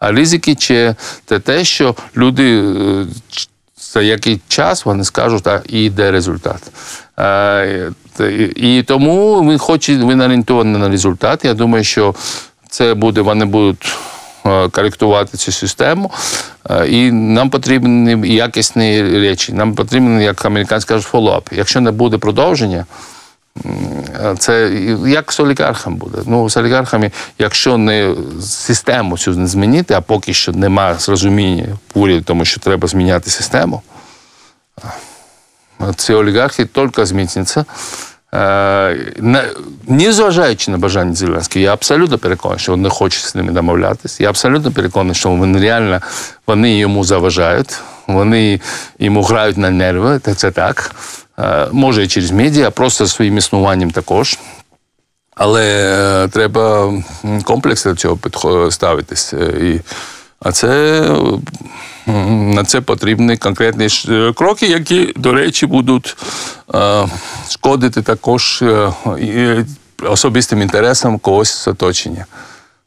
А 0.00 0.12
ризики 0.12 0.54
чи 0.54 0.94
це 1.26 1.38
те, 1.38 1.64
що 1.64 1.94
люди 2.16 2.60
е, 2.60 3.06
за 3.92 4.02
який 4.02 4.40
час 4.48 4.84
вони 4.84 5.04
скажуть, 5.04 5.46
а 5.46 5.60
і 5.68 5.92
результат. 5.96 6.70
І 8.56 8.82
тому 8.86 9.40
він 9.50 9.58
хоче, 9.58 9.96
він 9.96 10.20
орієнтований 10.20 10.80
на 10.80 10.88
результат. 10.88 11.44
Я 11.44 11.54
думаю, 11.54 11.84
що 11.84 12.14
це 12.68 12.94
буде, 12.94 13.20
вони 13.20 13.44
будуть 13.44 13.96
е, 14.46 14.68
коректувати 14.68 15.36
цю 15.36 15.52
систему. 15.52 16.10
Е, 16.70 16.88
І 16.88 17.12
нам 17.12 17.50
потрібні 17.50 18.34
якісні 18.34 19.02
речі. 19.02 19.52
Нам 19.52 19.74
потрібен, 19.74 20.20
як 20.20 20.44
американці 20.44 20.86
кажуть, 20.86 21.06
фоллоуап. 21.06 21.48
Якщо 21.52 21.80
не 21.80 21.90
буде 21.90 22.18
продовження, 22.18 22.86
це 24.38 24.70
як 25.06 25.32
з 25.32 25.40
олігархами 25.40 25.96
буде. 25.96 26.18
Ну, 26.26 26.50
з 26.50 26.56
олігархами, 26.56 27.10
якщо 27.38 27.76
не 27.78 28.14
систему 28.40 29.18
цю 29.18 29.30
не 29.30 29.46
змінити, 29.46 29.94
а 29.94 30.00
поки 30.00 30.34
що 30.34 30.52
немає 30.52 30.94
зрозуміння 30.98 31.66
в 31.94 31.98
уряді, 31.98 32.20
тому 32.20 32.44
що 32.44 32.60
треба 32.60 32.88
зміняти 32.88 33.30
систему, 33.30 33.82
ці 35.96 36.12
олігархи 36.14 36.64
тільки 36.66 37.06
зміцняться. 37.06 37.64
Е, 38.34 38.96
не- 39.16 39.48
Незважаючи 39.86 40.70
на 40.70 40.78
бажання 40.78 41.14
Зеленського, 41.14 41.62
я 41.62 41.72
абсолютно 41.72 42.18
переконаний, 42.18 42.58
що 42.58 42.72
він 42.72 42.82
не 42.82 42.88
хоче 42.88 43.20
з 43.28 43.34
ними 43.34 43.52
домовлятися. 43.52 44.22
Я 44.22 44.28
абсолютно 44.28 44.72
переконаний, 44.72 45.14
що 45.14 45.30
вони 45.30 45.60
реально 45.60 46.00
вони 46.46 46.78
йому 46.78 47.04
заважають, 47.04 47.78
вони 48.06 48.60
йому 48.98 49.22
грають 49.22 49.56
на 49.56 49.70
нерви, 49.70 50.18
це 50.36 50.50
так. 50.50 50.94
Е, 51.38 51.68
Може 51.72 52.06
через 52.06 52.30
медіа, 52.30 52.70
просто 52.70 53.06
своїм 53.06 53.38
існуванням 53.38 53.90
також. 53.90 54.38
Але 55.34 55.64
е, 56.24 56.28
треба 56.28 56.92
комплексно 57.44 57.92
до 57.92 57.96
цього 57.96 58.70
ставитись. 58.70 59.34
Е, 59.34 59.52
І, 59.60 59.80
а 60.40 60.52
це 60.52 61.00
на 62.26 62.64
це 62.64 62.80
потрібні 62.80 63.36
конкретні 63.36 63.88
кроки, 64.34 64.66
які, 64.66 65.12
до 65.16 65.32
речі, 65.32 65.66
будуть 65.66 66.16
шкодити 67.50 68.02
також 68.02 68.64
особистим 70.08 70.62
інтересам 70.62 71.18
когось 71.18 71.50
з 71.50 71.68
оточення. 71.68 72.26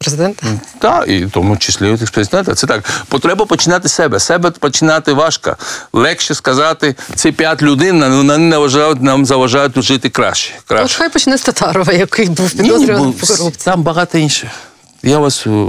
Президента? 0.05 0.47
Так, 0.79 1.07
і 1.07 1.25
в 1.25 1.31
тому 1.31 1.57
числі 1.57 1.89
от 1.91 2.01
експрезидента. 2.01 2.55
Це 2.55 2.67
так. 2.67 2.83
Потреба 3.07 3.45
починати 3.45 3.89
з 3.89 3.93
себе. 3.93 4.19
Себе 4.19 4.51
починати 4.51 5.13
важко. 5.13 5.55
Легше 5.93 6.35
сказати, 6.35 6.95
ці 7.15 7.31
п'ять 7.31 7.61
людей 7.61 7.91
ну, 7.91 8.17
вони 8.17 8.37
не 8.37 8.57
вважають, 8.57 9.01
нам 9.01 9.25
заважають 9.25 9.83
жити 9.83 10.09
краще. 10.09 10.53
От 10.69 10.93
хай 10.93 11.09
почне 11.09 11.37
з 11.37 11.41
Татарова, 11.41 11.93
який 11.93 12.29
був 12.29 12.51
підозрюваний 12.51 13.13
по 13.13 13.27
корупції. 13.27 13.65
Там 13.65 13.83
багато 13.83 14.17
інших. 14.17 14.49
Я 15.03 15.19
вас 15.19 15.47
е, 15.47 15.65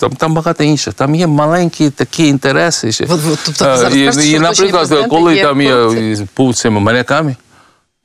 там, 0.00 0.10
там 0.10 0.34
багато 0.34 0.64
інших. 0.64 0.94
Там 0.94 1.14
є 1.14 1.26
маленькі 1.26 1.90
такі 1.90 2.26
інтереси. 2.26 2.92
ще. 2.92 3.06
Тобто 3.06 3.64
Е, 3.64 3.76
зараз 3.76 3.96
і, 3.96 4.04
кажете, 4.06 4.26
і, 4.28 4.38
наприклад, 4.38 5.06
коли 5.10 5.36
є 5.36 5.42
там 5.42 5.60
я 5.60 5.74
корупція? 5.74 6.28
був 6.36 6.54
цими 6.54 6.80
моряками, 6.80 7.36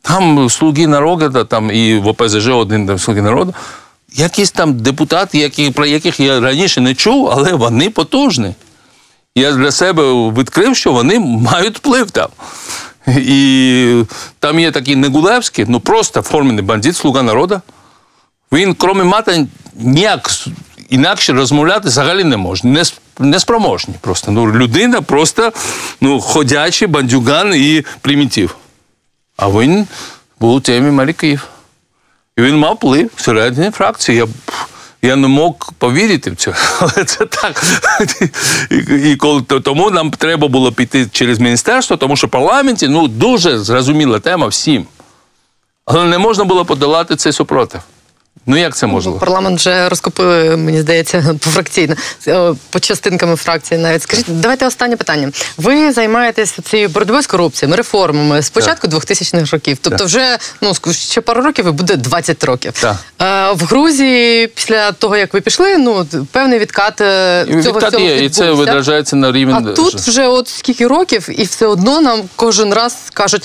там 0.02 0.50
слуги 0.50 0.88
народу, 0.88 1.44
там 1.44 1.72
і 1.72 1.98
в 1.98 2.08
ОПЗЖ 2.08 2.48
один 2.48 2.88
там 2.88 3.00
слуги 3.00 3.22
народу. 3.22 3.54
Якісь 4.14 4.52
там 4.52 4.74
депутати, 4.74 5.38
які, 5.38 5.72
про 5.72 5.86
яких 5.86 6.20
я 6.20 6.40
раніше 6.40 6.82
не 6.82 6.96
чув, 6.96 7.30
але 7.32 7.54
вони 7.54 7.90
потужні. 7.90 8.54
Я 9.36 9.52
для 9.52 9.72
себе 9.72 10.04
відкрив, 10.14 10.76
що 10.76 10.94
вони 10.94 11.20
мають 11.20 11.78
вплив 11.78 12.12
там. 12.12 12.30
І 13.08 14.04
там 14.40 14.60
є 14.60 14.72
такий 14.72 14.96
Негулевський, 14.96 15.66
ну 15.68 15.80
просто 15.80 16.22
формений 16.22 16.64
бандит, 16.64 16.96
слуга 16.96 17.24
народу. 17.24 17.62
Він, 18.52 18.74
крім 18.74 19.08
мати, 19.08 19.48
ніяк 19.76 20.30
інакше 20.90 21.34
розмовляти 21.34 21.88
взагалі 21.88 22.24
не 22.24 22.38
може. 22.38 22.68
Не, 22.68 22.84
неспроможний 23.20 23.98
просто. 24.02 24.32
Ну, 24.32 24.48
людина 24.48 25.02
просто 25.02 25.52
ну, 26.02 26.20
ходячий 26.20 26.88
бандюган 26.88 27.54
і 27.56 27.86
примітив. 28.02 28.56
А 29.38 29.50
він 29.50 29.88
був 30.40 30.56
у 30.56 30.60
темі 30.60 30.92
моряків. 30.92 31.48
Він 32.42 32.58
мав 32.58 32.74
вплив 32.74 33.10
всередині 33.16 33.72
фракції. 33.72 34.18
Я, 34.18 34.28
я 35.02 35.16
не 35.16 35.28
мог 35.28 35.54
повірити 35.78 36.32
в 36.32 36.36
це, 36.36 36.54
але 36.80 37.06
це 37.06 37.26
так. 37.26 37.64
І, 38.72 39.12
і 39.12 39.16
коли, 39.16 39.42
тому 39.42 39.90
нам 39.90 40.12
треба 40.12 40.48
було 40.48 40.72
піти 40.72 41.08
через 41.12 41.40
міністерство, 41.40 41.98
тому 41.98 42.16
що 42.16 42.28
в 42.28 42.30
парламенті 42.30 42.88
ну, 42.88 43.08
дуже 43.08 43.60
зрозуміла 43.60 44.20
тема 44.20 44.48
всім. 44.48 44.86
Але 45.86 46.06
не 46.06 46.18
можна 46.18 46.44
було 46.44 46.66
подолати 46.66 47.16
цей 47.16 47.32
супротив. 47.32 47.82
Ну 48.46 48.58
як 48.58 48.76
це 48.76 48.88
можливо? 48.88 49.20
Парламент 49.20 49.60
вже 49.60 49.90
розкупили, 49.90 50.58
мені 50.58 50.82
здається, 50.82 51.36
пофракційно, 51.40 51.96
е, 52.28 52.54
по 52.70 52.80
частинками 52.80 53.36
фракції 53.36 53.80
навіть. 53.80 54.04
Скажіть, 54.04 54.26
давайте 54.28 54.68
останнє 54.68 54.98
питання. 54.98 55.32
Ви 55.58 55.92
займаєтесь 55.92 56.56
цією 56.64 56.90
боротьбою 56.90 57.22
з 57.22 57.28
корупціями, 57.28 57.76
реформами 57.76 58.42
з 58.42 58.50
початку 58.50 58.88
2000-х 58.88 59.52
років. 59.52 59.78
Тобто, 59.82 59.98
Так. 59.98 60.08
вже 60.08 60.38
ну 60.62 60.74
ще 60.92 61.22
пару 61.22 61.42
років 61.42 61.68
і 61.68 61.72
буде 61.72 61.96
20 61.96 62.44
років. 62.44 62.74
Так. 62.82 62.96
Е, 63.22 63.52
в 63.54 63.66
Грузії, 63.66 64.48
після 64.48 64.92
того 64.92 65.18
як 65.18 65.34
ви 65.34 65.42
пішли, 65.42 65.78
ну 65.78 66.06
певний 66.32 66.60
відкат 66.60 67.02
е, 67.02 67.46
І 67.48 67.64
цього 67.64 67.76
відкат 67.80 67.94
всього 67.94 68.06
є, 68.06 68.26
і 68.26 68.30
це 68.30 68.44
відбувся. 68.44 68.64
відражається 68.64 69.16
на 69.16 69.32
рівень. 69.32 69.56
А 69.56 69.74
тут 69.74 69.96
вже 69.96 70.28
от 70.28 70.48
скільки 70.48 70.88
років, 70.88 71.30
і 71.40 71.44
все 71.44 71.66
одно 71.66 72.02
нам 72.02 72.22
кожен 72.36 72.74
раз 72.74 72.98
кажуть. 73.14 73.44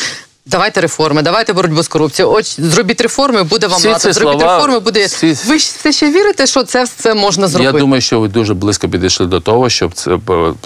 Давайте 0.49 0.81
реформи, 0.81 1.23
давайте 1.23 1.53
боротьбу 1.53 1.83
з 1.83 1.89
корупцією. 1.89 2.35
От 2.35 2.61
зробіть 2.61 3.01
реформи, 3.01 3.43
буде 3.43 3.67
вам 3.67 3.81
лата. 3.87 3.99
Зробіть 3.99 4.19
слова, 4.41 4.55
реформи, 4.55 4.79
буде. 4.79 5.07
всі- 5.07 5.27
Ви 5.27 5.59
ж 5.59 5.73
все 5.79 5.93
ще 5.93 6.11
вірите, 6.11 6.47
що 6.47 6.65
це 6.65 6.85
все 6.85 7.15
можна 7.15 7.49
зробити? 7.49 7.75
Я 7.77 7.81
думаю, 7.81 8.03
що 8.03 8.21
ви 8.21 8.29
дуже 8.29 8.55
близько 8.55 8.89
підійшли 8.89 9.27
до 9.27 9.41
того, 9.41 9.69
щоб 9.69 9.95
це, 9.95 10.19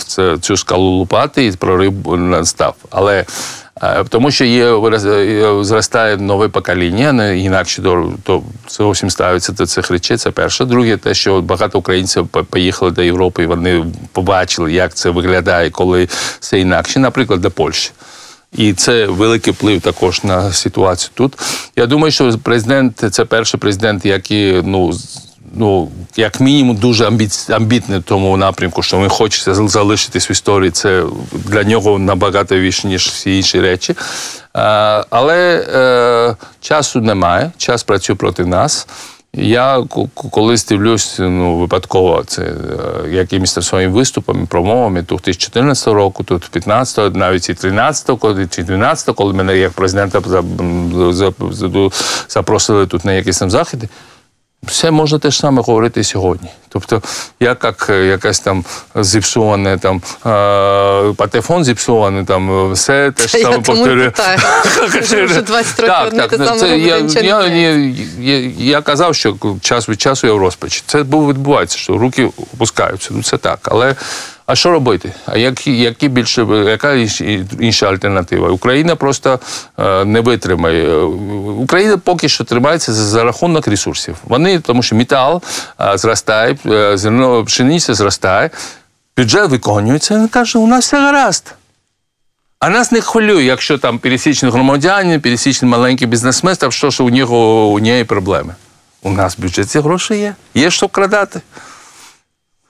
це 0.07 0.39
цю 0.41 0.57
скалу 0.57 0.91
лупати 0.91 1.47
і 1.47 1.53
прорив 1.53 1.93
настав. 2.19 2.75
Але 2.91 3.25
е, 3.83 4.05
тому 4.09 4.31
що 4.31 4.45
є 4.45 4.75
зростає 5.65 6.17
нове 6.17 6.49
покоління, 6.49 7.13
не 7.13 7.39
інакше 7.39 7.83
до 7.83 8.09
то 8.23 8.43
зовсім 8.69 9.11
ставиться 9.11 9.53
до 9.53 9.67
цих 9.67 9.91
речей. 9.91 10.17
Це 10.17 10.31
перше. 10.31 10.65
Друге, 10.65 10.97
те, 10.97 11.15
що 11.15 11.41
багато 11.41 11.79
українців 11.79 12.29
поїхали 12.29 12.91
до 12.91 13.03
Європи, 13.03 13.43
і 13.43 13.47
вони 13.47 13.85
побачили, 14.13 14.73
як 14.73 14.95
це 14.95 15.11
виглядає, 15.11 15.71
коли 15.71 16.09
все 16.41 16.61
інакше, 16.61 16.99
наприклад, 16.99 17.41
до 17.41 17.51
Польщі. 17.51 17.91
І 18.53 18.73
це 18.73 19.07
великий 19.07 19.53
вплив 19.53 19.81
також 19.81 20.25
на 20.25 20.53
ситуацію 20.53 21.11
тут. 21.15 21.39
Я 21.77 21.87
думаю, 21.87 22.13
що 22.13 22.39
президент 22.43 23.05
це 23.11 23.25
перший 23.25 23.61
президент, 23.61 24.07
який 24.07 24.63
ну. 24.63 24.93
Ну, 25.55 25.91
як 26.17 26.41
мінімум, 26.41 26.77
дуже 26.77 27.07
амбітний 27.49 27.99
в 27.99 28.03
тому 28.03 28.37
напрямку, 28.37 28.83
що 28.83 28.99
він 28.99 29.09
хоче 29.09 29.55
залишитись 29.55 30.31
в 30.31 30.33
історії. 30.33 30.71
Це 30.71 31.05
для 31.33 31.65
нього 31.65 31.99
набагато 31.99 32.57
більше, 32.57 32.89
ніж 32.89 33.07
всі 33.09 33.37
інші 33.37 33.61
речі. 33.61 33.95
Але 35.11 35.67
е, 35.75 36.37
часу 36.61 37.01
немає, 37.01 37.53
час 37.57 37.83
працює 37.83 38.17
проти 38.17 38.45
нас. 38.45 38.87
Я 39.35 39.83
ко- 39.89 40.09
ко- 40.15 40.29
колись 40.29 40.67
дивлюсь, 40.67 41.17
ну 41.19 41.59
випадково 41.59 42.25
це 42.27 42.43
е, 42.43 42.55
якимись 43.11 43.67
своїми 43.67 43.93
виступами, 43.95 44.47
промовами 44.47 45.03
тут 45.03 45.21
2014 45.25 45.87
року, 45.89 46.25
тут 46.25 46.49
15, 46.49 47.17
навіть 47.17 47.49
і 47.49 47.55
13, 47.55 48.19
коли 48.19 48.47
чи 48.47 48.63
12, 48.63 49.15
коли 49.17 49.33
мене 49.33 49.57
як 49.59 49.73
президента 49.73 50.21
запросили 52.29 52.87
тут 52.87 53.05
на 53.05 53.13
якісь 53.13 53.39
там 53.39 53.51
заходи. 53.51 53.89
Все 54.71 54.91
можна 54.91 55.19
те 55.19 55.31
ж 55.31 55.39
саме 55.39 55.63
говорити 55.63 56.05
сьогодні. 56.05 56.49
Тобто, 56.69 57.03
я 57.41 57.57
як 57.65 57.87
е, 57.91 58.07
якась 58.07 58.41
там 58.41 58.65
зіпсоване 58.95 59.79
там 59.79 59.97
е, 60.27 61.13
патефон 61.17 61.65
зіпсований, 61.65 62.25
там 62.25 62.71
е, 62.71 62.73
все 62.73 63.11
те 63.11 63.27
ж 63.27 63.39
саме 63.39 63.59
повторюю. 63.59 64.11
питаю. 64.11 64.39
Вже- 65.01 65.25
вже 65.25 65.43
20 65.43 65.81
років 65.81 65.95
одне 66.07 66.29
те 66.29 66.37
саме 66.37 66.61
це 66.61 66.79
я, 66.79 66.97
казав, 68.83 69.15
що 69.15 69.37
час 69.61 69.89
від 69.89 70.01
часу 70.01 70.27
я 70.27 70.33
в 70.33 70.39
розпачі. 70.39 70.83
Це 70.87 71.03
відбувається, 71.29 71.79
що 71.79 71.99
руки 71.99 72.31
опускаються. 72.55 73.09
Ну 73.13 73.23
це 73.23 73.37
так. 73.37 73.59
Але 73.63 73.95
а 74.51 74.55
що 74.55 74.71
робити? 74.71 75.13
А 75.27 75.37
які, 75.37 75.79
які 75.79 76.09
більше 76.09 76.47
яка 76.67 76.95
інша 77.61 77.87
альтернатива? 77.87 78.49
Україна 78.49 78.97
просто 78.97 79.41
е, 79.79 80.05
не 80.05 80.21
витримає. 80.21 80.95
Україна 81.59 81.99
поки 81.99 82.29
що 82.29 82.45
тримається 82.45 82.93
за, 82.93 83.05
за 83.05 83.25
рахунок 83.25 83.69
ресурсів. 83.69 84.17
Вони, 84.25 84.61
тому 84.61 84.83
що 84.83 84.97
метал 84.97 85.43
е, 85.81 85.99
зростає, 85.99 86.57
е, 86.67 86.97
зерно 86.97 87.45
пшениця 87.45 87.95
зростає, 87.95 88.51
бюджет 89.17 89.51
виконується. 89.51 90.15
Він 90.15 90.29
каже, 90.29 90.59
у 90.59 90.67
нас 90.67 90.85
все 90.85 91.01
гаразд. 91.01 91.55
А 92.59 92.69
нас 92.69 92.93
не 92.93 93.01
хвилює, 93.01 93.45
якщо 93.45 93.79
там 93.79 93.99
пересічний 93.99 94.53
громадянин, 94.53 95.21
пересічний 95.21 95.71
маленький 95.71 96.07
бізнесмен, 96.07 96.57
там 96.57 96.73
що 96.73 96.91
ж 96.91 97.03
у 97.03 97.11
нього 97.11 97.67
у 97.67 97.79
неї 97.79 98.05
проблеми. 98.05 98.55
У 99.03 99.11
нас 99.11 99.39
в 99.39 99.43
бюджеті 99.43 99.79
гроші 99.81 100.15
є, 100.15 100.35
є 100.55 100.71
що 100.71 100.87
вкрадати. 100.87 101.41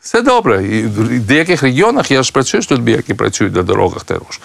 Все 0.01 0.23
добре. 0.23 0.65
І 0.67 0.83
в 0.83 1.21
деяких 1.21 1.63
регіонах 1.63 2.11
я 2.11 2.23
ж 2.23 2.33
працюю 2.33 2.63
з 2.63 2.71
людьми, 2.71 2.91
які 2.91 3.15
працюють 3.15 3.55
на 3.55 3.63
дорогах 3.63 4.05
також. 4.05 4.41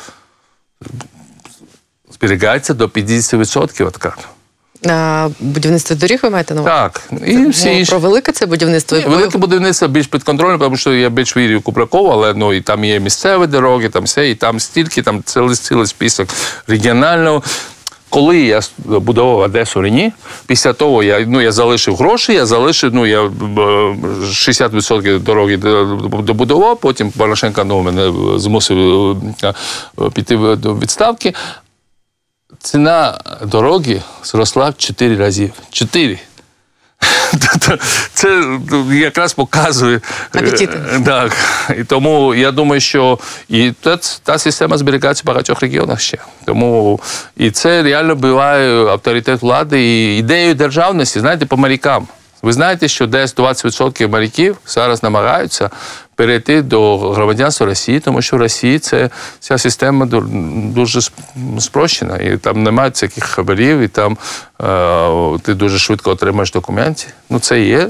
Зберігається 2.14 2.74
до 2.74 2.86
50% 2.88 3.86
відкат. 3.88 4.28
А, 4.88 5.30
будівництво 5.40 5.96
доріг 5.96 6.20
ви 6.24 6.30
маєте 6.30 6.54
на 6.54 6.62
увазі? 6.62 6.76
Так. 6.78 7.02
І 7.28 7.46
всі 7.48 7.80
Ну, 7.80 7.86
про 7.86 8.00
велике 8.00 8.32
це 8.32 8.46
будівництво. 8.46 8.98
Ви- 9.00 9.08
Велике 9.08 9.38
будівництво 9.38 9.88
більш 9.88 10.08
під 10.08 10.24
контролем, 10.24 10.60
тому 10.60 10.78
що 10.78 10.94
я 10.94 11.10
більш 11.10 11.38
вірю 11.38 11.60
в 11.60 11.62
Купракову, 11.64 12.10
але 12.10 12.34
ну 12.34 12.54
і 12.54 12.62
там 12.62 12.84
є 12.86 13.00
місцеві 13.00 13.48
дороги, 13.48 13.90
там 13.90 14.04
все, 14.04 14.30
і 14.30 14.36
там 14.36 14.60
стільки, 14.60 15.02
там 15.02 15.24
цілий, 15.24 15.56
цілий 15.56 15.88
список 15.88 16.28
регіонального. 16.68 17.44
Коли 18.10 18.38
я 18.38 18.62
будував 18.86 19.40
Одесу 19.40 19.82
Рені, 19.82 20.12
після 20.48 20.74
того 20.74 21.04
я, 21.04 21.26
ну, 21.28 21.42
я 21.42 21.52
залишив 21.52 21.96
гроші, 21.96 22.34
я 22.34 22.46
залишив, 22.46 22.94
ну, 22.94 23.06
я 23.06 23.24
е, 23.24 23.30
60% 23.30 25.20
дороги 25.20 25.58
добудував, 26.24 26.80
потім 26.80 27.12
Порошенко 27.12 27.64
ну, 27.64 27.82
мене 27.82 28.14
змусив 28.40 29.18
е, 29.44 29.54
е, 30.02 30.10
піти 30.10 30.38
до 30.38 30.76
відставки. 30.76 31.34
Ціна 32.60 33.20
дороги 33.46 34.02
зросла 34.24 34.70
в 34.70 34.78
4 34.78 35.16
рази. 35.16 35.52
4. 35.72 36.20
Тобто 37.32 37.84
Це 38.14 38.44
якраз 38.92 39.34
показує 39.34 39.96
е, 40.36 40.40
Апетити. 40.40 40.80
Так. 41.06 41.32
І 41.80 41.84
тому 41.84 42.36
я 42.36 42.52
думаю, 42.52 42.82
що 42.82 43.20
і 43.50 43.72
та, 43.72 43.98
та 44.24 44.38
система 44.38 44.78
зберігається 44.78 45.22
в 45.26 45.28
багатьох 45.28 45.62
регіонах 45.62 46.00
ще. 46.00 46.18
Тому 46.46 47.00
і 47.38 47.52
це 47.52 47.84
реально 47.84 48.16
буває 48.16 48.86
авторитет 48.86 49.42
влади 49.42 49.84
і 49.84 50.18
ідею 50.18 50.56
державності, 50.56 51.20
знаєте, 51.20 51.46
по 51.46 51.58
морякам. 51.58 52.08
Ви 52.42 52.54
знаєте, 52.54 52.88
що 52.88 53.08
десь 53.08 53.36
20% 53.36 54.08
моряків 54.08 54.58
зараз 54.66 55.04
намагаються 55.04 55.70
перейти 56.16 56.62
до 56.62 56.98
громадянства 56.98 57.66
Росії, 57.68 58.00
тому 58.00 58.22
що 58.22 58.38
в 58.38 58.40
Росії 58.40 58.80
це 58.80 59.10
ця 59.40 59.58
система 59.58 60.06
ду- 60.06 60.72
дуже 60.74 61.00
спрощена, 61.60 62.18
і 62.18 62.38
там 62.38 62.64
немає 62.64 62.92
таких 62.92 63.24
хабарів, 63.24 63.80
і 63.80 63.88
там 63.88 64.18
е, 64.62 65.40
ти 65.40 65.54
дуже 65.54 65.80
швидко 65.80 66.12
отримаєш 66.12 66.52
документи. 66.52 67.04
Ну 67.30 67.40
це 67.40 67.62
є 67.62 67.90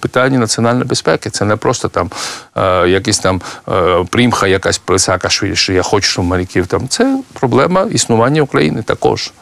питання 0.00 0.38
національної 0.38 0.84
безпеки. 0.84 1.30
Це 1.30 1.44
не 1.44 1.56
просто 1.56 1.88
там 1.88 2.10
е, 2.56 2.88
якийсь 2.88 3.18
там 3.18 3.40
е, 3.68 4.04
примха, 4.10 4.46
якась 4.46 4.78
присака, 4.78 5.28
що, 5.28 5.54
що 5.54 5.72
я 5.72 5.82
хочу 5.82 6.10
щоб 6.10 6.24
моряків. 6.24 6.66
Там 6.66 6.88
це 6.88 7.18
проблема 7.32 7.86
існування 7.92 8.42
України 8.42 8.82
також. 8.82 9.32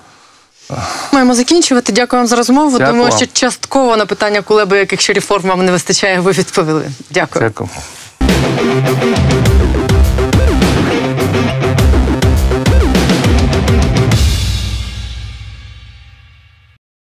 Маємо 1.13 1.35
закінчувати. 1.35 1.93
Дякую 1.93 2.21
вам 2.21 2.27
за 2.27 2.37
розмову. 2.37 2.79
Дякую 2.79 2.97
Думаю, 2.97 3.17
що 3.17 3.27
частково 3.33 3.97
на 3.97 4.07
питання 4.07 4.43
Кулеби, 4.43 4.79
яких 4.79 5.01
ще 5.01 5.13
реформ 5.13 5.49
вам 5.49 5.67
не 5.67 5.73
вистачає, 5.73 6.21
ви 6.21 6.33
відповіли. 6.33 6.91
Дякую. 7.11 7.45
Дякую. 7.45 7.69